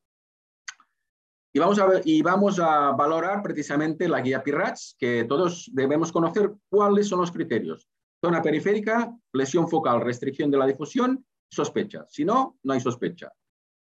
Y 1.52 1.58
vamos, 1.58 1.80
a 1.80 1.86
ver, 1.86 2.02
y 2.04 2.22
vamos 2.22 2.60
a 2.60 2.92
valorar 2.92 3.42
precisamente 3.42 4.08
la 4.08 4.20
guía 4.20 4.42
PIRATS, 4.42 4.94
que 4.96 5.24
todos 5.24 5.68
debemos 5.72 6.12
conocer 6.12 6.54
cuáles 6.68 7.08
son 7.08 7.20
los 7.20 7.32
criterios. 7.32 7.88
Zona 8.24 8.40
periférica, 8.40 9.12
lesión 9.32 9.68
focal, 9.68 10.00
restricción 10.00 10.48
de 10.50 10.58
la 10.58 10.66
difusión, 10.66 11.24
sospecha. 11.50 12.06
Si 12.08 12.24
no, 12.24 12.58
no 12.62 12.72
hay 12.72 12.80
sospecha. 12.80 13.32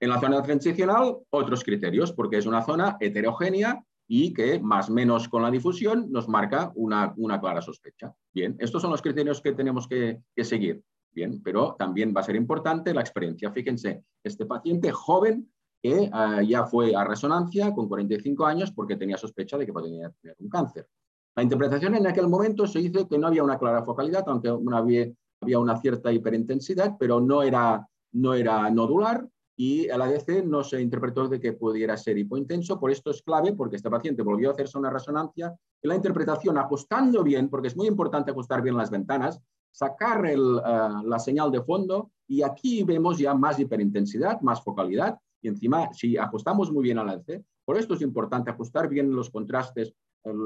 En 0.01 0.11
la 0.11 0.21
zona 0.21 0.43
transicional, 0.43 1.19
otros 1.31 1.65
criterios, 1.65 2.13
porque 2.13 2.39
es 2.39 2.47
una 2.47 2.63
zona 2.63 2.97
heterogénea 3.01 3.83
y 4.09 4.33
que 4.33 4.61
más 4.61 4.89
o 4.89 4.93
menos 4.93 5.29
con 5.29 5.43
la 5.43 5.51
difusión 5.51 6.11
nos 6.11 6.29
marca 6.29 6.71
una, 6.75 7.13
una 7.17 7.41
clara 7.41 7.63
sospecha. 7.63 8.15
Bien, 8.33 8.57
estos 8.59 8.83
son 8.83 8.91
los 8.91 9.03
criterios 9.03 9.41
que 9.41 9.53
tenemos 9.53 9.89
que, 9.89 10.21
que 10.35 10.45
seguir. 10.45 10.83
Bien, 11.13 11.43
pero 11.43 11.75
también 11.79 12.13
va 12.15 12.21
a 12.21 12.25
ser 12.25 12.37
importante 12.37 12.93
la 12.93 13.01
experiencia. 13.01 13.51
Fíjense, 13.51 14.05
este 14.23 14.45
paciente 14.45 14.93
joven 14.93 15.51
que 15.83 16.11
ah, 16.13 16.43
ya 16.43 16.65
fue 16.65 16.95
a 16.95 17.05
resonancia 17.05 17.73
con 17.73 17.89
45 17.89 18.45
años 18.45 18.73
porque 18.73 18.97
tenía 18.97 19.17
sospecha 19.17 19.57
de 19.57 19.67
que 19.67 19.73
podía 19.73 20.11
tener 20.21 20.37
un 20.39 20.49
cáncer. 20.49 20.87
La 21.35 21.43
interpretación 21.43 21.95
en 21.95 22.07
aquel 22.07 22.29
momento 22.29 22.67
se 22.67 22.81
hizo 22.81 23.09
que 23.09 23.19
no 23.19 23.27
había 23.27 23.43
una 23.43 23.59
clara 23.59 23.85
focalidad, 23.85 24.25
aunque 24.27 24.49
había, 24.49 25.07
había 25.41 25.59
una 25.59 25.77
cierta 25.79 26.13
hiperintensidad, 26.13 26.97
pero 26.99 27.21
no 27.21 27.43
era, 27.43 27.87
no 28.13 28.35
era 28.35 28.71
nodular 28.71 29.27
y 29.57 29.87
el 29.87 30.03
ADC 30.03 30.45
no 30.45 30.63
se 30.63 30.81
interpretó 30.81 31.29
de 31.29 31.41
que 31.41 31.55
pudiera 31.55 31.97
ser 31.97 32.19
hipointenso. 32.19 32.79
Por 32.79 32.91
esto 32.91 33.11
es 33.11 33.23
clave, 33.23 33.55
porque 33.55 33.77
este 33.77 33.91
paciente 33.91 34.23
volvió 34.23 34.51
a 34.51 34.53
hacerse 34.53 34.79
una 34.79 34.91
resonancia 34.91 35.57
y 35.83 35.89
la 35.89 35.97
interpretación 35.97 36.59
ajustando 36.59 37.23
bien, 37.23 37.49
porque 37.49 37.69
es 37.69 37.77
muy 37.77 37.87
importante 37.87 38.31
ajustar 38.31 38.63
bien 38.63 38.77
las 38.77 38.91
ventanas, 38.91 39.41
sacar 39.71 40.27
el, 40.27 40.61
ah, 40.63 41.03
la 41.05 41.19
señal 41.19 41.51
de 41.51 41.63
fondo 41.63 42.11
y 42.29 42.43
aquí 42.43 42.83
vemos 42.85 43.19
ya 43.19 43.35
más 43.35 43.59
hiperintensidad, 43.59 44.41
más 44.43 44.63
focalidad 44.63 45.19
y 45.41 45.49
encima, 45.49 45.93
si 45.93 46.17
ajustamos 46.17 46.73
muy 46.73 46.83
bien 46.83 46.99
al 46.99 47.09
alce, 47.09 47.45
por 47.65 47.77
esto 47.77 47.95
es 47.95 48.03
importante 48.03 48.51
ajustar 48.51 48.89
bien 48.89 49.15
los 49.15 49.31
contrastes, 49.31 49.95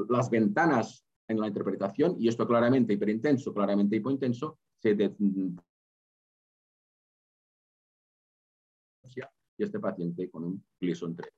las 0.09 0.29
ventanas 0.29 1.05
en 1.27 1.39
la 1.39 1.47
interpretación, 1.47 2.15
y 2.19 2.27
esto 2.27 2.47
claramente 2.47 2.93
hiperintenso, 2.93 3.53
claramente 3.53 3.95
hipointenso, 3.95 4.57
se 4.77 4.95
y 9.61 9.63
este 9.63 9.79
paciente 9.79 10.29
con 10.29 10.43
un 10.43 10.65
Gleason 10.79 11.15
3. 11.15 11.31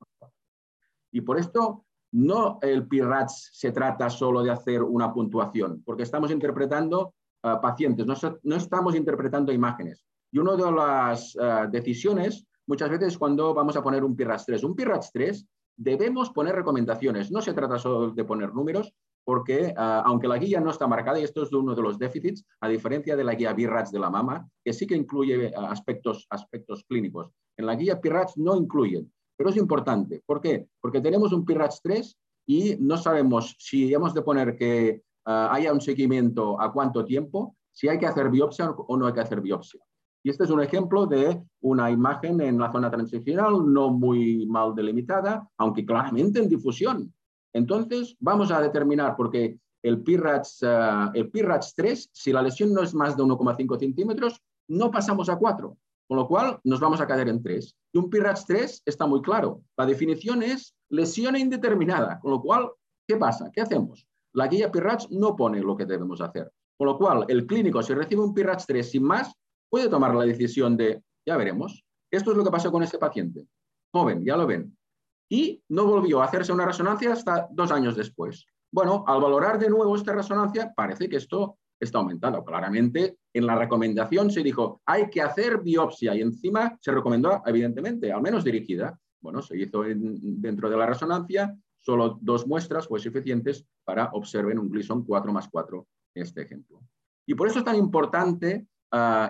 Y 1.11 1.21
por 1.21 1.37
esto 1.37 1.85
no 2.13 2.59
el 2.61 2.87
PIRATS 2.87 3.49
se 3.53 3.71
trata 3.71 4.09
solo 4.09 4.41
de 4.41 4.51
hacer 4.51 4.81
una 4.81 5.13
puntuación, 5.13 5.83
porque 5.85 6.03
estamos 6.03 6.31
interpretando 6.31 7.13
uh, 7.43 7.61
pacientes, 7.61 8.05
no, 8.05 8.15
no, 8.43 8.55
estamos 8.55 8.95
interpretando 8.95 9.51
imágenes. 9.51 10.05
Y 10.31 10.39
una 10.39 10.55
de 10.55 10.71
las 10.71 11.35
uh, 11.35 11.69
decisiones 11.69 12.47
muchas 12.65 12.89
veces 12.89 13.17
cuando 13.17 13.53
vamos 13.53 13.75
a 13.75 13.83
poner 13.83 14.03
un 14.03 14.15
PIRATS 14.15 14.45
3. 14.45 14.63
Un 14.63 14.75
PIRATS 14.75 15.11
3 15.11 15.45
debemos 15.75 16.29
poner 16.29 16.55
recomendaciones. 16.55 17.31
No 17.31 17.41
se 17.41 17.53
trata 17.53 17.77
solo 17.77 18.11
de 18.11 18.23
poner 18.23 18.53
números, 18.53 18.93
porque 19.23 19.73
ah, 19.77 20.03
aunque 20.05 20.27
la 20.27 20.37
guía 20.37 20.59
no 20.59 20.71
está 20.71 20.87
marcada, 20.87 21.19
y 21.19 21.23
esto 21.23 21.43
es 21.43 21.53
uno 21.53 21.75
de 21.75 21.81
los 21.81 21.97
déficits, 21.97 22.45
a 22.61 22.67
diferencia 22.67 23.15
de 23.15 23.23
la 23.23 23.35
guía 23.35 23.53
BIRATS 23.53 23.91
de 23.91 23.99
la 23.99 24.09
mama, 24.09 24.47
que 24.63 24.73
sí 24.73 24.85
que 24.85 24.95
incluye 24.95 25.53
aspectos, 25.55 26.27
aspectos 26.29 26.83
clínicos. 26.87 27.31
En 27.57 27.65
la 27.65 27.75
guía 27.75 28.01
PIRATS 28.01 28.37
no 28.37 28.55
incluyen, 28.55 29.11
pero 29.37 29.49
es 29.49 29.57
importante. 29.57 30.21
¿Por 30.25 30.41
qué? 30.41 30.67
Porque 30.81 31.01
tenemos 31.01 31.33
un 31.33 31.45
PIRATS 31.45 31.81
3 31.81 32.17
y 32.47 32.75
no 32.79 32.97
sabemos 32.97 33.55
si 33.59 33.93
hemos 33.93 34.13
de 34.13 34.21
poner 34.21 34.55
que 34.55 35.03
ah, 35.25 35.49
haya 35.53 35.71
un 35.71 35.81
seguimiento 35.81 36.59
a 36.59 36.71
cuánto 36.71 37.05
tiempo, 37.05 37.55
si 37.71 37.87
hay 37.87 37.97
que 37.97 38.07
hacer 38.07 38.29
biopsia 38.29 38.71
o 38.71 38.97
no 38.97 39.07
hay 39.07 39.13
que 39.13 39.21
hacer 39.21 39.41
biopsia. 39.41 39.81
Y 40.25 40.29
este 40.29 40.45
es 40.45 40.49
un 40.49 40.61
ejemplo 40.61 41.05
de 41.05 41.43
una 41.61 41.91
imagen 41.91 42.39
en 42.39 42.57
la 42.57 42.71
zona 42.71 42.89
transicional 42.89 43.71
no 43.71 43.89
muy 43.89 44.45
mal 44.45 44.73
delimitada, 44.73 45.49
aunque 45.57 45.85
claramente 45.85 46.39
en 46.39 46.47
difusión. 46.47 47.13
Entonces, 47.51 48.15
vamos 48.19 48.49
a 48.49 48.61
determinar, 48.61 49.15
porque 49.17 49.59
el 49.83 50.01
PIRATS, 50.01 50.63
eh, 50.63 51.09
el 51.15 51.29
PIRATS 51.29 51.75
3, 51.75 52.09
si 52.13 52.31
la 52.31 52.41
lesión 52.41 52.73
no 52.73 52.81
es 52.81 52.95
más 52.95 53.17
de 53.17 53.23
1,5 53.23 53.77
centímetros, 53.77 54.41
no 54.69 54.89
pasamos 54.89 55.27
a 55.27 55.35
4, 55.35 55.77
con 56.07 56.17
lo 56.17 56.27
cual 56.27 56.59
nos 56.63 56.79
vamos 56.79 57.01
a 57.01 57.07
caer 57.07 57.29
en 57.29 57.41
3. 57.41 57.75
Y 57.93 57.97
un 57.97 58.09
PIRATS 58.09 58.45
3 58.45 58.83
está 58.85 59.05
muy 59.05 59.21
claro. 59.21 59.61
La 59.77 59.85
definición 59.85 60.43
es 60.43 60.75
lesión 60.89 61.35
indeterminada, 61.35 62.19
con 62.19 62.31
lo 62.31 62.41
cual, 62.41 62.69
¿qué 63.07 63.17
pasa? 63.17 63.49
¿Qué 63.51 63.61
hacemos? 63.61 64.07
La 64.33 64.47
guía 64.47 64.71
PIRATS 64.71 65.11
no 65.11 65.35
pone 65.35 65.61
lo 65.61 65.75
que 65.75 65.85
debemos 65.85 66.21
hacer. 66.21 66.51
Con 66.77 66.87
lo 66.87 66.97
cual, 66.97 67.25
el 67.27 67.45
clínico, 67.45 67.81
si 67.81 67.93
recibe 67.93 68.21
un 68.21 68.33
PIRATS 68.33 68.65
3 68.67 68.91
sin 68.91 69.03
más, 69.03 69.33
puede 69.69 69.89
tomar 69.89 70.13
la 70.13 70.25
decisión 70.25 70.75
de, 70.77 71.03
ya 71.25 71.37
veremos, 71.37 71.83
esto 72.11 72.31
es 72.31 72.37
lo 72.37 72.43
que 72.43 72.51
pasó 72.51 72.71
con 72.71 72.83
este 72.83 72.99
paciente, 72.99 73.47
joven, 73.91 74.23
ya 74.23 74.37
lo 74.37 74.45
ven, 74.45 74.77
y 75.29 75.63
no 75.69 75.85
volvió 75.85 76.21
a 76.21 76.25
hacerse 76.25 76.53
una 76.53 76.65
resonancia 76.65 77.13
hasta 77.13 77.47
dos 77.49 77.71
años 77.71 77.95
después. 77.95 78.45
Bueno, 78.71 79.03
al 79.07 79.21
valorar 79.21 79.57
de 79.57 79.69
nuevo 79.69 79.95
esta 79.95 80.13
resonancia, 80.13 80.71
parece 80.75 81.09
que 81.09 81.17
esto 81.17 81.57
está 81.83 81.99
aumentando. 81.99 82.43
Claramente, 82.43 83.17
en 83.33 83.45
la 83.45 83.55
recomendación 83.55 84.31
se 84.31 84.43
dijo, 84.43 84.81
hay 84.85 85.09
que 85.09 85.21
hacer 85.21 85.61
biopsia 85.61 86.15
y 86.15 86.21
encima 86.21 86.77
se 86.79 86.91
recomendó, 86.91 87.41
evidentemente, 87.45 88.11
al 88.11 88.21
menos 88.21 88.43
dirigida. 88.43 88.97
Bueno, 89.21 89.41
se 89.41 89.57
hizo 89.57 89.83
dentro 89.85 90.69
de 90.69 90.77
la 90.77 90.85
resonancia, 90.85 91.57
solo 91.79 92.17
dos 92.21 92.45
muestras 92.45 92.87
fue 92.87 92.99
suficientes 92.99 93.65
para 93.83 94.05
observar 94.13 94.57
un 94.59 94.69
Gleason 94.69 95.03
4 95.05 95.31
más 95.31 95.47
4 95.49 95.87
en 96.15 96.23
este 96.23 96.41
ejemplo. 96.41 96.81
Y 97.25 97.35
por 97.35 97.47
eso 97.47 97.59
es 97.59 97.65
tan 97.65 97.75
importante 97.75 98.67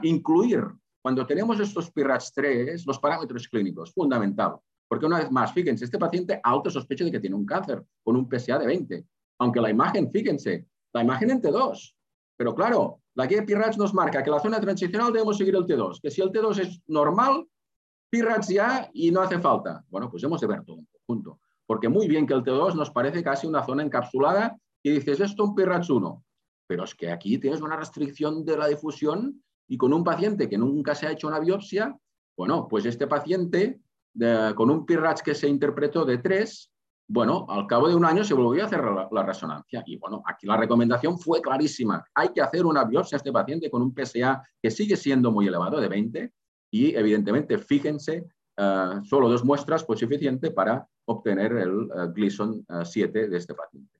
incluir, 0.01 0.63
cuando 1.01 1.25
tenemos 1.25 1.59
estos 1.59 1.91
PIRATS 1.91 2.33
3, 2.33 2.85
los 2.85 2.99
parámetros 2.99 3.47
clínicos, 3.47 3.93
fundamental. 3.93 4.55
Porque 4.87 5.05
una 5.05 5.19
vez 5.19 5.31
más, 5.31 5.53
fíjense, 5.53 5.85
este 5.85 5.97
paciente 5.97 6.39
alto 6.43 6.69
sospecha 6.69 7.03
de 7.03 7.11
que 7.11 7.19
tiene 7.19 7.35
un 7.35 7.45
cáncer 7.45 7.83
con 8.03 8.15
un 8.15 8.29
PSA 8.29 8.59
de 8.59 8.67
20. 8.67 9.05
Aunque 9.39 9.61
la 9.61 9.69
imagen, 9.69 10.11
fíjense, 10.11 10.67
la 10.93 11.01
imagen 11.01 11.31
en 11.31 11.41
T2. 11.41 11.95
Pero 12.43 12.55
claro, 12.55 12.99
la 13.15 13.25
guía 13.25 13.45
PIRATS 13.45 13.77
nos 13.77 13.93
marca 13.93 14.21
que 14.21 14.29
la 14.29 14.41
zona 14.41 14.59
transicional 14.59 15.13
debemos 15.13 15.37
seguir 15.37 15.55
el 15.55 15.65
T2, 15.65 16.01
que 16.01 16.11
si 16.11 16.21
el 16.21 16.29
T2 16.29 16.59
es 16.59 16.81
normal, 16.87 17.47
PIRATS 18.09 18.49
ya 18.49 18.89
y 18.91 19.11
no 19.11 19.21
hace 19.21 19.39
falta. 19.39 19.81
Bueno, 19.87 20.11
pues 20.11 20.21
hemos 20.25 20.41
de 20.41 20.47
ver 20.47 20.61
todo 20.65 20.79
en 20.79 20.87
conjunto. 20.91 21.39
Porque 21.65 21.87
muy 21.87 22.05
bien 22.05 22.27
que 22.27 22.33
el 22.33 22.43
T2 22.43 22.75
nos 22.75 22.91
parece 22.91 23.23
casi 23.23 23.47
una 23.47 23.63
zona 23.63 23.81
encapsulada 23.81 24.57
y 24.83 24.91
dices, 24.91 25.21
esto 25.21 25.43
es 25.43 25.49
un 25.49 25.55
PIRATS 25.55 25.89
1. 25.89 26.25
Pero 26.67 26.83
es 26.83 26.93
que 26.93 27.13
aquí 27.13 27.37
tienes 27.37 27.61
una 27.61 27.77
restricción 27.77 28.43
de 28.43 28.57
la 28.57 28.67
difusión 28.67 29.41
y 29.69 29.77
con 29.77 29.93
un 29.93 30.03
paciente 30.03 30.49
que 30.49 30.57
nunca 30.57 30.95
se 30.95 31.07
ha 31.07 31.11
hecho 31.11 31.29
una 31.29 31.39
biopsia, 31.39 31.97
bueno, 32.35 32.67
pues 32.67 32.85
este 32.85 33.07
paciente 33.07 33.79
con 34.57 34.69
un 34.69 34.85
PIRATS 34.85 35.23
que 35.23 35.33
se 35.33 35.47
interpretó 35.47 36.03
de 36.03 36.17
3, 36.17 36.72
bueno, 37.13 37.45
al 37.47 37.67
cabo 37.67 37.87
de 37.87 37.93
un 37.93 38.05
año 38.05 38.23
se 38.23 38.33
volvió 38.33 38.63
a 38.63 38.65
hacer 38.65 38.83
la, 38.83 39.23
resonancia. 39.23 39.83
Y 39.85 39.97
bueno, 39.97 40.23
aquí 40.25 40.47
la 40.47 40.57
recomendación 40.57 41.19
fue 41.19 41.43
clarísima. 41.43 42.03
Hay 42.15 42.29
que 42.29 42.41
hacer 42.41 42.65
una 42.65 42.85
biopsia 42.85 43.17
a 43.17 43.19
este 43.19 43.31
paciente 43.31 43.69
con 43.69 43.83
un 43.83 43.93
PSA 43.93 44.41
que 44.59 44.71
sigue 44.71 44.95
siendo 44.95 45.31
muy 45.31 45.47
elevado, 45.47 45.79
de 45.79 45.87
20, 45.87 46.33
y 46.71 46.95
evidentemente, 46.95 47.59
fíjense, 47.59 48.25
eh, 48.57 48.89
solo 49.03 49.29
dos 49.29 49.45
muestras 49.45 49.85
fue 49.85 49.95
suficiente 49.95 50.49
para 50.49 50.87
obtener 51.05 51.51
el 51.51 51.83
uh, 51.83 52.11
Gleason 52.11 52.65
7 52.83 53.27
de 53.27 53.37
este 53.37 53.53
paciente. 53.53 53.99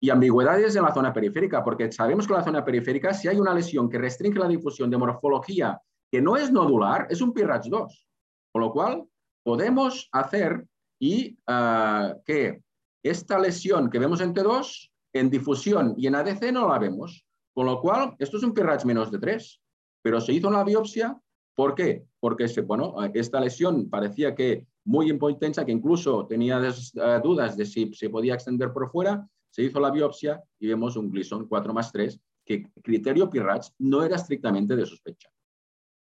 y 0.00 0.10
ambigüedades 0.10 0.76
en 0.76 0.82
la 0.82 0.92
zona 0.92 1.12
periférica, 1.14 1.64
porque 1.64 1.90
sabemos 1.90 2.26
que 2.26 2.34
la 2.34 2.44
zona 2.44 2.62
periférica, 2.62 3.14
si 3.14 3.26
hay 3.26 3.38
una 3.38 3.54
lesión 3.54 3.88
que 3.88 3.98
restringe 3.98 4.38
la 4.38 4.48
difusión 4.48 4.90
de 4.90 4.98
morfología 4.98 5.80
que 6.10 6.20
no 6.20 6.36
es 6.36 6.52
nodular, 6.52 7.06
es 7.08 7.22
un 7.22 7.32
PIRATS 7.32 7.70
2. 7.70 8.08
Con 8.52 8.62
lo 8.62 8.70
cual, 8.70 9.08
podemos 9.42 10.08
hacer 10.12 10.66
y 10.98 11.38
ah, 11.46 12.14
que 12.24 12.62
esta 13.02 13.38
lesión 13.38 13.90
que 13.90 13.98
vemos 13.98 14.20
en 14.20 14.34
T2, 14.34 14.90
en 15.12 15.30
difusión 15.30 15.94
y 15.96 16.06
en 16.06 16.14
ADC 16.14 16.52
no 16.52 16.68
la 16.68 16.78
vemos. 16.78 17.24
Con 17.54 17.66
lo 17.66 17.80
cual, 17.80 18.14
esto 18.18 18.36
es 18.36 18.42
un 18.42 18.54
PIRATS 18.54 18.84
menos 18.84 19.10
de 19.10 19.18
3, 19.18 19.60
pero 20.02 20.20
se 20.20 20.32
hizo 20.32 20.48
una 20.48 20.64
biopsia. 20.64 21.20
¿Por 21.54 21.74
qué? 21.74 22.04
Porque 22.20 22.46
bueno, 22.62 22.94
esta 23.14 23.40
lesión 23.40 23.90
parecía 23.90 24.34
que 24.34 24.66
muy 24.84 25.10
intensa, 25.10 25.64
que 25.64 25.72
incluso 25.72 26.26
tenía 26.26 26.60
ah, 27.00 27.20
dudas 27.22 27.56
de 27.56 27.66
si 27.66 27.92
se 27.94 28.10
podía 28.10 28.34
extender 28.34 28.72
por 28.72 28.90
fuera, 28.90 29.28
se 29.50 29.62
hizo 29.62 29.80
la 29.80 29.90
biopsia 29.90 30.42
y 30.58 30.68
vemos 30.68 30.96
un 30.96 31.10
Gleason 31.10 31.46
4 31.48 31.74
más 31.74 31.90
3, 31.90 32.20
que 32.44 32.70
criterio 32.82 33.28
PIRATS 33.28 33.74
no 33.78 34.04
era 34.04 34.16
estrictamente 34.16 34.76
de 34.76 34.86
sospecha. 34.86 35.28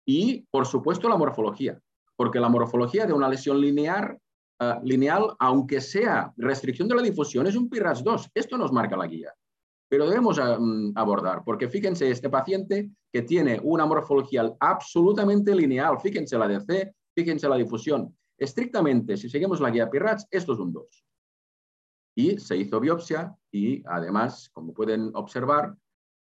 Y, 0.05 0.45
por 0.49 0.65
supuesto, 0.65 1.07
la 1.07 1.17
morfología, 1.17 1.79
porque 2.15 2.39
la 2.39 2.49
morfología 2.49 3.05
de 3.05 3.13
una 3.13 3.29
lesión 3.29 3.59
lineal, 3.61 4.17
lineal, 4.84 5.36
aunque 5.39 5.82
sea 5.82 6.34
restricción 6.38 6.88
de 6.88 6.95
la 6.95 7.02
difusión, 7.02 7.47
es 7.47 7.56
un 7.56 7.69
PIRATS 7.69 8.04
2. 8.04 8.32
Esto 8.34 8.58
nos 8.58 8.71
marca 8.71 8.97
la 8.97 9.08
guía. 9.08 9.34
Pero 9.89 10.10
debemos 10.10 10.39
ah, 10.39 10.58
mm, 10.60 10.93
abordar, 10.95 11.43
porque 11.45 11.69
fíjense, 11.69 12.10
este 12.10 12.30
paciente 12.30 12.89
que 13.12 13.21
tiene 13.21 13.60
una 13.63 13.86
morfología 13.86 14.52
absolutamente 14.60 15.56
lineal, 15.56 15.99
fíjense 15.99 16.38
la 16.38 16.47
DC, 16.47 16.93
fíjense 17.15 17.47
la 17.47 17.58
difusión. 17.58 18.15
Estrictamente, 18.38 19.17
si 19.17 19.30
seguimos 19.30 19.60
la 19.60 19.69
guía 19.69 19.89
PIRATS, 19.89 20.28
esto 20.32 20.54
es 20.54 20.60
un 20.60 20.73
2 20.73 21.04
y 22.15 22.38
se 22.39 22.58
hizo 22.58 22.80
biopsia 22.80 23.36
y 23.52 23.84
además, 23.88 24.49
como 24.54 24.73
pueden 24.73 25.12
observar, 25.15 25.76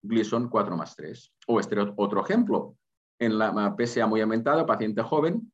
Gleason 0.02 0.48
4 0.48 0.76
más 0.76 0.94
3. 0.96 1.32
O 1.48 1.60
este 1.60 1.76
otro 1.96 2.22
ejemplo, 2.22 2.76
en 3.18 3.38
la 3.38 3.74
PSA 3.78 4.06
muy 4.06 4.20
aumentada, 4.20 4.66
paciente 4.66 5.02
joven, 5.02 5.52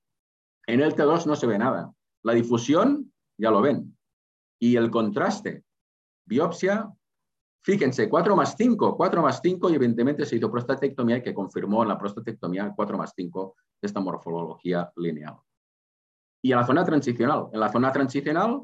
en 0.66 0.80
el 0.80 0.94
T2 0.94 1.26
no 1.26 1.36
se 1.36 1.46
ve 1.46 1.58
nada. 1.58 1.92
La 2.24 2.32
difusión, 2.34 3.12
ya 3.38 3.50
lo 3.50 3.60
ven. 3.60 3.96
Y 4.60 4.76
el 4.76 4.90
contraste, 4.90 5.64
biopsia, 6.26 6.92
fíjense, 7.64 8.08
4 8.08 8.36
más 8.36 8.54
5, 8.56 8.96
4 8.96 9.22
más 9.22 9.40
5 9.42 9.70
y 9.70 9.74
evidentemente 9.74 10.24
se 10.24 10.36
hizo 10.36 10.50
prostatectomía 10.50 11.18
y 11.18 11.22
que 11.22 11.34
confirmó 11.34 11.82
en 11.82 11.88
la 11.88 11.98
prostatectomía 11.98 12.72
4 12.74 12.98
más 12.98 13.12
5 13.16 13.56
esta 13.80 14.00
morfología 14.00 14.92
lineal. 14.96 15.36
Y 16.44 16.52
en 16.52 16.58
la 16.58 16.66
zona 16.66 16.84
transicional, 16.84 17.48
en 17.52 17.60
la 17.60 17.70
zona 17.70 17.92
transicional 17.92 18.62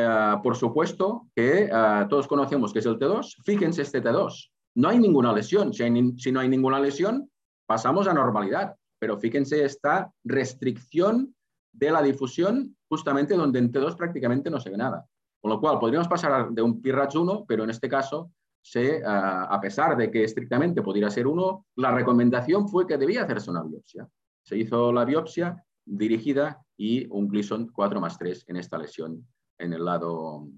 eh, 0.00 0.36
por 0.44 0.54
supuesto 0.54 1.26
que 1.34 1.64
eh, 1.64 2.06
todos 2.08 2.28
conocemos 2.28 2.72
que 2.72 2.78
es 2.78 2.86
el 2.86 2.98
T2. 2.98 3.42
Fíjense 3.44 3.82
este 3.82 4.00
T2. 4.00 4.50
No 4.76 4.88
hay 4.88 4.98
ninguna 5.00 5.32
lesión. 5.32 5.72
Si, 5.72 6.30
no 6.30 6.40
hay 6.40 6.48
ninguna 6.48 6.78
lesión, 6.78 7.28
pasamos 7.66 8.06
a 8.06 8.14
normalidad. 8.14 8.76
Pero 9.00 9.18
fíjense 9.18 9.64
esta 9.64 10.12
restricción 10.22 11.34
de 11.72 11.90
la 11.90 12.02
difusión 12.02 12.76
justamente 12.88 13.36
donde 13.36 13.58
en 13.58 13.72
T2 13.72 13.96
prácticamente 13.96 14.50
no 14.50 14.60
se 14.60 14.70
ve 14.70 14.76
nada. 14.76 15.06
Con 15.40 15.50
lo 15.50 15.60
cual, 15.60 15.78
podríamos 15.78 16.08
pasar 16.08 16.50
de 16.50 16.62
un 16.62 16.82
PIRATS 16.82 17.14
1, 17.14 17.44
pero 17.46 17.64
en 17.64 17.70
este 17.70 17.88
caso, 17.88 18.32
se, 18.60 19.02
a 19.04 19.58
pesar 19.60 19.96
de 19.96 20.10
que 20.10 20.24
estrictamente 20.24 20.82
podría 20.82 21.10
ser 21.10 21.26
uno, 21.26 21.66
la 21.76 21.92
recomendación 21.92 22.68
fue 22.68 22.86
que 22.86 22.98
debía 22.98 23.22
hacerse 23.22 23.50
una 23.50 23.62
biopsia. 23.62 24.08
Se 24.42 24.58
hizo 24.58 24.92
la 24.92 25.04
biopsia 25.04 25.64
dirigida 25.84 26.60
y 26.76 27.06
un 27.10 27.28
Gleason 27.28 27.68
4 27.68 28.00
más 28.00 28.18
3 28.18 28.44
en 28.48 28.56
esta 28.56 28.78
lesión 28.78 29.26
en 29.58 29.72
el 29.72 29.84
lado 29.84 30.48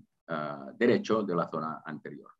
derecho 0.76 1.22
de 1.22 1.34
la 1.34 1.48
zona 1.48 1.82
anterior. 1.84 2.30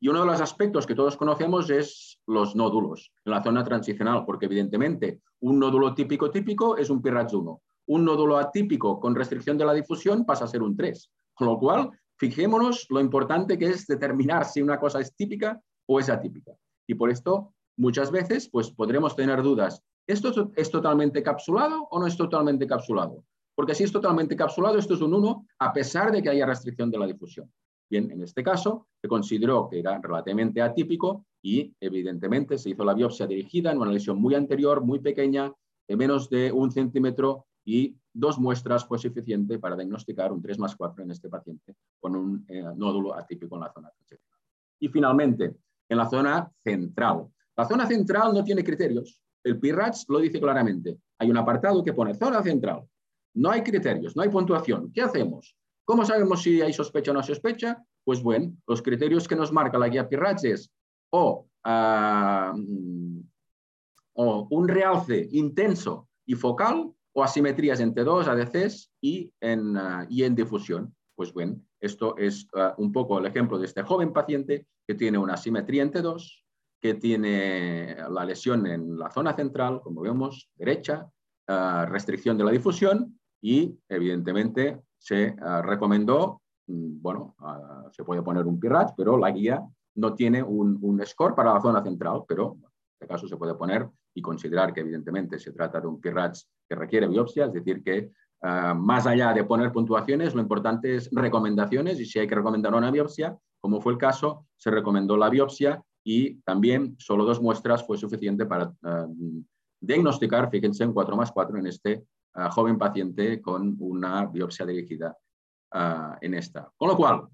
Y 0.00 0.08
uno 0.08 0.20
de 0.20 0.26
los 0.26 0.40
aspectos 0.40 0.86
que 0.86 0.94
todos 0.94 1.16
conocemos 1.16 1.70
es 1.70 2.20
los 2.26 2.54
nódulos 2.54 3.12
en 3.24 3.32
la 3.32 3.42
zona 3.42 3.64
transicional, 3.64 4.24
porque 4.24 4.46
evidentemente 4.46 5.22
un 5.40 5.58
nódulo 5.58 5.94
típico 5.94 6.30
típico 6.30 6.76
es 6.76 6.90
un 6.90 7.00
PIRATS 7.00 7.34
1. 7.34 7.62
Un 7.86 8.04
nódulo 8.04 8.38
atípico 8.38 8.98
con 8.98 9.14
restricción 9.14 9.58
de 9.58 9.64
la 9.64 9.74
difusión 9.74 10.24
pasa 10.24 10.44
a 10.44 10.48
ser 10.48 10.62
un 10.62 10.76
3. 10.76 11.10
Con 11.34 11.48
lo 11.48 11.58
cual, 11.58 11.90
fijémonos 12.16 12.86
lo 12.90 13.00
importante 13.00 13.58
que 13.58 13.66
es 13.66 13.86
determinar 13.86 14.44
si 14.44 14.62
una 14.62 14.78
cosa 14.78 15.00
es 15.00 15.14
típica 15.14 15.60
o 15.86 16.00
es 16.00 16.08
atípica. 16.08 16.52
Y 16.86 16.94
por 16.94 17.10
esto, 17.10 17.52
muchas 17.76 18.10
veces, 18.10 18.48
pues 18.50 18.70
podremos 18.70 19.16
tener 19.16 19.42
dudas. 19.42 19.82
¿Esto 20.06 20.52
es 20.54 20.70
totalmente 20.70 21.22
capsulado 21.22 21.88
o 21.90 21.98
no 21.98 22.06
es 22.06 22.16
totalmente 22.16 22.66
capsulado? 22.66 23.24
porque 23.54 23.74
si 23.74 23.84
es 23.84 23.92
totalmente 23.92 24.36
capsulado, 24.36 24.78
esto 24.78 24.94
es 24.94 25.00
un 25.00 25.14
1, 25.14 25.46
a 25.60 25.72
pesar 25.72 26.10
de 26.10 26.22
que 26.22 26.30
haya 26.30 26.46
restricción 26.46 26.90
de 26.90 26.98
la 26.98 27.06
difusión. 27.06 27.50
Bien, 27.88 28.10
en 28.10 28.22
este 28.22 28.42
caso 28.42 28.88
se 29.00 29.08
consideró 29.08 29.68
que 29.68 29.78
era 29.78 30.00
relativamente 30.00 30.60
atípico 30.60 31.26
y 31.42 31.72
evidentemente 31.80 32.58
se 32.58 32.70
hizo 32.70 32.84
la 32.84 32.94
biopsia 32.94 33.26
dirigida 33.26 33.70
en 33.70 33.78
una 33.78 33.92
lesión 33.92 34.20
muy 34.20 34.34
anterior, 34.34 34.82
muy 34.82 35.00
pequeña, 35.00 35.52
de 35.86 35.96
menos 35.96 36.30
de 36.30 36.50
un 36.50 36.70
centímetro 36.70 37.46
y 37.64 37.96
dos 38.12 38.38
muestras 38.38 38.84
fue 38.86 38.98
suficiente 38.98 39.58
para 39.58 39.76
diagnosticar 39.76 40.32
un 40.32 40.42
3 40.42 40.58
más 40.58 40.76
4 40.76 41.04
en 41.04 41.10
este 41.10 41.28
paciente 41.28 41.74
con 41.98 42.14
un 42.14 42.44
eh, 42.48 42.62
nódulo 42.76 43.14
atípico 43.14 43.56
en 43.56 43.62
la 43.62 43.72
zona 43.72 43.90
transeccional. 43.90 44.40
Y 44.78 44.88
finalmente, 44.88 45.56
en 45.88 45.98
la 45.98 46.08
zona 46.08 46.50
central. 46.62 47.26
La 47.56 47.66
zona 47.66 47.86
central 47.86 48.34
no 48.34 48.44
tiene 48.44 48.64
criterios. 48.64 49.20
El 49.42 49.58
PIRATS 49.58 50.06
lo 50.08 50.18
dice 50.18 50.40
claramente. 50.40 50.98
Hay 51.18 51.30
un 51.30 51.36
apartado 51.36 51.82
que 51.82 51.92
pone 51.92 52.14
zona 52.14 52.42
central. 52.42 52.82
No 53.34 53.50
hay 53.50 53.62
criterios, 53.62 54.16
no 54.16 54.22
hay 54.22 54.28
puntuación. 54.28 54.92
¿Qué 54.92 55.02
hacemos? 55.02 55.56
¿Cómo 55.84 56.04
sabemos 56.04 56.42
si 56.42 56.62
hay 56.62 56.72
sospecha 56.72 57.10
o 57.10 57.14
no 57.14 57.22
sospecha? 57.22 57.82
Pues 58.04 58.22
bueno, 58.22 58.56
los 58.66 58.82
criterios 58.82 59.28
que 59.28 59.36
nos 59.36 59.52
marca 59.52 59.78
la 59.78 59.88
guía 59.88 60.08
PIRATS 60.08 60.44
es 60.44 60.72
ah, 61.12 62.54
o, 64.14 64.46
un 64.50 64.68
realce 64.68 65.28
intenso 65.32 66.08
y 66.26 66.34
focal 66.34 66.92
o 67.14 67.24
asimetrías 67.24 67.80
entre 67.80 68.04
dos 68.04 68.28
ADCs 68.28 68.92
y 69.00 69.32
en, 69.40 69.76
ah, 69.76 70.06
y 70.10 70.24
en 70.24 70.34
difusión. 70.34 70.94
Pues 71.14 71.32
bueno, 71.32 71.60
esto 71.80 72.16
es 72.18 72.46
ah, 72.54 72.74
un 72.76 72.92
poco 72.92 73.18
el 73.18 73.26
ejemplo 73.26 73.58
de 73.58 73.66
este 73.66 73.82
joven 73.82 74.12
paciente 74.12 74.66
que 74.86 74.94
tiene 74.94 75.16
una 75.16 75.34
asimetría 75.34 75.82
entre 75.82 76.02
dos, 76.02 76.44
que 76.80 76.94
tiene 76.94 77.96
la 78.10 78.24
lesión 78.26 78.66
en 78.66 78.98
la 78.98 79.10
zona 79.10 79.32
central, 79.34 79.80
como 79.80 80.02
vemos, 80.02 80.50
derecha, 80.54 81.08
restricción 81.46 82.36
de 82.38 82.44
la 82.44 82.50
difusión 82.50 83.18
y 83.40 83.78
evidentemente 83.88 84.80
se 84.98 85.36
ah, 85.42 85.60
recomendó, 85.60 86.40
mm, 86.66 87.02
bueno, 87.02 87.34
ah, 87.40 87.84
se 87.92 88.04
puede 88.04 88.22
poner 88.22 88.46
un 88.46 88.58
PIRATS, 88.58 88.94
pero 88.96 89.18
la 89.18 89.30
guía 89.30 89.62
no 89.96 90.14
tiene 90.14 90.42
un, 90.42 91.00
score 91.04 91.34
para 91.34 91.52
la 91.52 91.60
zona 91.60 91.82
central, 91.82 92.22
pero 92.26 92.56
en 92.58 92.64
este 92.94 93.06
caso 93.06 93.28
se 93.28 93.36
puede 93.36 93.54
poner 93.54 93.86
y 94.14 94.22
considerar 94.22 94.72
que 94.72 94.80
evidentemente 94.80 95.38
se 95.38 95.52
trata 95.52 95.78
de 95.80 95.86
un 95.86 96.00
PIRATS 96.00 96.48
requiere 96.74 97.08
biopsia, 97.08 97.46
es 97.46 97.52
decir, 97.52 97.82
que 97.82 98.10
ah, 98.42 98.74
más 98.74 99.06
allá 99.06 99.32
de 99.32 99.44
poner 99.44 99.72
puntuaciones, 99.72 100.34
lo 100.34 100.40
importante 100.40 100.96
es 100.96 101.08
recomendaciones 101.12 102.00
y 102.00 102.06
si 102.06 102.18
hay 102.18 102.26
que 102.26 102.34
recomendar 102.34 102.74
una 102.74 102.90
biopsia, 102.90 103.36
como 103.60 103.80
fue 103.80 103.92
el 103.92 103.98
caso, 103.98 104.46
se 104.56 104.70
recomendó 104.70 105.16
la 105.16 105.30
biopsia 105.30 105.82
y 106.04 106.40
también 106.42 106.96
solo 106.98 107.24
dos 107.24 107.40
muestras 107.40 107.86
fue 107.86 107.96
suficiente 107.96 108.44
para 108.44 108.72
diagnosticar, 109.80 110.50
fíjense, 110.50 110.84
en 110.84 110.92
4 110.92 111.16
más 111.16 111.32
4 111.32 111.58
en 111.58 111.66
este 111.66 112.04
joven 112.50 112.76
paciente 112.76 113.40
con 113.40 113.74
una 113.78 114.26
biopsia 114.26 114.66
dirigida 114.66 115.16
en 116.20 116.34
esta. 116.34 116.70
Con 116.76 116.88
lo 116.88 116.96
cual, 116.96 117.26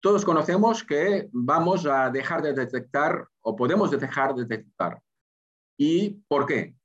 todos 0.00 0.24
conocemos 0.24 0.84
que 0.84 1.28
vamos 1.32 1.84
a 1.86 2.08
dejar 2.10 2.40
de 2.40 2.52
detectar 2.52 3.26
o 3.40 3.56
podemos 3.56 3.90
dejar 3.90 4.34
de 4.34 4.44
detectar. 4.44 5.02
¿Y 5.76 6.10
por 6.28 6.46
qué? 6.46 6.77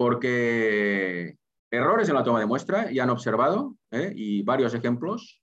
Porque 0.00 1.36
errores 1.70 2.08
en 2.08 2.14
la 2.14 2.24
toma 2.24 2.40
de 2.40 2.46
muestra 2.46 2.90
ya 2.90 3.02
han 3.02 3.10
observado 3.10 3.76
¿eh? 3.90 4.10
y 4.16 4.40
varios 4.40 4.72
ejemplos, 4.72 5.42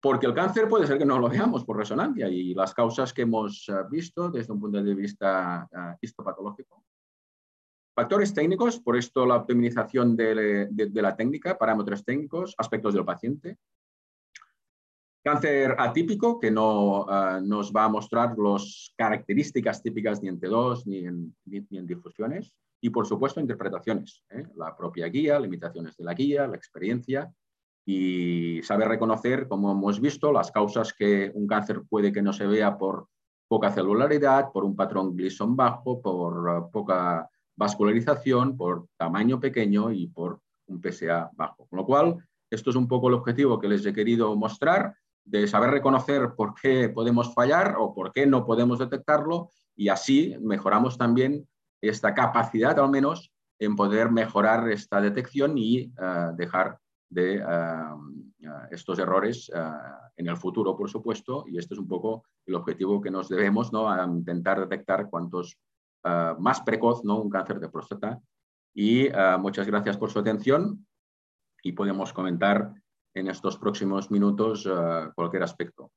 porque 0.00 0.24
el 0.24 0.32
cáncer 0.32 0.66
puede 0.66 0.86
ser 0.86 0.96
que 0.96 1.04
no 1.04 1.18
lo 1.18 1.28
veamos 1.28 1.62
por 1.62 1.76
resonancia 1.76 2.26
y 2.26 2.54
las 2.54 2.72
causas 2.72 3.12
que 3.12 3.22
hemos 3.22 3.70
visto 3.90 4.30
desde 4.30 4.54
un 4.54 4.60
punto 4.60 4.82
de 4.82 4.94
vista 4.94 5.68
histopatológico 6.00 6.82
Factores 7.94 8.32
técnicos, 8.32 8.80
por 8.80 8.96
esto 8.96 9.26
la 9.26 9.36
optimización 9.36 10.16
de, 10.16 10.70
la 10.94 11.14
técnica, 11.14 11.58
parámetros 11.58 12.02
técnicos, 12.02 12.54
aspectos 12.56 12.94
del 12.94 13.04
paciente. 13.04 13.58
Cáncer 15.22 15.76
atípico, 15.78 16.40
que 16.40 16.50
no 16.50 17.04
eh, 17.10 17.42
nos 17.42 17.70
va 17.72 17.84
a 17.84 17.88
mostrar 17.90 18.38
las 18.38 18.94
características 18.96 19.82
típicas 19.82 20.22
ni 20.22 20.28
en 20.28 20.40
T2 20.40 20.86
ni 20.86 21.76
en 21.78 21.86
difusiones. 21.86 22.54
Y, 22.80 22.90
por 22.90 23.06
supuesto, 23.06 23.40
interpretaciones. 23.40 24.24
¿eh? 24.30 24.44
La 24.56 24.76
propia 24.76 25.06
guía, 25.08 25.40
limitaciones 25.40 25.96
de 25.96 26.04
la 26.04 26.14
guía, 26.14 26.46
la 26.46 26.56
experiencia 26.56 27.32
y 27.88 28.60
saber 28.64 28.88
reconocer, 28.88 29.46
como 29.46 29.70
hemos 29.70 30.00
visto, 30.00 30.32
las 30.32 30.50
causas 30.50 30.92
que 30.92 31.30
un 31.34 31.46
cáncer 31.46 31.82
puede 31.88 32.12
que 32.12 32.20
no 32.20 32.32
se 32.32 32.46
vea 32.46 32.76
por 32.76 33.08
poca 33.48 33.70
celularidad, 33.70 34.50
por 34.52 34.64
un 34.64 34.74
patrón 34.74 35.16
Gleason 35.16 35.54
bajo, 35.54 36.02
por 36.02 36.50
eh, 36.50 36.68
poca 36.72 37.30
vascularización, 37.56 38.56
por 38.56 38.88
tamaño 38.96 39.38
pequeño 39.38 39.92
y 39.92 40.08
por 40.08 40.40
un 40.66 40.82
PSA 40.82 41.30
bajo. 41.34 41.66
Con 41.68 41.76
lo 41.78 41.86
cual, 41.86 42.16
esto 42.50 42.70
es 42.70 42.76
un 42.76 42.88
poco 42.88 43.08
el 43.08 43.14
objetivo 43.14 43.58
que 43.58 43.68
les 43.68 43.86
he 43.86 43.92
querido 43.92 44.34
mostrar 44.36 44.94
de 45.24 45.46
saber 45.46 45.70
reconocer 45.70 46.34
por 46.36 46.54
qué 46.54 46.88
podemos 46.88 47.34
fallar 47.34 47.76
o 47.78 47.94
por 47.94 48.12
qué 48.12 48.26
no 48.26 48.44
podemos 48.44 48.78
detectarlo 48.78 49.50
y 49.74 49.88
así 49.88 50.36
mejoramos 50.40 50.96
también 50.96 51.48
esta 51.80 52.14
capacidad 52.14 52.78
al 52.78 52.90
menos 52.90 53.32
en 53.58 53.76
poder 53.76 54.10
mejorar 54.10 54.68
esta 54.70 55.00
detección 55.00 55.56
y 55.56 55.80
eh, 55.80 55.92
dejar 56.36 56.78
de 57.08 57.36
eh, 57.36 57.42
estos 58.70 58.98
errores 58.98 59.50
en 60.16 60.26
el 60.28 60.36
futuro, 60.36 60.76
por 60.76 60.90
supuesto, 60.90 61.44
y 61.46 61.58
este 61.58 61.74
es 61.74 61.80
un 61.80 61.86
poco 61.86 62.24
el 62.46 62.54
objetivo 62.54 63.00
que 63.00 63.10
nos 63.10 63.28
debemos, 63.28 63.72
¿no? 63.72 63.88
A 63.88 64.04
intentar 64.04 64.60
detectar 64.60 65.08
cuantos 65.08 65.56
más 66.38 66.60
precoz, 66.62 67.04
¿no? 67.04 67.20
Un 67.20 67.30
cáncer 67.30 67.60
de 67.60 67.68
próstata. 67.68 68.20
Y 68.74 69.08
muchas 69.38 69.66
gracias 69.66 69.96
por 69.96 70.10
su 70.10 70.18
atención 70.18 70.86
y 71.62 71.72
podemos 71.72 72.12
comentar 72.12 72.72
en 73.16 73.28
estos 73.28 73.58
próximos 73.58 74.10
minutos 74.10 74.66
uh, 74.66 75.12
cualquier 75.14 75.42
aspecto. 75.42 75.90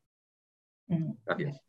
Mm. 0.88 1.14
Gracias. 1.26 1.69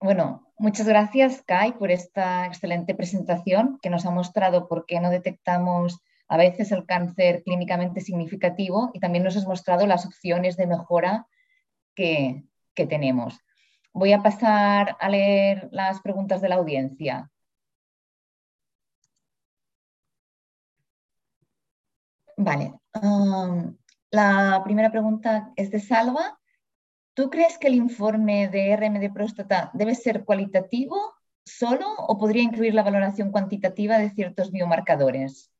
Bueno, 0.00 0.52
muchas 0.58 0.86
gracias, 0.86 1.42
Kai, 1.42 1.72
por 1.78 1.90
esta 1.90 2.46
excelente 2.46 2.94
presentación 2.94 3.78
que 3.82 3.90
nos 3.90 4.04
ha 4.06 4.10
mostrado 4.10 4.68
por 4.68 4.86
qué 4.86 5.00
no 5.00 5.10
detectamos 5.10 6.00
a 6.28 6.36
veces 6.36 6.72
el 6.72 6.86
cáncer 6.86 7.42
clínicamente 7.42 8.00
significativo 8.00 8.90
y 8.92 9.00
también 9.00 9.24
nos 9.24 9.36
has 9.36 9.46
mostrado 9.46 9.86
las 9.86 10.06
opciones 10.06 10.56
de 10.56 10.66
mejora 10.66 11.26
que, 11.94 12.44
que 12.74 12.86
tenemos. 12.86 13.40
Voy 13.92 14.12
a 14.12 14.22
pasar 14.22 14.96
a 15.00 15.08
leer 15.08 15.68
las 15.70 16.00
preguntas 16.00 16.40
de 16.40 16.48
la 16.48 16.56
audiencia. 16.56 17.30
Vale. 22.36 22.74
Um, 23.00 23.76
la 24.10 24.60
primera 24.64 24.90
pregunta 24.90 25.52
es 25.56 25.70
de 25.70 25.80
Salva. 25.80 26.38
¿Tú 27.14 27.30
crees 27.30 27.58
que 27.58 27.68
el 27.68 27.76
informe 27.76 28.48
de 28.48 28.76
RM 28.76 28.98
de 28.98 29.10
próstata 29.10 29.70
debe 29.72 29.94
ser 29.94 30.24
cualitativo 30.24 31.14
solo 31.46 31.86
o 31.96 32.18
podría 32.18 32.42
incluir 32.42 32.74
la 32.74 32.82
valoración 32.82 33.30
cuantitativa 33.30 33.98
de 33.98 34.10
ciertos 34.10 34.50
biomarcadores? 34.50 35.52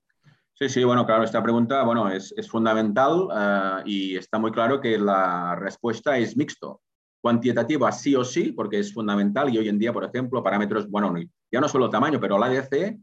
Sí, 0.54 0.68
sí, 0.68 0.82
bueno, 0.82 1.06
claro, 1.06 1.22
esta 1.22 1.42
pregunta 1.42 1.84
bueno, 1.84 2.10
es, 2.10 2.34
fundamental 2.50 3.28
eh, 3.36 3.82
y 3.86 4.16
está 4.16 4.38
muy 4.38 4.50
claro 4.50 4.80
que 4.80 4.98
la 4.98 5.54
respuesta 5.54 6.18
es 6.18 6.36
mixto. 6.36 6.80
Cuantitativa 7.20 7.90
sí 7.92 8.16
o 8.16 8.24
sí, 8.24 8.50
porque 8.50 8.80
es 8.80 8.92
fundamental 8.92 9.52
y 9.54 9.58
hoy 9.58 9.68
en 9.68 9.78
día, 9.78 9.92
por 9.92 10.04
ejemplo, 10.04 10.42
parámetros, 10.42 10.90
bueno, 10.90 11.14
ya 11.52 11.60
no 11.60 11.68
solo 11.68 11.88
tamaño, 11.88 12.18
pero 12.20 12.36
el 12.36 12.42
ADC, 12.42 12.98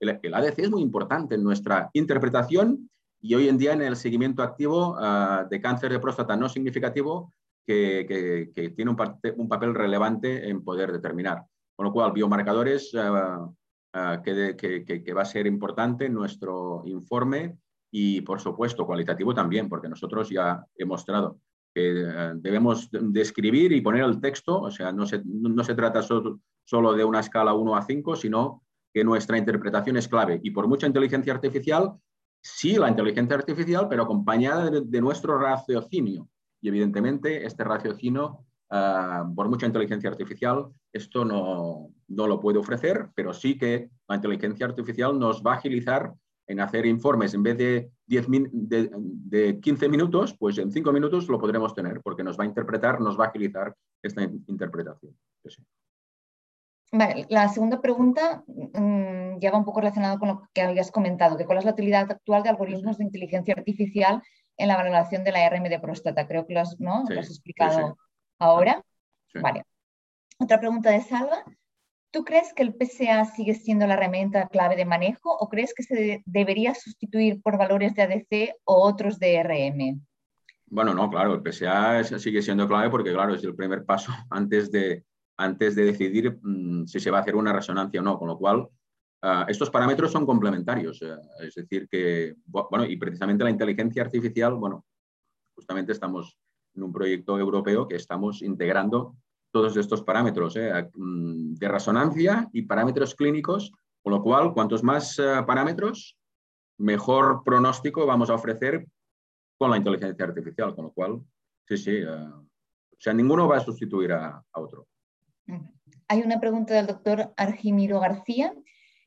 el 0.00 0.34
ADC 0.34 0.58
es 0.58 0.70
muy 0.70 0.82
importante 0.82 1.36
en 1.36 1.42
nuestra 1.42 1.90
interpretación 1.94 2.90
y 3.22 3.34
hoy 3.34 3.48
en 3.48 3.56
día 3.56 3.72
en 3.72 3.80
el 3.80 3.96
seguimiento 3.96 4.42
activo 4.42 4.96
ah, 5.00 5.46
de 5.48 5.60
cáncer 5.60 5.90
de 5.90 5.98
próstata 5.98 6.36
no 6.36 6.48
significativo 6.48 7.32
que, 7.66 8.72
tiene 8.76 8.90
un, 8.90 9.48
papel 9.48 9.74
relevante 9.74 10.48
en 10.48 10.62
poder 10.62 10.92
determinar. 10.92 11.44
Con 11.76 11.86
lo 11.86 11.92
cual, 11.92 12.12
biomarcadores 12.12 12.94
ah, 12.94 13.50
ah, 13.94 14.22
que, 14.22 15.12
va 15.14 15.22
a 15.22 15.26
ser 15.26 15.46
importante 15.46 16.06
en 16.06 16.14
nuestro 16.14 16.82
informe 16.86 17.58
y, 17.90 18.20
por 18.20 18.40
supuesto, 18.40 18.86
cualitativo 18.86 19.34
también, 19.34 19.68
porque 19.68 19.88
nosotros 19.88 20.28
ya 20.30 20.64
hemos 20.76 21.00
mostrado 21.00 21.40
que 21.74 21.82
debemos 22.36 22.88
describir 22.92 23.72
y 23.72 23.80
poner 23.80 24.04
el 24.04 24.20
texto, 24.20 24.60
o 24.60 24.70
sea, 24.70 24.92
no 24.92 25.06
se, 25.06 25.74
trata 25.74 26.02
solo, 26.02 26.92
de 26.94 27.04
una 27.04 27.20
escala 27.20 27.52
1 27.52 27.76
a 27.76 27.82
5, 27.82 28.14
sino 28.14 28.62
que 28.92 29.02
nuestra 29.02 29.36
interpretación 29.36 29.96
es 29.96 30.06
clave. 30.06 30.38
Y 30.44 30.52
por 30.52 30.68
mucha 30.68 30.86
inteligencia 30.86 31.32
artificial, 31.32 31.94
sí 32.40 32.76
la 32.76 32.88
inteligencia 32.88 33.36
artificial, 33.36 33.88
pero 33.88 34.04
acompañada 34.04 34.70
de, 34.70 35.00
nuestro 35.00 35.36
raciocinio. 35.36 36.28
Y 36.64 36.68
evidentemente 36.68 37.44
este 37.44 37.62
raciocinio, 37.62 38.38
ah, 38.70 39.30
por 39.36 39.50
mucha 39.50 39.66
inteligencia 39.66 40.08
artificial, 40.08 40.70
esto 40.94 41.22
no, 41.22 41.90
no, 42.08 42.26
lo 42.26 42.40
puede 42.40 42.58
ofrecer, 42.58 43.10
pero 43.14 43.34
sí 43.34 43.58
que 43.58 43.90
la 44.08 44.16
inteligencia 44.16 44.64
artificial 44.64 45.18
nos 45.18 45.42
va 45.42 45.52
a 45.52 45.56
agilizar 45.56 46.14
en 46.46 46.60
hacer 46.60 46.86
informes. 46.86 47.34
En 47.34 47.42
vez 47.42 47.58
de, 47.58 47.90
10 48.06 48.26
de, 48.50 48.90
de 48.94 49.60
15 49.60 49.90
minutos, 49.90 50.34
pues 50.38 50.56
en 50.56 50.72
5 50.72 50.90
minutos 50.90 51.28
lo 51.28 51.38
podremos 51.38 51.74
tener, 51.74 52.00
porque 52.00 52.24
nos 52.24 52.38
va 52.38 52.44
a 52.44 52.46
interpretar, 52.46 52.98
nos 52.98 53.20
va 53.20 53.26
a 53.26 53.28
agilizar 53.28 53.76
esta 54.02 54.22
interpretación. 54.22 55.14
Vale, 56.92 57.26
la 57.28 57.50
segunda 57.50 57.82
pregunta 57.82 58.42
mm, 58.46 59.38
ya 59.38 59.50
va 59.50 59.58
un 59.58 59.66
poco 59.66 59.80
relacionado 59.80 60.18
con 60.18 60.28
lo 60.28 60.48
que 60.54 60.62
habías 60.62 60.90
comentado, 60.90 61.36
que 61.36 61.44
cuál 61.44 61.58
es 61.58 61.66
la 61.66 61.72
utilidad 61.72 62.10
actual 62.10 62.42
de 62.42 62.48
algoritmos 62.48 62.96
de 62.96 63.04
inteligencia 63.04 63.52
artificial 63.54 64.22
en 64.56 64.68
la 64.68 64.76
valoración 64.76 65.24
de 65.24 65.32
la 65.32 65.48
RM 65.48 65.68
de 65.68 65.80
próstata. 65.80 66.26
Creo 66.26 66.46
que 66.46 66.54
lo 66.54 66.60
has, 66.60 66.78
¿no? 66.80 67.04
has 67.08 67.28
explicado 67.28 67.96
ahora. 68.38 68.82
Vale. 69.34 69.64
Otra 70.38 70.60
pregunta 70.60 70.90
de 70.90 71.00
Salva. 71.00 71.44
¿Tú 72.10 72.24
crees 72.24 72.52
que 72.54 72.62
el 72.62 72.74
PSA 72.74 73.24
sigue 73.24 73.54
siendo 73.54 73.88
la 73.88 73.94
herramienta 73.94 74.46
clave 74.46 74.76
de 74.76 74.84
manejo 74.84 75.36
o 75.36 75.48
crees 75.48 75.74
que 75.74 75.82
se 75.82 76.22
debería 76.24 76.74
sustituir 76.74 77.42
por 77.42 77.58
valores 77.58 77.94
de 77.94 78.02
ADC 78.02 78.54
o 78.64 78.82
otros 78.82 79.18
de 79.18 79.42
RM? 79.42 80.00
Bueno, 80.66 80.94
no, 80.94 81.10
claro, 81.10 81.34
el 81.34 81.42
PSA 81.42 82.04
sigue 82.20 82.40
siendo 82.40 82.68
clave 82.68 82.88
porque, 82.90 83.12
claro, 83.12 83.34
es 83.34 83.42
el 83.42 83.56
primer 83.56 83.84
paso 83.84 84.12
antes 84.30 84.70
de, 84.70 85.04
antes 85.36 85.74
de 85.74 85.86
decidir 85.86 86.38
mm, 86.40 86.86
si 86.86 87.00
se 87.00 87.10
va 87.10 87.18
a 87.18 87.20
hacer 87.22 87.34
una 87.34 87.52
resonancia 87.52 88.00
o 88.00 88.04
no, 88.04 88.18
con 88.18 88.28
lo 88.28 88.38
cual 88.38 88.68
ah, 89.24 89.46
estos 89.48 89.70
parámetros 89.70 90.12
son 90.12 90.26
complementarios. 90.26 91.00
Eh, 91.02 91.16
es 91.40 91.54
decir, 91.54 91.88
que, 91.88 92.34
bueno, 92.46 92.84
y 92.84 92.96
precisamente 92.96 93.44
la 93.44 93.50
inteligencia 93.50 94.02
artificial, 94.02 94.54
bueno, 94.54 94.84
justamente 95.54 95.92
estamos 95.92 96.38
en 96.74 96.82
un 96.82 96.92
proyecto 96.92 97.38
europeo 97.38 97.88
que 97.88 97.96
estamos 97.96 98.42
integrando 98.42 99.16
todos 99.50 99.76
estos 99.76 100.02
parámetros 100.02 100.56
eh, 100.56 100.90
mm, 100.94 101.54
de 101.54 101.68
resonancia 101.68 102.48
y 102.52 102.62
parámetros 102.62 103.14
clínicos, 103.14 103.72
con 104.02 104.12
lo 104.12 104.22
cual, 104.22 104.52
cuantos 104.52 104.82
más 104.82 105.18
eh, 105.18 105.42
parámetros, 105.46 106.16
mejor 106.78 107.42
pronóstico 107.44 108.04
vamos 108.06 108.30
a 108.30 108.34
ofrecer 108.34 108.86
con 109.56 109.70
la 109.70 109.76
inteligencia 109.76 110.24
artificial, 110.24 110.74
con 110.74 110.86
lo 110.86 110.92
cual, 110.92 111.22
sí, 111.68 111.76
sí, 111.76 112.02
o 112.02 112.44
sea, 112.98 113.14
ninguno 113.14 113.46
va 113.46 113.58
a 113.58 113.60
sustituir 113.60 114.12
a 114.12 114.42
otro. 114.52 114.88
Hay 116.08 116.22
una 116.22 116.38
pregunta 116.38 116.74
del 116.74 116.86
doctor 116.86 117.32
Argimiro 117.36 118.00
García. 118.00 118.54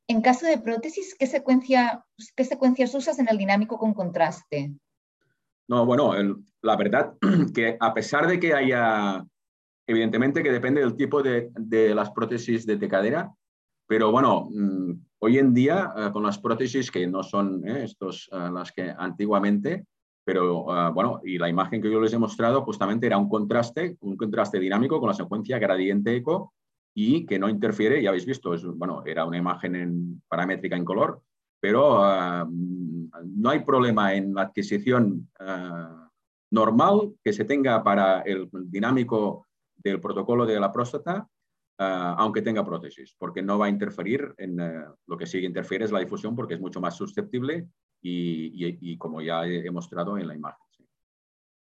En 0.07 0.21
caso 0.21 0.45
de 0.45 0.57
prótesis, 0.57 1.15
¿qué, 1.19 1.27
secuencia, 1.27 2.05
qué 2.35 2.45
secuencias 2.45 2.93
usas 2.95 3.19
en 3.19 3.27
el 3.29 3.37
dinámico 3.37 3.77
con 3.77 3.93
contraste? 3.93 4.73
No, 5.67 5.85
bueno, 5.85 6.13
la 6.61 6.75
verdad 6.77 7.13
que 7.53 7.77
a 7.79 7.93
pesar 7.93 8.27
de 8.27 8.39
que 8.39 8.53
haya, 8.53 9.25
evidentemente 9.85 10.41
que 10.43 10.51
depende 10.51 10.81
del 10.81 10.95
tipo 10.95 11.21
de, 11.21 11.51
las 11.93 12.11
prótesis 12.11 12.65
de 12.65 12.87
cadera, 12.87 13.33
pero 13.87 14.11
bueno, 14.11 14.49
mm, 14.51 14.91
hoy 15.19 15.39
en 15.39 15.53
día 15.53 15.93
eh, 15.95 16.09
con 16.11 16.23
las 16.23 16.37
prótesis 16.37 16.91
que 16.91 17.07
no 17.07 17.23
son 17.23 17.67
eh, 17.67 17.85
estos, 17.85 18.29
eh, 18.31 18.49
las 18.51 18.71
que 18.71 18.93
antiguamente, 18.95 19.85
pero 20.23 20.65
bueno, 20.93 21.21
y 21.23 21.37
la 21.37 21.47
imagen 21.47 21.81
que 21.81 21.89
yo 21.89 22.01
les 22.01 22.11
he 22.11 22.17
mostrado 22.17 22.61
justamente 22.63 23.07
era 23.07 23.17
un 23.17 23.29
contraste, 23.29 23.95
un 24.01 24.17
contraste 24.17 24.59
dinámico 24.59 24.99
con 24.99 25.07
la 25.07 25.15
secuencia 25.15 25.57
gradiente 25.57 26.17
eco 26.17 26.53
y 26.99 27.27
que 27.27 27.37
no 27.37 27.47
interfiere, 27.47 28.01
ya 28.01 28.09
habéis 28.09 28.25
visto, 28.25 28.55
es, 28.55 28.65
bueno, 28.65 29.03
era 29.05 29.23
una 29.23 29.37
imagen 29.37 29.75
en, 29.75 30.23
paramétrica 30.27 30.75
en 30.75 30.83
color, 30.83 31.21
pero 31.59 31.99
no 32.47 33.49
hay 33.51 33.59
problema 33.59 34.15
en 34.15 34.33
la 34.33 34.41
adquisición 34.41 35.29
normal 36.49 37.13
que 37.23 37.33
se 37.33 37.45
tenga 37.45 37.83
para 37.83 38.21
el 38.21 38.49
dinámico 38.51 39.45
del 39.75 40.01
protocolo 40.01 40.47
de 40.47 40.59
la 40.59 40.71
próstata, 40.71 41.27
aunque 41.77 42.41
tenga 42.41 42.65
prótesis, 42.65 43.15
porque 43.15 43.43
no 43.43 43.59
va 43.59 43.67
a 43.67 43.69
interferir 43.69 44.33
en 44.39 44.57
lo 44.57 45.17
que 45.17 45.27
sí 45.27 45.37
interfiere 45.45 45.85
es 45.85 45.91
la 45.91 45.99
difusión 45.99 46.35
porque 46.35 46.55
es 46.55 46.59
mucho 46.59 46.81
más 46.81 46.95
susceptible 46.95 47.67
y, 48.01 48.97
como 48.97 49.21
ya 49.21 49.45
he 49.45 49.69
mostrado 49.69 50.17
en 50.17 50.27
la 50.27 50.33
imagen. 50.33 50.65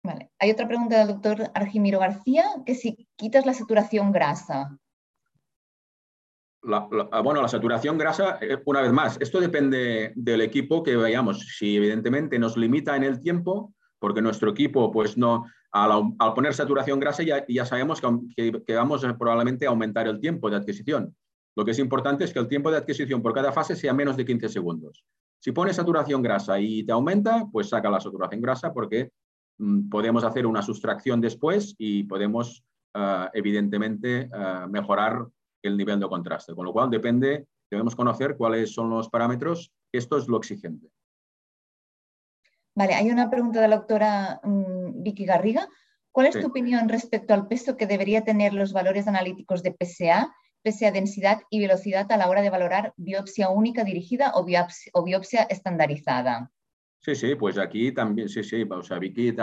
Vale. 0.04 0.32
Hay 0.38 0.50
otra 0.50 0.68
pregunta 0.68 0.98
del 0.98 1.08
doctor 1.08 1.50
Argimiro 1.54 1.98
García, 1.98 2.44
que 2.66 2.74
si 2.74 3.08
quitas 3.16 3.46
la 3.46 3.54
saturación 3.54 4.12
grasa. 4.12 4.78
Ah, 6.66 7.20
bueno, 7.22 7.42
la 7.42 7.48
saturación 7.48 7.98
grasa, 7.98 8.38
una 8.64 8.80
vez 8.80 8.92
más, 8.92 9.18
esto 9.20 9.40
depende 9.40 10.12
del 10.16 10.40
equipo 10.40 10.82
que 10.82 10.96
vayamos. 10.96 11.40
Si 11.58 11.76
evidentemente 11.76 12.38
nos 12.38 12.56
limita 12.56 12.96
en 12.96 13.04
el 13.04 13.20
tiempo, 13.20 13.74
porque 13.98 14.22
nuestro 14.22 14.50
equipo, 14.50 14.90
pues 14.90 15.18
no, 15.18 15.44
al, 15.72 16.14
poner 16.34 16.54
saturación 16.54 17.00
grasa 17.00 17.22
ya, 17.22 17.66
sabemos 17.66 18.00
que, 18.36 18.62
que, 18.64 18.74
vamos 18.74 19.04
a 19.04 19.16
probablemente 19.18 19.66
a 19.66 19.70
aumentar 19.70 20.06
el 20.06 20.20
tiempo 20.20 20.48
de 20.48 20.56
adquisición. 20.56 21.14
Lo 21.56 21.64
que 21.64 21.72
es 21.72 21.78
importante 21.78 22.24
es 22.24 22.32
que 22.32 22.38
el 22.38 22.48
tiempo 22.48 22.70
de 22.70 22.78
adquisición 22.78 23.22
por 23.22 23.34
cada 23.34 23.52
fase 23.52 23.76
sea 23.76 23.92
menos 23.92 24.16
de 24.16 24.24
15 24.24 24.48
segundos. 24.48 25.04
Si 25.40 25.52
pones 25.52 25.76
saturación 25.76 26.22
grasa 26.22 26.58
y 26.58 26.84
te 26.84 26.92
aumenta, 26.92 27.46
pues 27.52 27.68
saca 27.68 27.90
la 27.90 28.00
saturación 28.00 28.40
grasa 28.40 28.72
porque 28.72 29.10
mm, 29.58 29.88
podemos 29.88 30.24
hacer 30.24 30.46
una 30.46 30.62
sustracción 30.62 31.20
después 31.20 31.74
y 31.76 32.04
podemos, 32.04 32.64
ah, 32.94 33.30
evidentemente, 33.34 34.30
ah, 34.32 34.66
mejorar 34.70 35.26
el 35.68 35.76
nivel 35.76 36.00
de 36.00 36.08
contraste. 36.08 36.54
Con 36.54 36.66
lo 36.66 36.72
cual, 36.72 36.90
depende, 36.90 37.46
debemos 37.70 37.96
conocer 37.96 38.36
cuáles 38.36 38.72
son 38.72 38.90
los 38.90 39.08
parámetros. 39.08 39.72
Esto 39.92 40.16
es 40.16 40.28
lo 40.28 40.36
exigente. 40.36 40.88
Vale, 42.74 42.94
hay 42.94 43.10
una 43.10 43.30
pregunta 43.30 43.60
de 43.60 43.68
la 43.68 43.76
doctora 43.76 44.40
mm, 44.42 45.02
Vicky 45.02 45.24
Garriga. 45.24 45.68
¿Cuál 46.10 46.26
es 46.28 46.38
tu 46.38 46.46
opinión 46.46 46.88
respecto 46.88 47.34
al 47.34 47.48
peso 47.48 47.76
que 47.76 47.86
debería 47.86 48.22
tener 48.22 48.54
los 48.54 48.72
valores 48.72 49.08
analíticos 49.08 49.64
de 49.64 49.74
PSA, 49.76 50.32
PSA 50.64 50.92
densidad 50.92 51.42
y 51.50 51.60
velocidad 51.60 52.10
a 52.12 52.16
la 52.16 52.28
hora 52.28 52.40
de 52.40 52.50
valorar 52.50 52.94
biopsia 52.96 53.48
única 53.48 53.82
dirigida 53.82 54.32
o 54.34 54.44
biopsia, 54.44 55.42
estandarizada? 55.42 56.52
Sí, 57.00 57.16
sí, 57.16 57.34
pues 57.34 57.58
aquí 57.58 57.92
también, 57.92 58.28
sí, 58.28 58.44
sí, 58.44 58.62
o 58.62 58.82
sea, 58.82 58.98
Vicky 58.98 59.34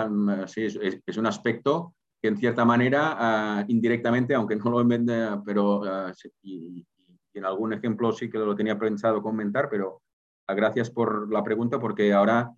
sí, 0.48 0.66
es, 0.66 1.18
un 1.18 1.28
aspecto 1.28 1.94
que 2.22 2.28
en 2.28 2.38
cierta 2.38 2.64
manera, 2.64 3.16
ah, 3.18 3.66
indirectamente, 3.68 4.36
aunque 4.36 4.56
no 4.56 4.70
lo 4.70 4.86
vende, 4.86 5.28
pero 5.44 5.84
ah, 5.84 6.14
y, 6.44 6.86
en 7.34 7.46
algún 7.46 7.74
ejemplo 7.74 8.12
sí 8.12 8.30
que 8.30 8.38
lo 8.38 8.56
tenía 8.56 8.78
pensado 8.78 9.22
comentar, 9.22 9.70
pero 9.70 10.02
ah, 10.48 10.54
gracias 10.54 10.92
por 10.92 11.32
la 11.32 11.44
pregunta 11.44 11.80
porque 11.80 12.14
ahora 12.14 12.52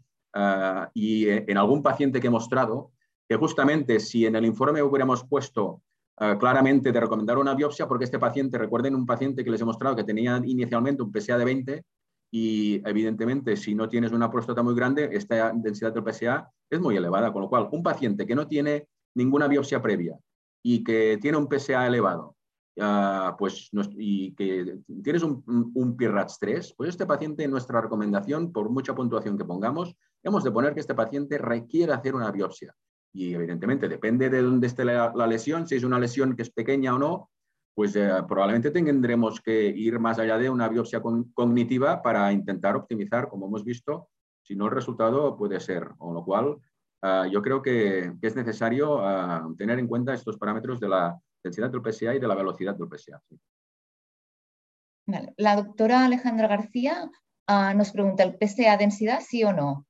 y 0.96 1.28
eh, 1.28 1.46
en 1.48 1.58
algún 1.60 1.84
paciente 1.84 2.20
que 2.20 2.26
he 2.26 2.32
mostrado, 2.32 2.92
que 3.30 3.36
justamente 3.36 4.00
si 4.00 4.26
en 4.26 4.36
el 4.36 4.46
informe 4.46 4.82
hubiéramos 4.82 5.24
puesto 5.24 5.82
claramente 6.40 6.92
de 6.92 7.00
recomendar 7.00 7.38
una 7.38 7.54
biopsia, 7.54 7.88
porque 7.88 8.06
este 8.06 8.20
paciente, 8.20 8.58
recuerden 8.58 8.96
un 8.96 9.06
paciente 9.06 9.44
que 9.44 9.52
les 9.52 9.62
he 9.62 9.66
mostrado 9.66 9.96
que 9.96 10.04
tenía 10.04 10.40
inicialmente 10.44 11.04
un 11.04 11.12
PSA 11.12 11.38
de 11.38 11.46
20 11.46 11.84
y 12.32 12.82
evidentemente 12.88 13.56
si 13.58 13.76
no 13.76 13.90
tienes 13.90 14.12
una 14.12 14.32
próstata 14.32 14.64
muy 14.64 14.76
grande, 14.76 15.10
esta 15.12 15.52
densidad 15.54 15.94
del 15.94 16.04
PSA 16.04 16.50
es 16.70 16.80
muy 16.80 16.96
elevada, 16.96 17.32
con 17.32 17.44
lo 17.44 17.50
cual 17.50 17.68
un 17.72 17.84
paciente 17.84 18.26
que 18.26 18.36
no 18.36 18.48
tiene 18.48 18.88
ninguna 19.16 19.48
biopsia 19.48 19.82
previa 19.82 20.18
y 20.64 20.84
que 20.84 21.18
tiene 21.22 21.38
un 21.38 21.48
PSA 21.48 21.88
elevado, 21.88 22.36
pues, 23.38 23.70
y 23.98 24.34
que 24.34 24.80
tienes 25.04 25.24
un, 25.24 25.44
un 25.76 25.98
PIRATS 25.98 26.40
3, 26.40 26.74
pues 26.78 26.90
este 26.90 27.06
paciente, 27.06 27.44
en 27.44 27.52
nuestra 27.52 27.82
recomendación, 27.82 28.52
por 28.52 28.70
mucha 28.70 28.96
puntuación 28.96 29.38
que 29.38 29.46
pongamos, 29.46 29.96
hemos 30.24 30.44
de 30.44 30.52
poner 30.52 30.74
que 30.74 30.80
este 30.80 30.96
paciente 30.96 31.38
requiere 31.38 31.94
hacer 31.94 32.16
una 32.16 32.32
biopsia. 32.32 32.74
Y 33.14 33.34
evidentemente 33.34 33.88
depende 33.88 34.30
de 34.30 34.42
dónde 34.42 34.68
esté 34.68 34.86
la, 34.86 35.12
lesión, 35.28 35.68
si 35.68 35.76
es 35.76 35.84
una 35.84 36.00
lesión 36.00 36.36
que 36.36 36.42
es 36.42 36.50
pequeña 36.50 36.96
o 36.96 37.00
no, 37.00 37.30
pues 37.76 37.96
eh, 37.96 38.10
probablemente 38.28 38.72
tendremos 38.72 39.42
que 39.42 39.68
ir 39.68 40.00
más 40.00 40.18
allá 40.18 40.38
de 40.38 40.50
una 40.50 40.70
biopsia 40.70 41.02
cognitiva 41.02 42.02
para 42.02 42.32
intentar 42.32 42.76
optimizar, 42.76 43.30
como 43.30 43.48
hemos 43.48 43.64
visto, 43.64 44.10
si 44.42 44.56
no 44.56 44.66
el 44.66 44.72
resultado 44.72 45.36
puede 45.38 45.60
ser, 45.60 45.90
con 45.98 46.14
lo 46.14 46.24
cual 46.24 46.58
Ah, 47.06 47.28
yo 47.30 47.42
creo 47.42 47.62
que, 47.62 48.14
es 48.22 48.36
necesario 48.36 49.06
ah, 49.06 49.46
tener 49.58 49.78
en 49.78 49.88
cuenta 49.88 50.14
estos 50.14 50.38
parámetros 50.38 50.80
de 50.80 50.88
la 50.88 51.20
densidad 51.44 51.70
del 51.70 51.82
PSA 51.82 52.16
y 52.16 52.20
de 52.20 52.28
la 52.28 52.36
velocidad 52.36 52.76
del 52.76 52.88
PSA. 52.88 53.22
La 55.36 55.58
doctora 55.58 56.06
Alejandra 56.06 56.48
García 56.48 57.12
ah, 57.48 57.74
nos 57.74 57.92
pregunta, 57.92 58.24
¿el 58.24 58.38
PSA 58.40 58.78
densidad 58.78 59.20
sí 59.20 59.44
o 59.44 59.52
no? 59.52 59.86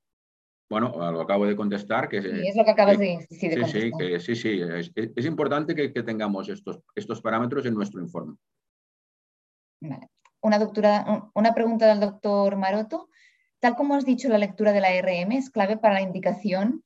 Bueno, 0.68 1.12
lo 1.12 1.20
acabo 1.20 1.46
de 1.46 1.54
contestar. 1.54 2.08
Que, 2.08 2.20
sí, 2.20 2.48
es 2.48 2.56
lo 2.56 2.64
que 2.64 2.70
acabas 2.72 2.98
de, 2.98 3.24
sí, 3.30 3.48
de 3.48 3.64
sí, 3.64 3.92
que, 3.96 4.18
sí, 4.18 4.34
sí, 4.34 4.60
es, 5.14 5.24
importante 5.24 5.76
que, 5.76 6.02
tengamos 6.02 6.48
estos, 6.48 6.80
estos 6.96 7.22
parámetros 7.22 7.64
en 7.66 7.74
nuestro 7.74 8.00
informe. 8.00 8.34
Una, 10.40 10.58
doctora, 10.58 11.30
una 11.32 11.54
pregunta 11.54 11.86
del 11.86 12.00
doctor 12.00 12.56
Maroto. 12.56 13.08
Tal 13.60 13.76
como 13.76 13.94
has 13.94 14.04
dicho, 14.04 14.28
la 14.28 14.38
lectura 14.38 14.72
de 14.72 14.80
la 14.80 14.88
RM 15.00 15.30
es 15.32 15.50
clave 15.50 15.76
para 15.76 15.94
la 15.94 16.02
indicación 16.02 16.82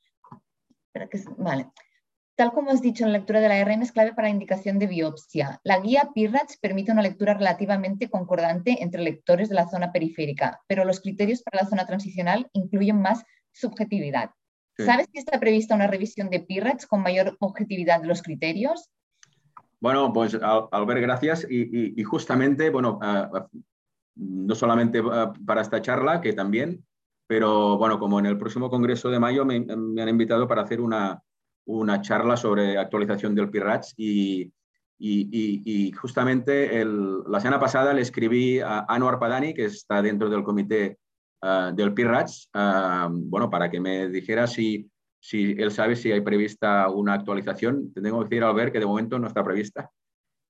vale. 1.36 1.68
Tal 2.36 2.52
como 2.52 2.70
has 2.70 2.80
dicho 2.80 3.04
en 3.04 3.10
la 3.10 3.18
lectura 3.18 3.40
de 3.40 3.48
la 3.48 3.64
RM 3.64 3.82
es 3.82 3.90
clave 3.90 4.14
para 4.14 4.28
la 4.28 4.32
indicación 4.34 4.78
de 4.78 4.86
biopsia. 4.86 5.60
La 5.64 5.80
guía 5.80 6.10
PIRATS 6.14 6.58
permite 6.58 6.92
una 6.92 7.02
lectura 7.02 7.34
relativamente 7.34 8.08
concordante 8.08 8.80
entre 8.80 9.02
lectores 9.02 9.48
de 9.48 9.56
la 9.56 9.68
zona 9.68 9.90
periférica, 9.90 10.60
pero 10.68 10.84
los 10.84 11.00
criterios 11.00 11.42
para 11.42 11.64
la 11.64 11.68
zona 11.68 11.84
transicional 11.84 12.48
incluyen 12.52 13.02
más 13.02 13.24
subjetividad. 13.52 14.30
¿Sabes 14.76 15.08
si 15.12 15.18
está 15.18 15.40
prevista 15.40 15.74
una 15.74 15.88
revisión 15.88 16.30
de 16.30 16.38
PIRATS 16.38 16.86
con 16.86 17.02
mayor 17.02 17.36
objetividad 17.40 18.00
de 18.00 18.06
los 18.06 18.22
criterios? 18.22 18.88
Bueno, 19.80 20.12
pues 20.12 20.38
Albert, 20.40 21.00
gracias. 21.00 21.44
Y, 21.50 22.00
justamente, 22.04 22.70
bueno, 22.70 23.00
ah, 23.02 23.48
no 24.14 24.54
solamente 24.54 25.02
ah, 25.12 25.32
para 25.44 25.62
esta 25.62 25.82
charla, 25.82 26.20
que 26.20 26.32
también, 26.32 26.84
pero 27.28 27.76
bueno, 27.76 27.98
como 27.98 28.18
en 28.18 28.26
el 28.26 28.38
próximo 28.38 28.70
Congreso 28.70 29.10
de 29.10 29.20
mayo 29.20 29.44
me, 29.44 29.56
han 29.56 30.08
invitado 30.08 30.48
para 30.48 30.62
hacer 30.62 30.80
una, 30.80 31.22
una, 31.66 32.00
charla 32.00 32.38
sobre 32.38 32.78
actualización 32.78 33.34
del 33.34 33.50
PIRATS 33.50 33.92
y, 33.98 34.50
y, 34.98 35.92
justamente 35.92 36.82
la 36.84 37.38
semana 37.38 37.60
pasada 37.60 37.92
le 37.92 38.00
escribí 38.00 38.60
a 38.60 38.86
Anwar 38.88 39.18
Padani, 39.18 39.52
que 39.52 39.66
está 39.66 40.00
dentro 40.00 40.30
del 40.30 40.42
comité 40.42 40.98
ah, 41.42 41.70
del 41.74 41.92
PIRATS, 41.92 42.48
ah, 42.54 43.10
bueno, 43.12 43.50
para 43.50 43.70
que 43.70 43.78
me 43.78 44.08
dijera 44.08 44.46
si, 44.46 44.90
si 45.20 45.52
él 45.58 45.70
sabe 45.70 45.96
si 45.96 46.10
hay 46.10 46.22
prevista 46.22 46.88
una 46.88 47.12
actualización. 47.12 47.92
Tengo 47.92 48.20
que 48.20 48.24
decir, 48.24 48.42
al 48.42 48.54
ver 48.54 48.72
que 48.72 48.80
de 48.80 48.86
momento 48.86 49.18
no 49.18 49.26
está 49.26 49.44
prevista 49.44 49.90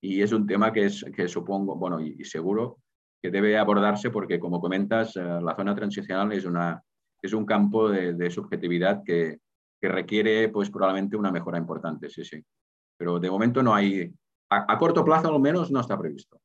y 0.01 0.23
es 0.23 0.31
un 0.31 0.47
tema 0.47 0.73
que, 0.73 0.87
es, 0.87 1.05
que 1.13 1.27
supongo, 1.27 1.75
bueno, 1.75 2.01
y 2.01 2.25
seguro 2.25 2.79
que 3.21 3.31
debe 3.31 3.59
abordarse 3.59 4.11
porque, 4.11 4.39
como 4.39 4.61
comentas, 4.61 5.17
eh, 5.17 5.21
la 5.21 5.57
zona 5.57 5.75
transicional 5.75 6.33
es, 6.33 6.45
una, 6.45 6.83
es 7.21 7.33
un 7.33 7.45
campo 7.45 7.89
de, 7.89 8.31
subjetividad 8.31 9.03
que, 9.05 9.39
requiere 9.81 10.49
pues, 10.49 10.71
probablemente 10.71 11.17
una 11.17 11.31
mejora 11.31 11.57
importante, 11.57 12.11
sí, 12.11 12.25
sí. 12.25 12.45
Pero 12.97 13.21
de 13.21 13.31
momento 13.31 13.63
no 13.63 13.75
hay, 13.75 14.13
a, 14.51 14.77
corto 14.77 15.05
plazo 15.05 15.33
al 15.33 15.41
menos 15.41 15.71
no 15.71 15.81
está 15.81 15.97
previsto. 15.97 16.41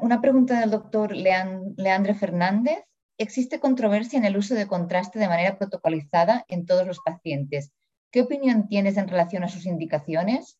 una 0.00 0.22
pregunta 0.22 0.60
del 0.60 0.70
doctor 0.70 1.14
Leandre 1.14 2.14
Fernández. 2.14 2.84
¿Existe 3.16 3.60
controversia 3.60 4.18
en 4.18 4.24
el 4.24 4.36
uso 4.36 4.54
de 4.54 4.66
contraste 4.66 5.20
de 5.20 5.28
manera 5.28 5.56
protocolizada 5.56 6.44
en 6.48 6.66
todos 6.66 6.86
los 6.86 6.98
pacientes? 7.00 7.70
¿Qué 8.10 8.22
opinión 8.22 8.66
tienes 8.66 8.96
en 8.96 9.08
relación 9.08 9.44
a 9.44 9.48
sus 9.48 9.66
indicaciones? 9.66 10.58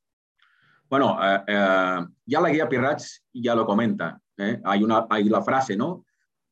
Bueno, 0.94 1.18
eh, 1.20 1.42
eh, 1.48 2.06
ya 2.24 2.40
la 2.40 2.50
guía 2.50 2.68
Pirrats 2.68 3.24
ya 3.32 3.56
lo 3.56 3.66
comenta. 3.66 4.16
¿eh? 4.38 4.60
Hay, 4.62 4.84
una, 4.84 5.08
hay 5.10 5.24
la 5.24 5.42
frase, 5.42 5.76
¿no? 5.76 6.04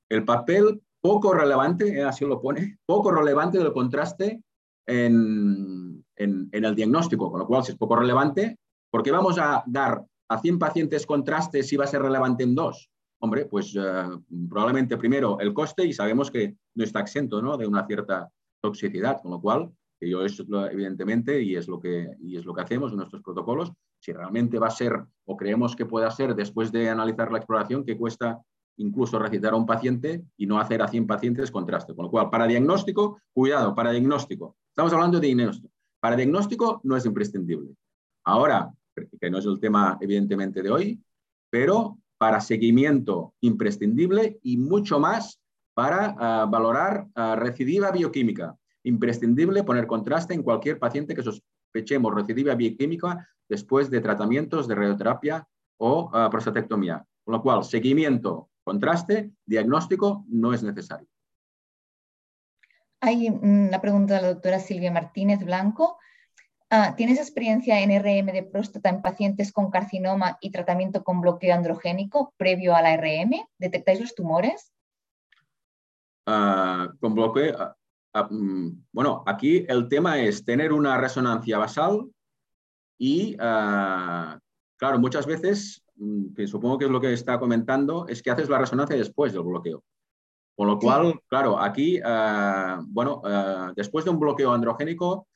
El 0.08 0.24
papel 0.24 0.82
poco 1.00 1.32
relevante, 1.32 2.02
así 2.02 2.24
lo 2.24 2.40
pone, 2.40 2.78
poco 2.84 3.12
relevante 3.12 3.58
del 3.58 3.72
contraste 3.72 4.42
en, 4.84 6.04
en, 6.16 6.48
el 6.50 6.74
diagnóstico, 6.74 7.30
con 7.30 7.38
lo 7.38 7.46
cual, 7.46 7.62
si 7.62 7.70
es 7.70 7.78
poco 7.78 7.94
relevante, 7.94 8.58
¿por 8.90 9.04
qué 9.04 9.12
vamos 9.12 9.38
a 9.38 9.62
dar 9.64 10.04
a 10.28 10.38
100 10.40 10.58
pacientes 10.58 11.06
contraste 11.06 11.62
si 11.62 11.76
va 11.76 11.84
a 11.84 11.86
ser 11.86 12.02
relevante 12.02 12.42
en 12.42 12.56
dos? 12.56 12.90
Hombre, 13.20 13.44
pues 13.44 13.78
probablemente 14.48 14.96
primero 14.96 15.38
el 15.38 15.54
coste 15.54 15.86
y 15.86 15.92
sabemos 15.92 16.32
que 16.32 16.56
no 16.74 16.82
está 16.82 16.98
exento 16.98 17.40
¿no? 17.40 17.56
de 17.56 17.68
una 17.68 17.86
cierta 17.86 18.28
toxicidad, 18.60 19.22
con 19.22 19.30
lo 19.30 19.40
cual, 19.40 19.70
yo 20.00 20.24
eso 20.24 20.42
evidentemente, 20.68 21.40
y 21.40 21.54
es, 21.54 21.68
lo 21.68 21.78
que, 21.78 22.16
y 22.18 22.36
es 22.36 22.44
lo 22.44 22.52
que 22.52 22.62
hacemos 22.62 22.90
en 22.90 22.96
nuestros 22.96 23.22
protocolos, 23.22 23.72
si 24.02 24.12
realmente 24.12 24.58
va 24.58 24.66
a 24.66 24.70
ser 24.70 25.00
o 25.24 25.36
creemos 25.36 25.76
que 25.76 25.86
pueda 25.86 26.10
ser 26.10 26.34
después 26.34 26.72
de 26.72 26.90
analizar 26.90 27.30
la 27.30 27.38
exploración 27.38 27.84
que 27.84 27.96
cuesta 27.96 28.42
incluso 28.78 29.16
recitar 29.18 29.52
a 29.52 29.56
un 29.56 29.64
paciente 29.64 30.24
y 30.36 30.46
no 30.46 30.58
hacer 30.58 30.82
a 30.82 30.88
100 30.88 31.06
pacientes 31.06 31.52
contraste. 31.52 31.94
Con 31.94 32.06
lo 32.06 32.10
cual, 32.10 32.28
para 32.28 32.48
diagnóstico, 32.48 33.20
cuidado, 33.32 33.76
para 33.76 33.92
diagnóstico. 33.92 34.56
Estamos 34.70 34.92
hablando 34.92 35.20
de 35.20 35.28
diagnóstico. 35.28 35.72
Para 36.00 36.16
diagnóstico 36.16 36.80
no 36.82 36.96
es 36.96 37.06
imprescindible. 37.06 37.76
Ahora, 38.24 38.72
que 39.20 39.30
no 39.30 39.38
es 39.38 39.46
el 39.46 39.60
tema 39.60 39.98
evidentemente 40.00 40.62
de 40.62 40.70
hoy, 40.70 41.00
pero 41.48 41.98
para 42.18 42.40
seguimiento 42.40 43.34
imprescindible 43.40 44.40
y 44.42 44.56
mucho 44.56 44.98
más 44.98 45.38
para 45.74 46.16
ah, 46.18 46.46
valorar 46.50 47.06
uh, 47.16 47.36
recidiva 47.36 47.92
bioquímica. 47.92 48.56
Imprescindible 48.82 49.62
poner 49.62 49.86
contraste 49.86 50.34
en 50.34 50.42
cualquier 50.42 50.80
paciente 50.80 51.14
que 51.14 51.22
sospechemos 51.72 52.14
recidiva 52.14 52.54
bioquímica 52.54 53.28
después 53.48 53.90
de 53.90 54.00
tratamientos 54.00 54.68
de 54.68 54.74
radioterapia 54.74 55.48
o 55.78 56.10
uh, 56.10 56.30
prostatectomía. 56.30 57.04
Con 57.24 57.32
lo 57.32 57.42
cual, 57.42 57.64
seguimiento, 57.64 58.50
contraste, 58.62 59.32
diagnóstico 59.46 60.24
no 60.28 60.52
es 60.52 60.62
necesario. 60.62 61.08
Hay 63.00 63.28
una 63.28 63.80
pregunta 63.80 64.14
de 64.14 64.22
la 64.22 64.28
doctora 64.34 64.58
Silvia 64.60 64.92
Martínez 64.92 65.44
Blanco. 65.44 65.98
Ah, 66.70 66.94
¿Tienes 66.96 67.18
experiencia 67.18 67.80
en 67.80 67.90
RM 67.90 68.32
de 68.32 68.42
próstata 68.42 68.90
en 68.90 69.02
pacientes 69.02 69.52
con 69.52 69.70
carcinoma 69.70 70.38
y 70.40 70.50
tratamiento 70.50 71.02
con 71.02 71.20
bloqueo 71.20 71.54
androgénico 71.54 72.32
previo 72.36 72.76
a 72.76 72.82
la 72.82 72.96
RM? 72.96 73.46
¿Detectáis 73.58 74.00
los 74.00 74.14
tumores? 74.14 74.72
Ah, 76.26 76.92
con 77.00 77.14
bloqueo. 77.14 77.76
Ah, 78.14 78.28
mm, 78.30 78.84
bueno, 78.92 79.22
aquí 79.26 79.64
el 79.68 79.88
tema 79.88 80.20
es 80.20 80.44
tener 80.44 80.72
una 80.72 80.98
resonancia 80.98 81.56
basal 81.58 82.10
y, 82.98 83.36
ah, 83.40 84.38
claro, 84.76 84.98
muchas 84.98 85.26
veces, 85.26 85.82
mm, 85.96 86.34
que 86.34 86.46
supongo 86.46 86.78
que 86.78 86.84
es 86.84 86.90
lo 86.90 87.00
que 87.00 87.12
está 87.12 87.38
comentando, 87.38 88.06
es 88.08 88.22
que 88.22 88.30
haces 88.30 88.50
la 88.50 88.58
resonancia 88.58 88.96
después 88.96 89.32
del 89.32 89.42
bloqueo. 89.42 89.82
Con 90.54 90.66
lo 90.68 90.78
cual, 90.78 91.18
claro, 91.26 91.58
aquí, 91.58 91.98
ah, 92.04 92.82
bueno, 92.86 93.22
después 93.74 94.04
de 94.04 94.10
un 94.10 94.20
bloqueo 94.20 94.52
androgénico, 94.52 95.26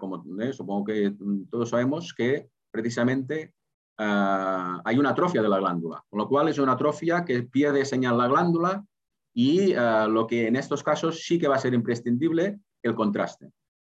como 0.00 0.24
eh, 0.40 0.52
supongo 0.54 0.84
que 0.84 1.14
todos 1.50 1.68
sabemos 1.68 2.14
que 2.14 2.48
precisamente 2.70 3.52
hay 3.98 4.98
una 4.98 5.10
atrofia 5.10 5.42
de 5.42 5.48
la 5.50 5.58
glándula, 5.58 6.02
con 6.08 6.18
lo 6.18 6.26
cual 6.26 6.48
es 6.48 6.58
una 6.58 6.72
atrofia 6.72 7.22
que 7.22 7.42
pierde 7.42 7.84
señal 7.84 8.16
la 8.16 8.28
glándula 8.28 8.82
y 9.32 9.74
lo 9.74 10.26
que 10.26 10.46
en 10.46 10.56
estos 10.56 10.82
casos 10.82 11.22
sí 11.24 11.38
que 11.38 11.48
va 11.48 11.56
a 11.56 11.60
ser 11.60 11.74
imprescindible, 11.74 12.58
el 12.82 12.94
contraste. 12.94 13.50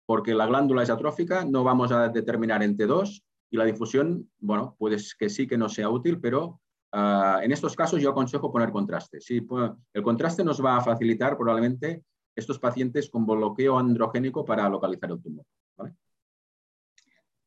porque 0.08 0.34
la 0.34 0.46
glándula 0.46 0.84
es 0.84 0.90
atrófica, 0.90 1.44
no 1.44 1.64
vamos 1.64 1.90
a 1.90 2.08
determinar 2.08 2.62
en 2.62 2.76
T2 2.76 3.24
y 3.50 3.56
la 3.56 3.64
difusión, 3.64 4.30
bueno, 4.38 4.76
puede 4.78 4.98
que 5.18 5.28
sí 5.28 5.48
que 5.48 5.58
no 5.58 5.68
sea 5.68 5.90
útil, 5.90 6.20
pero 6.20 6.60
ah, 6.92 7.40
en 7.42 7.50
estos 7.50 7.74
casos 7.74 8.00
yo 8.00 8.10
aconsejo 8.10 8.52
poner 8.52 8.70
contraste. 8.70 9.20
Sí, 9.20 9.40
pues, 9.40 9.72
el 9.92 10.02
contraste 10.04 10.44
nos 10.44 10.64
va 10.64 10.76
a 10.76 10.80
facilitar 10.80 11.36
probablemente 11.36 12.04
estos 12.36 12.60
pacientes 12.60 13.10
con 13.10 13.26
bloqueo 13.26 13.78
androgénico 13.78 14.44
para 14.44 14.68
localizar 14.68 15.10
el 15.10 15.20
tumor. 15.20 15.44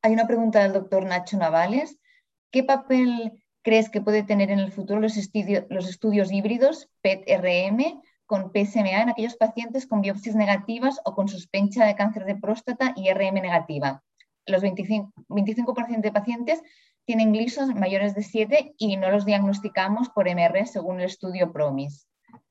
Hay 0.02 0.14
una 0.14 0.28
pregunta 0.28 0.64
del 0.64 0.74
doctor 0.74 1.06
Nacho 1.06 1.38
Navales. 1.38 2.00
¿Qué 2.52 2.64
papel 2.64 3.44
crees 3.70 3.92
que 3.92 4.02
puede 4.02 4.24
tener 4.24 4.50
en 4.50 4.58
el 4.58 4.72
futuro 4.72 5.00
los, 5.00 5.14
los 5.70 5.88
estudios 5.88 6.32
híbridos 6.32 6.90
PET-RM 7.04 8.02
con 8.26 8.52
PSMA 8.52 9.04
en 9.04 9.10
aquellos 9.10 9.36
pacientes 9.36 9.86
con 9.86 10.02
biopsias 10.02 10.36
negativas 10.36 11.00
o 11.06 11.14
con 11.14 11.28
sospecha 11.28 11.86
de 11.86 11.94
cáncer 11.96 12.26
de 12.26 12.36
próstata 12.36 12.94
y 12.96 13.14
RM 13.14 13.36
negativa? 13.36 14.02
Los 14.48 14.64
25%, 14.64 15.12
25 15.30 15.76
de 16.02 16.12
pacientes 16.12 16.64
tienen 17.06 17.32
glisos 17.32 17.76
mayores 17.76 18.16
de 18.16 18.24
7 18.24 18.74
y 18.76 18.98
no 18.98 19.12
los 19.12 19.24
diagnosticamos 19.24 20.10
por 20.10 20.28
MR 20.28 20.66
según 20.66 21.00
el 21.00 21.06
estudio 21.06 21.54
PROMIS. 21.54 22.08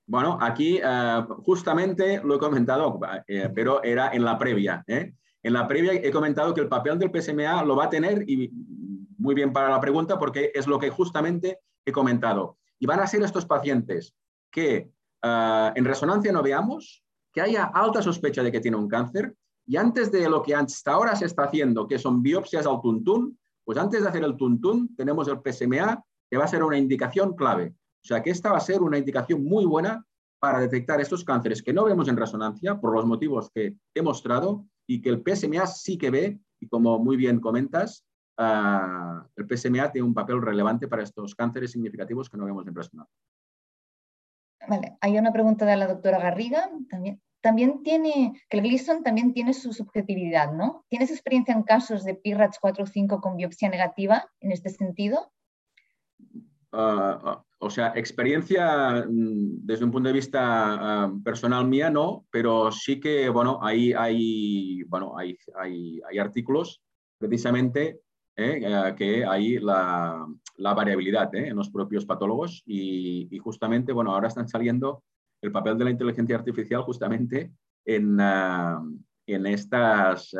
Bueno, 0.06 0.38
aquí 0.40 0.78
eh, 0.80 1.24
justamente 1.44 2.20
lo 2.22 2.36
he 2.36 2.38
comentado, 2.38 3.00
eh, 3.26 3.50
pero 3.52 3.82
era 3.82 4.10
en 4.12 4.24
la 4.24 4.38
previa. 4.38 4.84
¿eh? 4.86 5.14
En 5.42 5.52
la 5.52 5.66
previa 5.66 5.94
he 5.94 6.12
comentado 6.12 6.54
que 6.54 6.60
el 6.60 6.68
papel 6.68 6.96
del 6.96 7.10
PSMA 7.10 7.64
lo 7.64 7.74
va 7.74 7.86
a 7.86 7.90
tener 7.90 8.22
y 8.30 8.52
muy 9.18 9.34
bien 9.34 9.52
para 9.52 9.68
la 9.68 9.80
pregunta 9.80 10.18
porque 10.18 10.50
es 10.54 10.66
lo 10.66 10.78
que 10.78 10.90
justamente 10.90 11.60
he 11.84 11.92
comentado. 11.92 12.56
Y 12.78 12.86
van 12.86 13.00
a 13.00 13.06
ser 13.06 13.22
estos 13.22 13.44
pacientes 13.44 14.14
que 14.50 14.90
en 15.22 15.84
resonancia 15.84 16.32
no 16.32 16.42
veamos, 16.42 17.04
que 17.32 17.40
haya 17.40 17.64
alta 17.64 18.00
sospecha 18.00 18.42
de 18.42 18.52
que 18.52 18.60
tiene 18.60 18.76
un 18.76 18.88
cáncer 18.88 19.34
y 19.66 19.76
antes 19.76 20.10
de 20.10 20.28
lo 20.28 20.42
que 20.42 20.54
hasta 20.54 20.92
ahora 20.92 21.14
se 21.14 21.26
está 21.26 21.44
haciendo, 21.44 21.86
que 21.86 21.98
son 21.98 22.22
biopsias 22.22 22.66
al 22.66 22.80
tuntún, 22.80 23.38
pues 23.64 23.76
antes 23.76 24.02
de 24.02 24.08
hacer 24.08 24.24
el 24.24 24.36
tuntún 24.36 24.96
tenemos 24.96 25.28
el 25.28 25.40
PSMA 25.44 26.02
que 26.30 26.36
va 26.38 26.44
a 26.44 26.48
ser 26.48 26.62
una 26.62 26.78
indicación 26.78 27.34
clave. 27.34 27.74
O 28.02 28.06
sea 28.06 28.22
que 28.22 28.30
esta 28.30 28.52
va 28.52 28.58
a 28.58 28.60
ser 28.60 28.80
una 28.80 28.96
indicación 28.96 29.44
muy 29.44 29.66
buena 29.66 30.04
para 30.38 30.60
detectar 30.60 31.00
estos 31.00 31.24
cánceres 31.24 31.62
que 31.62 31.72
no 31.72 31.84
vemos 31.84 32.08
en 32.08 32.16
resonancia 32.16 32.80
por 32.80 32.94
los 32.94 33.04
motivos 33.04 33.50
que 33.50 33.74
he 33.94 34.02
mostrado 34.02 34.64
y 34.86 35.02
que 35.02 35.10
el 35.10 35.22
PSMA 35.22 35.66
sí 35.66 35.98
que 35.98 36.10
ve, 36.10 36.40
y 36.60 36.68
como 36.68 36.98
muy 36.98 37.16
bien 37.16 37.40
comentas, 37.40 38.04
ah, 38.38 39.26
el 39.36 39.46
PSMA 39.46 39.92
tiene 39.92 40.06
un 40.06 40.14
papel 40.14 40.40
relevante 40.40 40.88
para 40.88 41.02
estos 41.02 41.34
cánceres 41.34 41.72
significativos 41.72 42.30
que 42.30 42.36
no 42.36 42.46
vemos 42.46 42.66
en 42.66 42.74
resonancia. 42.74 43.14
Vale, 44.68 44.96
hay 45.00 45.18
una 45.18 45.32
pregunta 45.32 45.64
de 45.64 45.76
la 45.76 45.86
doctora 45.86 46.18
Garriga 46.18 46.70
también. 46.90 47.20
También 47.40 47.82
tiene, 47.84 48.32
que 48.50 48.56
el 48.58 48.64
Gleason 48.64 49.04
también 49.04 49.32
tiene 49.32 49.54
su 49.54 49.72
subjetividad, 49.72 50.52
¿no? 50.52 50.84
¿Tienes 50.88 51.10
experiencia 51.10 51.54
en 51.54 51.62
casos 51.62 52.04
de 52.04 52.14
PIRATS 52.14 52.58
4 52.60 52.82
o 52.82 52.86
5 52.86 53.20
con 53.20 53.36
biopsia 53.36 53.68
negativa 53.68 54.28
en 54.40 54.50
este 54.50 54.70
sentido? 54.70 55.30
Ah, 56.72 57.20
ah, 57.24 57.44
o 57.60 57.70
sea, 57.70 57.92
experiencia 57.94 59.04
mm, 59.08 59.64
desde 59.64 59.84
un 59.84 59.92
punto 59.92 60.08
de 60.08 60.14
vista 60.14 61.10
personal 61.24 61.66
mía 61.66 61.90
no, 61.90 62.26
pero 62.30 62.72
sí 62.72 62.98
que, 63.00 63.28
bueno, 63.28 63.60
hay, 63.62 63.92
hay, 63.92 64.82
bueno, 64.84 65.16
hay, 65.16 65.38
hay, 65.56 66.00
hay 66.08 66.18
artículos 66.18 66.82
precisamente 67.18 68.00
eh, 68.40 68.60
eh, 68.62 68.94
que 68.96 69.24
hay 69.26 69.58
la, 69.58 70.24
variabilidad 70.56 71.34
eh, 71.34 71.48
en 71.48 71.56
los 71.56 71.70
propios 71.70 72.06
patólogos 72.06 72.62
y, 72.66 73.36
justamente, 73.42 73.92
bueno, 73.92 74.12
ahora 74.14 74.28
están 74.28 74.46
saliendo 74.46 75.02
el 75.42 75.50
papel 75.50 75.76
de 75.76 75.84
la 75.84 75.90
inteligencia 75.90 76.36
artificial 76.36 76.82
justamente 76.82 77.50
en, 77.84 78.20
en 79.26 79.46
estas 79.46 80.30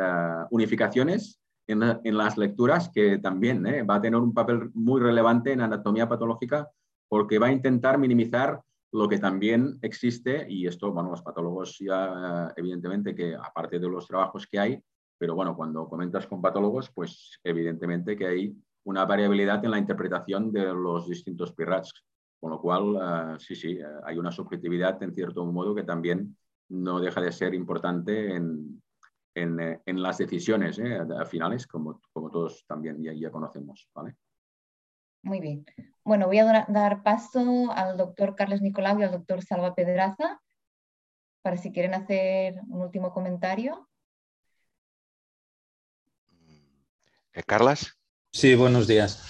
unificaciones 0.49 1.41
en, 1.67 2.17
las 2.17 2.37
lecturas 2.37 2.89
que 2.89 3.17
también 3.17 3.65
va 3.89 3.95
a 3.95 4.01
tener 4.01 4.19
un 4.19 4.33
papel 4.33 4.71
muy 4.73 5.01
relevante 5.01 5.51
en 5.51 5.61
anatomía 5.61 6.07
patológica 6.07 6.69
porque 7.09 7.37
va 7.37 7.47
a 7.47 7.51
intentar 7.51 7.97
minimizar 7.97 8.61
lo 8.93 9.09
que 9.09 9.19
también 9.19 9.77
existe 9.81 10.45
y 10.49 10.67
esto, 10.67 10.93
bueno, 10.93 11.11
los 11.11 11.21
patólogos 11.21 11.77
ya 11.79 12.53
evidentemente 12.55 13.13
que 13.13 13.35
aparte 13.35 13.77
de 13.77 13.89
los 13.89 14.07
trabajos 14.07 14.47
que 14.47 14.59
hay, 14.59 14.83
pero 15.19 15.35
bueno, 15.35 15.55
cuando 15.55 15.87
comentas 15.87 16.25
con 16.25 16.41
patólogos, 16.41 16.89
pues 16.89 17.39
evidentemente 17.43 18.17
que 18.17 18.25
hay 18.25 18.55
una 18.85 19.05
variabilidad 19.05 19.63
en 19.63 19.71
la 19.71 19.77
interpretación 19.77 20.51
de 20.51 20.73
los 20.73 21.07
distintos 21.07 21.53
PIRATS, 21.53 21.93
con 22.39 22.51
lo 22.51 22.61
cual, 22.61 22.95
eh, 22.95 23.35
sí, 23.39 23.55
sí, 23.55 23.73
eh, 23.73 23.85
hay 24.05 24.17
una 24.17 24.31
subjetividad 24.31 25.01
en 25.03 25.13
cierto 25.13 25.45
modo 25.45 25.75
que 25.75 25.83
también 25.83 26.35
no 26.69 26.99
deja 26.99 27.21
de 27.21 27.31
ser 27.31 27.53
importante 27.53 28.33
en, 28.35 28.81
eh, 29.35 29.79
en, 29.85 30.01
las 30.01 30.17
decisiones 30.17 30.79
eh, 30.79 30.99
finales, 31.29 31.65
como, 31.67 32.01
como 32.11 32.29
todos 32.29 32.65
también 32.67 33.01
ya, 33.01 33.13
ya 33.13 33.31
conocemos. 33.31 33.87
¿vale? 33.93 34.15
Muy 35.23 35.39
bien. 35.39 35.65
Bueno, 36.03 36.27
voy 36.27 36.39
a 36.39 36.65
dar 36.67 37.03
paso 37.03 37.71
al 37.71 37.97
doctor 37.97 38.35
Carles 38.35 38.61
Nicolau 38.61 38.99
y 38.99 39.03
al 39.03 39.11
doctor 39.11 39.43
Salva 39.43 39.75
Pedraza 39.75 40.41
para 41.41 41.57
si 41.57 41.71
quieren 41.71 41.93
hacer 41.93 42.59
un 42.67 42.81
último 42.81 43.13
comentario. 43.13 43.88
Eh, 47.33 47.43
Carlas. 47.45 47.93
Sí, 48.31 48.55
buenos 48.55 48.87
días. 48.87 49.23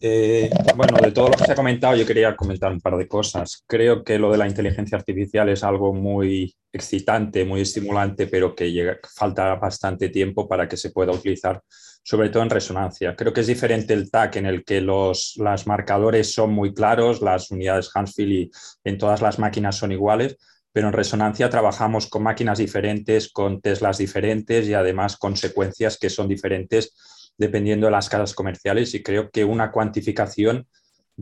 Eh, 0.00 0.50
bueno, 0.76 0.98
de 1.00 1.12
todo 1.12 1.28
lo 1.28 1.34
que 1.34 1.44
se 1.44 1.52
ha 1.52 1.56
comentado, 1.56 1.96
yo 1.96 2.04
quería 2.04 2.36
comentar 2.36 2.70
un 2.70 2.80
par 2.80 2.96
de 2.96 3.08
cosas. 3.08 3.64
Creo 3.66 4.04
que 4.04 4.18
lo 4.18 4.30
de 4.30 4.38
la 4.38 4.46
inteligencia 4.46 4.98
artificial 4.98 5.48
es 5.48 5.64
algo 5.64 5.94
muy 5.94 6.54
excitante, 6.72 7.44
muy 7.44 7.62
estimulante, 7.62 8.26
pero 8.26 8.54
que 8.54 8.98
falta 9.14 9.54
bastante 9.54 10.10
tiempo 10.10 10.46
para 10.46 10.68
que 10.68 10.76
se 10.76 10.90
pueda 10.90 11.12
utilizar, 11.12 11.62
sobre 12.02 12.28
todo 12.28 12.42
en 12.42 12.50
resonancia. 12.50 13.16
Creo 13.16 13.32
que 13.32 13.40
es 13.40 13.46
diferente 13.46 13.94
el 13.94 14.10
TAC 14.10 14.36
en 14.36 14.46
el 14.46 14.64
que 14.64 14.80
los 14.80 15.34
las 15.38 15.66
marcadores 15.66 16.34
son 16.34 16.52
muy 16.52 16.74
claros, 16.74 17.22
las 17.22 17.50
unidades 17.50 17.90
Hansfield 17.94 18.32
y 18.32 18.50
en 18.84 18.98
todas 18.98 19.22
las 19.22 19.38
máquinas 19.38 19.76
son 19.76 19.92
iguales, 19.92 20.36
pero 20.72 20.88
en 20.88 20.92
resonancia 20.92 21.48
trabajamos 21.48 22.08
con 22.08 22.24
máquinas 22.24 22.58
diferentes, 22.58 23.32
con 23.32 23.60
Teslas 23.60 23.96
diferentes 23.96 24.68
y 24.68 24.74
además 24.74 25.16
con 25.16 25.36
secuencias 25.36 25.96
que 25.96 26.10
son 26.10 26.28
diferentes 26.28 26.94
dependiendo 27.36 27.86
de 27.86 27.92
las 27.92 28.08
casas 28.08 28.34
comerciales 28.34 28.94
y 28.94 29.02
creo 29.02 29.30
que 29.30 29.44
una 29.44 29.70
cuantificación 29.70 30.66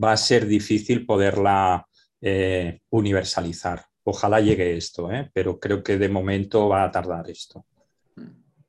va 0.01 0.11
a 0.11 0.17
ser 0.17 0.45
difícil 0.45 1.05
poderla 1.05 1.87
eh, 2.21 2.79
universalizar. 2.89 3.85
Ojalá 4.03 4.39
llegue 4.39 4.75
esto, 4.75 5.11
¿eh? 5.11 5.29
pero 5.33 5.59
creo 5.59 5.83
que 5.83 5.97
de 5.97 6.09
momento 6.09 6.67
va 6.69 6.83
a 6.83 6.91
tardar 6.91 7.29
esto. 7.29 7.65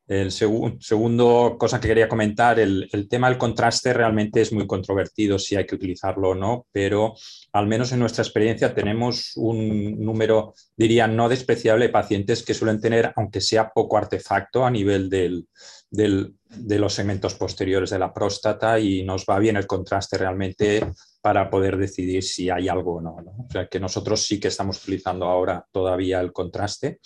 El 0.07 0.33
segundo 0.33 1.57
cosa 1.59 1.81
que 1.81 1.89
quería 1.89 2.09
comentar, 2.09 2.61
el, 2.61 2.89
el, 2.93 3.09
tema 3.09 3.29
del 3.29 3.39
contraste 3.39 3.95
realmente 3.95 4.43
es 4.43 4.53
muy 4.53 4.67
controvertido 4.67 5.39
si 5.39 5.57
hay 5.57 5.65
que 5.65 5.77
utilizarlo 5.77 6.31
o 6.31 6.35
no, 6.35 6.67
pero 6.73 7.15
al 7.53 7.67
menos 7.67 7.91
en 7.93 8.01
nuestra 8.01 8.23
experiencia 8.23 8.75
tenemos 8.75 9.33
un 9.37 9.99
número, 9.99 10.53
diría, 10.77 11.07
no 11.07 11.31
despreciable 11.31 11.87
de 11.87 11.93
pacientes 11.93 12.43
que 12.43 12.53
suelen 12.53 12.83
tener, 12.83 13.13
aunque 13.17 13.41
sea 13.41 13.71
poco 13.71 13.97
artefacto 13.97 14.67
a 14.67 14.71
nivel 14.71 15.09
del, 15.09 15.47
de 15.91 16.79
los 16.79 16.93
segmentos 16.93 17.35
posteriores 17.35 17.91
de 17.91 17.99
la 17.99 18.13
próstata 18.13 18.79
y 18.79 19.05
nos 19.05 19.25
va 19.25 19.39
bien 19.39 19.57
el 19.57 19.67
contraste 19.67 20.19
realmente 20.19 20.87
para 21.23 21.49
poder 21.49 21.79
decidir 21.79 22.23
si 22.23 22.51
hay 22.51 22.69
algo 22.69 22.97
o 22.97 23.01
no, 23.01 23.17
O 23.17 23.51
sea, 23.51 23.69
que 23.69 23.81
nosotros 23.81 24.23
sí 24.23 24.39
que 24.39 24.49
estamos 24.49 24.83
utilizando 24.83 25.25
ahora 25.27 25.65
todavía 25.73 26.21
el 26.21 26.33
contraste. 26.33 27.01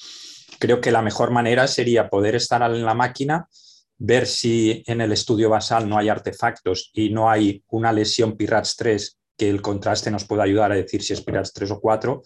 Creo 0.59 0.81
que 0.81 0.91
la 0.91 1.03
mejor 1.03 1.31
manera 1.31 1.67
sería 1.67 2.09
poder 2.09 2.35
estar 2.35 2.63
en 2.63 2.85
la 2.85 2.95
máquina, 2.95 3.49
ver 3.97 4.27
si 4.27 4.83
en 4.87 5.01
el 5.01 5.13
estudio 5.13 5.51
basal 5.51 5.89
no 5.89 5.99
hay 5.99 6.09
artefactos 6.09 6.91
y 6.93 7.11
no 7.11 7.31
hay 7.31 7.63
una 7.69 7.93
lesión 7.93 8.37
PIRATS 8.37 8.77
3 8.77 9.19
que 9.37 9.51
el 9.51 9.63
contraste 9.63 10.11
nos 10.11 10.25
pueda 10.25 10.43
ayudar 10.43 10.73
a 10.73 10.77
decir 10.77 11.03
si 11.03 11.13
es 11.13 11.23
PIRATS 11.23 11.53
3 11.53 11.71
o 11.73 11.81
4 11.81 12.23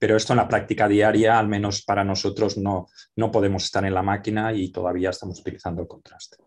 pero 0.00 0.16
esto 0.16 0.32
en 0.32 0.38
la 0.38 0.48
práctica 0.48 0.88
diaria, 0.88 1.38
al 1.38 1.46
menos 1.46 1.82
para 1.82 2.02
nosotros, 2.02 2.56
no, 2.56 2.88
no 3.16 3.30
podemos 3.30 3.64
estar 3.64 3.84
en 3.84 3.92
la 3.92 4.02
máquina 4.02 4.50
y 4.50 4.72
todavía 4.72 5.10
estamos 5.10 5.38
utilizando 5.40 5.82
el 5.82 5.88
contraste. 5.88 6.38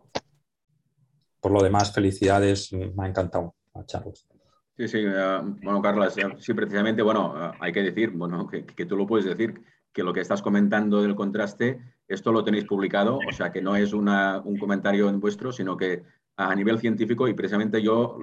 Por 1.40 1.52
lo 1.52 1.62
demás, 1.62 1.94
felicidades, 1.94 2.74
me 2.74 3.06
ha 3.06 3.08
encantado, 3.08 3.54
Charles. 3.86 4.28
Sí, 4.76 4.88
sí, 4.88 4.98
eh, 5.06 5.40
bueno, 5.62 5.84
Carlos, 5.84 6.18
eh, 6.18 6.24
sí, 6.40 6.56
precisamente, 6.56 7.04
bueno, 7.04 7.36
eh, 7.38 7.58
hay 7.60 7.72
que 7.72 7.84
decir, 7.84 8.10
bueno, 8.10 8.48
que, 8.48 8.86
tú 8.88 8.98
lo 8.98 9.06
puedes 9.06 9.28
decir, 9.28 9.54
que 9.94 10.04
lo 10.04 10.12
que 10.12 10.22
estás 10.22 10.42
comentando 10.42 11.02
del 11.02 11.16
contraste, 11.16 11.80
esto 12.08 12.32
lo 12.32 12.44
tenéis 12.44 12.66
publicado, 12.66 13.18
o 13.18 13.32
sea, 13.32 13.52
que 13.52 13.62
no 13.62 13.76
es 13.76 13.94
una, 13.94 14.42
un 14.44 14.58
comentario 14.58 15.08
en 15.08 15.20
vuestro, 15.20 15.52
sino 15.52 15.78
que 15.78 16.04
a 16.36 16.56
nivel 16.56 16.80
científico 16.80 17.28
y 17.28 17.34
precisamente 17.34 17.82
yo 17.82 18.18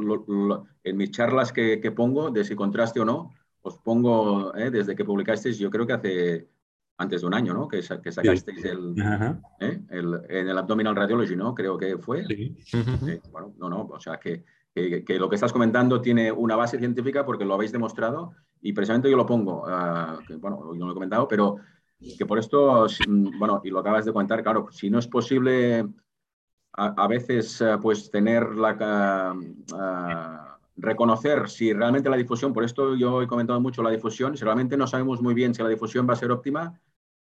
en 0.82 0.96
mis 0.96 1.12
charlas 1.12 1.52
que, 1.52 1.80
que, 1.80 1.92
pongo 1.92 2.30
de 2.30 2.44
si 2.44 2.56
contraste 2.56 2.98
o 3.00 3.04
no, 3.04 3.30
os 3.62 3.78
pongo, 3.78 4.54
eh, 4.56 4.70
desde 4.70 4.96
que 4.96 5.04
publicasteis, 5.04 5.58
yo 5.58 5.70
creo 5.70 5.86
que 5.86 5.92
hace 5.92 6.48
antes 6.98 7.20
de 7.22 7.26
un 7.26 7.34
año, 7.34 7.54
¿no? 7.54 7.68
Que, 7.68 7.78
que 7.78 8.12
sacasteis 8.12 8.64
el, 8.64 8.94
eh, 9.60 9.80
el, 9.88 10.20
en 10.28 10.48
el 10.48 10.58
Abdominal 10.58 10.96
Radiology, 10.96 11.36
¿no? 11.36 11.54
Creo 11.54 11.78
que 11.78 11.96
fue. 11.96 12.26
Sí. 12.26 12.54
bueno, 13.30 13.54
no, 13.58 13.70
no, 13.70 13.82
o 13.86 14.00
sea, 14.00 14.18
que, 14.18 14.44
que, 14.74 15.18
lo 15.18 15.28
que 15.28 15.34
estás 15.34 15.52
comentando 15.52 16.00
tiene 16.00 16.30
una 16.30 16.56
base 16.56 16.78
científica 16.78 17.24
porque 17.24 17.44
lo 17.44 17.54
habéis 17.54 17.72
demostrado 17.72 18.32
y 18.60 18.72
precisamente 18.72 19.10
yo 19.10 19.16
lo 19.16 19.26
pongo, 19.26 19.64
uh, 19.64 20.38
bueno, 20.38 20.72
yo 20.72 20.78
no 20.78 20.86
lo 20.86 20.92
he 20.92 20.94
comentado, 20.94 21.26
pero 21.26 21.56
que 22.16 22.24
por 22.24 22.38
esto, 22.38 22.86
bueno, 23.38 23.60
y 23.64 23.70
lo 23.70 23.80
acabas 23.80 24.04
de 24.04 24.12
comentar, 24.12 24.42
claro, 24.42 24.68
si 24.70 24.88
no 24.88 24.98
es 24.98 25.06
posible 25.06 25.86
a, 26.72 27.06
veces 27.08 27.60
eh, 27.60 27.76
pues 27.82 28.10
tener 28.10 28.54
la... 28.54 29.36
reconocer 30.76 31.50
si 31.50 31.74
realmente 31.74 32.08
la 32.08 32.16
difusión, 32.16 32.54
por 32.54 32.64
esto 32.64 32.94
yo 32.94 33.20
he 33.20 33.26
comentado 33.26 33.60
mucho 33.60 33.82
la 33.82 33.90
difusión, 33.90 34.34
si 34.34 34.44
realmente 34.44 34.78
no 34.78 34.86
sabemos 34.86 35.20
muy 35.20 35.34
bien 35.34 35.54
si 35.54 35.62
la 35.62 35.68
difusión 35.68 36.08
va 36.08 36.14
a 36.14 36.16
ser 36.16 36.30
óptima, 36.30 36.80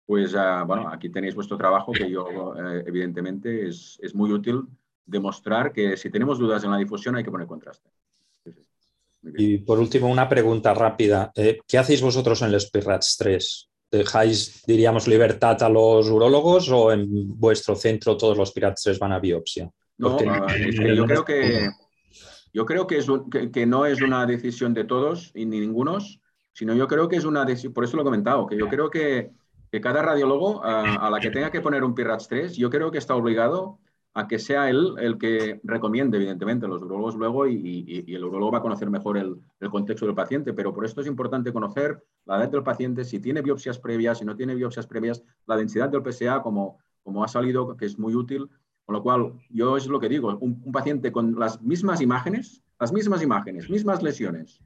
pues 0.06 0.34
bueno, 0.66 0.90
aquí 0.90 1.10
tenéis 1.10 1.36
vuestro 1.36 1.56
trabajo 1.58 1.94
que 1.94 2.10
yo 2.10 2.54
evidentemente 2.86 3.70
es, 3.70 3.98
es 4.02 4.14
muy 4.14 4.34
útil 4.34 4.68
demostrar 5.08 5.72
que 5.72 5.98
si 5.98 6.12
tenemos 6.12 6.38
dudas 6.38 6.64
en 6.64 6.72
la 6.72 6.78
difusión 6.78 7.16
hay 7.16 7.24
que 7.24 7.32
poner 7.32 7.48
contraste. 7.48 7.90
Y 9.24 9.58
por 9.60 9.80
último, 9.80 10.08
una 10.08 10.30
pregunta 10.30 10.74
rápida. 10.74 11.32
Eh, 11.36 11.60
¿Qué 11.68 11.78
hacéis 11.78 12.02
vosotros 12.02 12.42
en 12.42 12.54
el 12.54 12.60
SPIRATS 12.60 13.18
3? 13.18 13.70
¿Dejáis, 13.92 14.64
diríamos, 14.66 15.08
libertad 15.08 15.62
a 15.64 15.70
los 15.70 16.10
urólogos 16.10 16.70
o 16.70 16.92
en 16.92 17.38
vuestro 17.40 17.76
centro 17.76 18.18
todos 18.18 18.38
los 18.38 18.52
PIRATS 18.52 18.84
3 18.84 19.00
van 19.00 19.14
a 19.14 19.20
biopsia? 19.20 19.70
No, 19.98 20.18
ah, 20.30 20.48
yo 20.58 21.06
creo 21.06 21.26
que, 21.26 21.70
yo 22.54 22.66
creo 22.66 22.86
que, 22.86 22.98
es 22.98 23.08
que, 23.52 23.66
no 23.66 23.86
es 23.86 24.02
una 24.02 24.26
decisión 24.26 24.74
de 24.74 24.84
todos 24.84 25.32
y 25.34 25.46
ni 25.46 25.60
ningunos, 25.60 26.22
sino 26.54 26.76
yo 26.76 26.88
creo 26.88 27.08
que 27.08 27.16
es 27.16 27.26
una 27.26 27.46
decisión, 27.46 27.74
por 27.74 27.84
eso 27.84 27.96
lo 27.96 28.04
he 28.04 28.06
comentado, 28.06 28.46
que 28.46 28.58
yo 28.58 28.68
creo 28.68 28.90
que, 28.90 29.32
cada 29.82 30.02
radiólogo 30.02 30.64
a, 30.64 31.10
la 31.10 31.20
que 31.20 31.30
tenga 31.30 31.52
que 31.52 31.62
poner 31.62 31.84
un 31.84 31.94
PIRATS 31.94 32.28
3, 32.28 32.58
yo 32.58 32.70
creo 32.70 32.90
que 32.90 32.98
está 32.98 33.16
obligado 33.16 33.80
a 34.14 34.28
que 34.28 34.40
sea 34.40 34.70
él 34.70 34.96
el 34.98 35.18
que 35.18 35.60
recomiende, 35.64 36.18
evidentemente, 36.18 36.68
los 36.68 36.82
urologos 36.82 37.16
luego 37.16 37.48
y, 37.48 38.04
el 38.08 38.24
urologo 38.24 38.52
va 38.52 38.58
a 38.58 38.62
conocer 38.62 38.90
mejor 38.90 39.18
el, 39.18 39.40
contexto 39.70 40.06
del 40.06 40.16
paciente, 40.16 40.54
pero 40.54 40.74
por 40.74 40.86
esto 40.86 41.02
es 41.02 41.08
importante 41.08 41.54
conocer 41.54 42.04
la 42.26 42.38
edad 42.38 42.50
del 42.50 42.64
paciente, 42.64 43.06
si 43.06 43.20
tiene 43.20 43.42
biopsias 43.42 43.78
previas, 43.78 44.18
si 44.18 44.26
no 44.26 44.36
tiene 44.36 44.56
biopsias 44.56 44.88
previas, 44.88 45.24
la 45.46 45.56
densidad 45.56 45.90
del 45.90 46.02
PSA, 46.02 46.42
como, 46.42 46.80
como 47.04 47.24
ha 47.24 47.28
salido, 47.28 47.78
que 47.78 47.86
es 47.86 48.00
muy 48.00 48.16
útil. 48.16 48.50
Con 48.88 48.96
lo 48.96 49.04
cual, 49.04 49.34
yo 49.50 49.76
es 49.76 49.86
lo 49.88 50.00
que 50.00 50.08
digo, 50.08 50.38
un, 50.40 50.72
paciente 50.72 51.12
con 51.12 51.38
las 51.38 51.62
mismas 51.62 52.00
imágenes, 52.00 52.64
las 52.80 52.94
mismas 52.94 53.22
imágenes, 53.22 53.70
mismas 53.70 54.02
lesiones, 54.02 54.62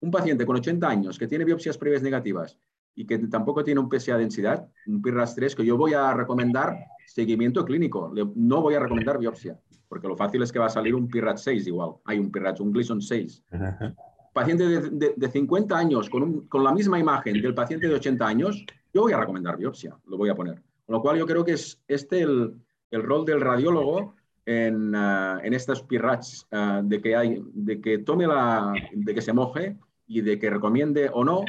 un 0.00 0.10
paciente 0.10 0.46
con 0.46 0.56
80 0.56 0.88
años 0.88 1.18
que 1.18 1.26
tiene 1.28 1.44
biopsias 1.44 1.76
previas 1.76 2.02
negativas 2.02 2.58
y 2.94 3.06
que 3.06 3.18
tampoco 3.18 3.62
tiene 3.62 3.80
un 3.80 3.90
PSA 3.90 4.16
densidad, 4.16 4.66
un 4.86 5.02
PIRAS 5.02 5.34
3, 5.34 5.54
que 5.54 5.66
yo 5.66 5.76
voy 5.76 5.92
a 5.92 6.14
recomendar 6.14 6.74
seguimiento 7.16 7.64
clínico. 7.64 8.12
No 8.34 8.60
voy 8.60 8.74
a 8.74 8.80
recomendar 8.80 9.18
biopsia, 9.18 9.58
porque 9.88 10.06
lo 10.06 10.16
fácil 10.18 10.42
es 10.42 10.52
que 10.52 10.58
va 10.58 10.66
a 10.66 10.76
salir 10.78 10.94
un 10.94 11.08
PIRAT 11.08 11.38
6 11.38 11.66
igual. 11.66 11.92
Hay 12.04 12.18
un 12.18 12.30
PIRAT, 12.30 12.60
un 12.60 12.72
Gleason 12.72 13.00
6. 13.00 13.42
Paciente 14.34 14.64
de, 15.16 15.28
50 15.30 15.74
años 15.74 16.10
con, 16.10 16.46
la 16.62 16.72
misma 16.74 16.98
imagen 16.98 17.40
del 17.40 17.54
paciente 17.54 17.88
de 17.88 17.94
80 17.94 18.26
años, 18.26 18.66
yo 18.92 19.00
voy 19.02 19.14
a 19.14 19.20
recomendar 19.20 19.56
biopsia, 19.56 19.96
lo 20.06 20.18
voy 20.18 20.28
a 20.28 20.34
poner. 20.34 20.60
Con 20.84 20.94
lo 20.96 21.00
cual 21.00 21.16
yo 21.16 21.24
creo 21.24 21.42
que 21.42 21.52
es 21.52 21.80
este 21.88 22.20
el, 22.20 22.52
rol 22.90 23.24
del 23.24 23.40
radiólogo 23.40 24.14
en, 24.44 24.94
uh, 24.94 25.38
en 25.42 25.54
estos 25.54 25.82
PIRATs, 25.84 26.46
uh, 26.52 26.86
de, 26.86 27.00
que 27.00 27.16
hay, 27.16 27.42
de 27.54 27.80
que 27.80 27.96
tome 27.98 28.26
la, 28.26 28.74
de 28.92 29.14
que 29.14 29.22
se 29.22 29.32
moje 29.32 29.78
y 30.06 30.20
de 30.20 30.38
que 30.38 30.50
recomiende 30.50 31.08
o 31.10 31.24
no 31.24 31.40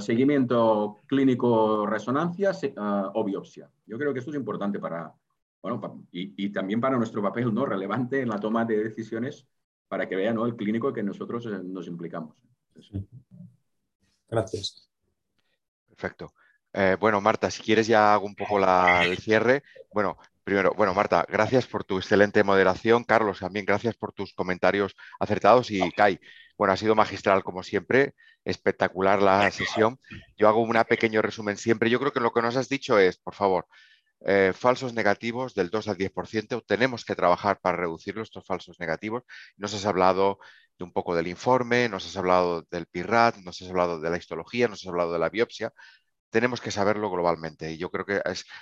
seguimiento 0.00 0.98
clínico, 1.06 1.86
resonancia 1.86 2.52
o 3.14 3.24
biopsia. 3.24 3.70
Yo 3.86 3.98
creo 3.98 4.12
que 4.12 4.20
esto 4.20 4.30
es 4.30 4.36
importante 4.36 4.78
para, 4.78 5.12
bueno, 5.62 6.06
y, 6.12 6.50
también 6.50 6.80
para 6.80 6.96
nuestro 6.96 7.22
papel 7.22 7.52
¿no? 7.52 7.66
relevante 7.66 8.20
en 8.20 8.28
la 8.28 8.38
toma 8.38 8.64
de 8.64 8.84
decisiones 8.84 9.46
para 9.88 10.08
que 10.08 10.16
vean 10.16 10.38
el 10.38 10.56
clínico 10.56 10.92
que 10.92 11.02
nosotros 11.02 11.46
eh, 11.46 11.60
nos 11.62 11.86
implicamos. 11.86 12.36
Gracias. 14.28 14.88
Perfecto. 15.88 16.32
Eh, 16.72 16.96
bueno, 17.00 17.20
Marta, 17.20 17.50
si 17.50 17.62
quieres 17.62 17.86
ya 17.86 18.12
hago 18.12 18.26
un 18.26 18.34
poco 18.34 18.58
el 18.58 19.16
cierre. 19.18 19.62
Bueno, 19.92 20.18
primero, 20.44 20.74
bueno, 20.76 20.92
Marta, 20.92 21.24
gracias 21.28 21.66
por 21.66 21.84
tu 21.84 21.96
excelente 21.96 22.44
moderación. 22.44 23.04
Carlos, 23.04 23.40
también 23.40 23.64
gracias 23.64 23.96
por 23.96 24.12
tus 24.12 24.34
comentarios 24.34 24.94
acertados. 25.18 25.70
Y 25.70 25.90
Kai, 25.92 26.20
bueno, 26.56 26.72
ha 26.72 26.76
sido 26.76 26.94
magistral 26.94 27.42
como 27.44 27.62
siempre, 27.62 28.14
espectacular 28.44 29.22
la 29.22 29.50
sesión. 29.50 29.98
Yo 30.36 30.48
hago 30.48 30.62
un 30.62 30.72
pequeño 30.88 31.22
resumen 31.22 31.56
siempre. 31.56 31.90
Yo 31.90 31.98
creo 31.98 32.12
que 32.12 32.20
lo 32.20 32.32
que 32.32 32.42
nos 32.42 32.56
has 32.56 32.68
dicho 32.68 32.98
es, 32.98 33.18
por 33.18 33.34
favor, 33.34 33.66
eh, 34.20 34.52
falsos 34.54 34.94
negativos 34.94 35.54
del 35.54 35.70
2 35.70 35.88
al 35.88 35.96
10%. 35.96 36.62
Tenemos 36.66 37.04
que 37.04 37.14
trabajar 37.14 37.60
para 37.60 37.76
reducir 37.76 38.18
estos 38.18 38.44
falsos 38.46 38.80
negativos. 38.80 39.24
Nos 39.56 39.74
has 39.74 39.84
hablado 39.84 40.38
de 40.78 40.84
un 40.84 40.92
poco 40.92 41.14
del 41.14 41.26
informe, 41.28 41.88
nos 41.88 42.06
has 42.06 42.16
hablado 42.16 42.62
del 42.70 42.86
PIRAT, 42.86 43.36
nos 43.38 43.60
has 43.62 43.68
hablado 43.68 44.00
de 44.00 44.10
la 44.10 44.16
histología, 44.16 44.68
nos 44.68 44.82
has 44.82 44.88
hablado 44.88 45.12
de 45.12 45.18
la 45.18 45.28
biopsia. 45.28 45.72
Tenemos 46.30 46.60
que 46.60 46.70
saberlo 46.70 47.10
globalmente 47.10 47.72
y 47.72 47.78
yo 47.78 47.90
creo 47.90 48.04
que 48.04 48.20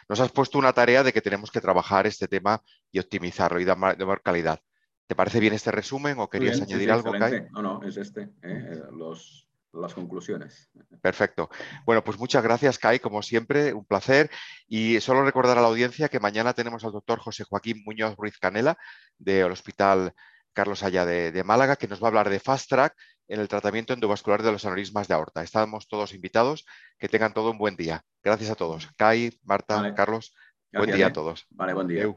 nos 0.09 0.21
has 0.21 0.33
puesto 0.33 0.59
una 0.59 0.73
tarea 0.73 1.03
de 1.03 1.13
que 1.13 1.23
tenemos 1.23 1.51
que 1.51 1.61
trabajar 1.61 2.07
este 2.07 2.29
tema 2.29 2.63
y 2.93 2.99
optimizarlo 2.99 3.61
y 3.61 3.65
dar, 3.65 3.79
dar 3.79 4.23
calidad. 4.23 4.61
¿Te 5.07 5.15
parece 5.15 5.41
bien 5.41 5.53
este 5.53 5.71
resumen 5.71 6.19
o 6.19 6.29
querías 6.29 6.61
añadir 6.61 6.91
algo, 6.91 7.13
Kai? 7.13 7.47
No, 7.53 7.63
no, 7.63 7.83
es 7.83 7.97
este, 7.97 8.31
¿eh? 8.43 8.81
Los, 8.93 9.49
las 9.75 9.95
conclusiones. 9.95 10.71
Perfecto. 11.01 11.51
Bueno, 11.85 12.03
pues 12.03 12.19
muchas 12.19 12.43
gracias, 12.43 12.79
Kai, 12.79 13.01
como 13.01 13.23
siempre, 13.23 13.73
un 13.73 13.85
placer. 13.85 14.31
Y 14.67 15.01
solo 15.01 15.25
recordar 15.25 15.59
a 15.59 15.61
la 15.61 15.69
audiencia 15.69 16.09
que 16.09 16.21
mañana 16.21 16.53
tenemos 16.55 16.85
al 16.85 16.93
doctor 16.93 17.19
José 17.19 17.45
Joaquín 17.45 17.83
Muñoz 17.85 18.17
Ruiz 18.17 18.39
Canela 18.39 18.79
del 19.19 19.53
Hospital 19.53 20.15
Carlos 20.53 20.83
Haya 20.83 21.05
de, 21.05 21.45
Málaga, 21.45 21.77
que 21.77 21.89
nos 21.89 22.01
va 22.03 22.07
a 22.07 22.09
hablar 22.09 22.31
de 22.31 22.41
Fast 22.41 22.71
Track 22.71 22.95
en 23.27 23.41
el 23.41 23.49
tratamiento 23.49 23.93
endovascular 23.93 24.43
de 24.43 24.53
los 24.53 24.65
aneurismas 24.65 25.09
de 25.09 25.15
aorta. 25.15 25.43
Estamos 25.43 25.89
todos 25.89 26.15
invitados. 26.15 26.65
Que 26.99 27.09
tengan 27.09 27.35
todo 27.35 27.51
un 27.51 27.59
buen 27.59 27.77
día. 27.77 28.03
Gracias 28.23 28.51
a 28.51 28.55
todos. 28.55 28.89
Kai, 28.97 29.39
Marta, 29.43 29.95
Carlos, 29.95 30.35
buen 30.73 30.93
día 30.93 31.09
a 31.09 31.13
todos. 31.13 31.47
Vale, 31.51 31.75
buen 31.75 31.89
día. 31.89 32.15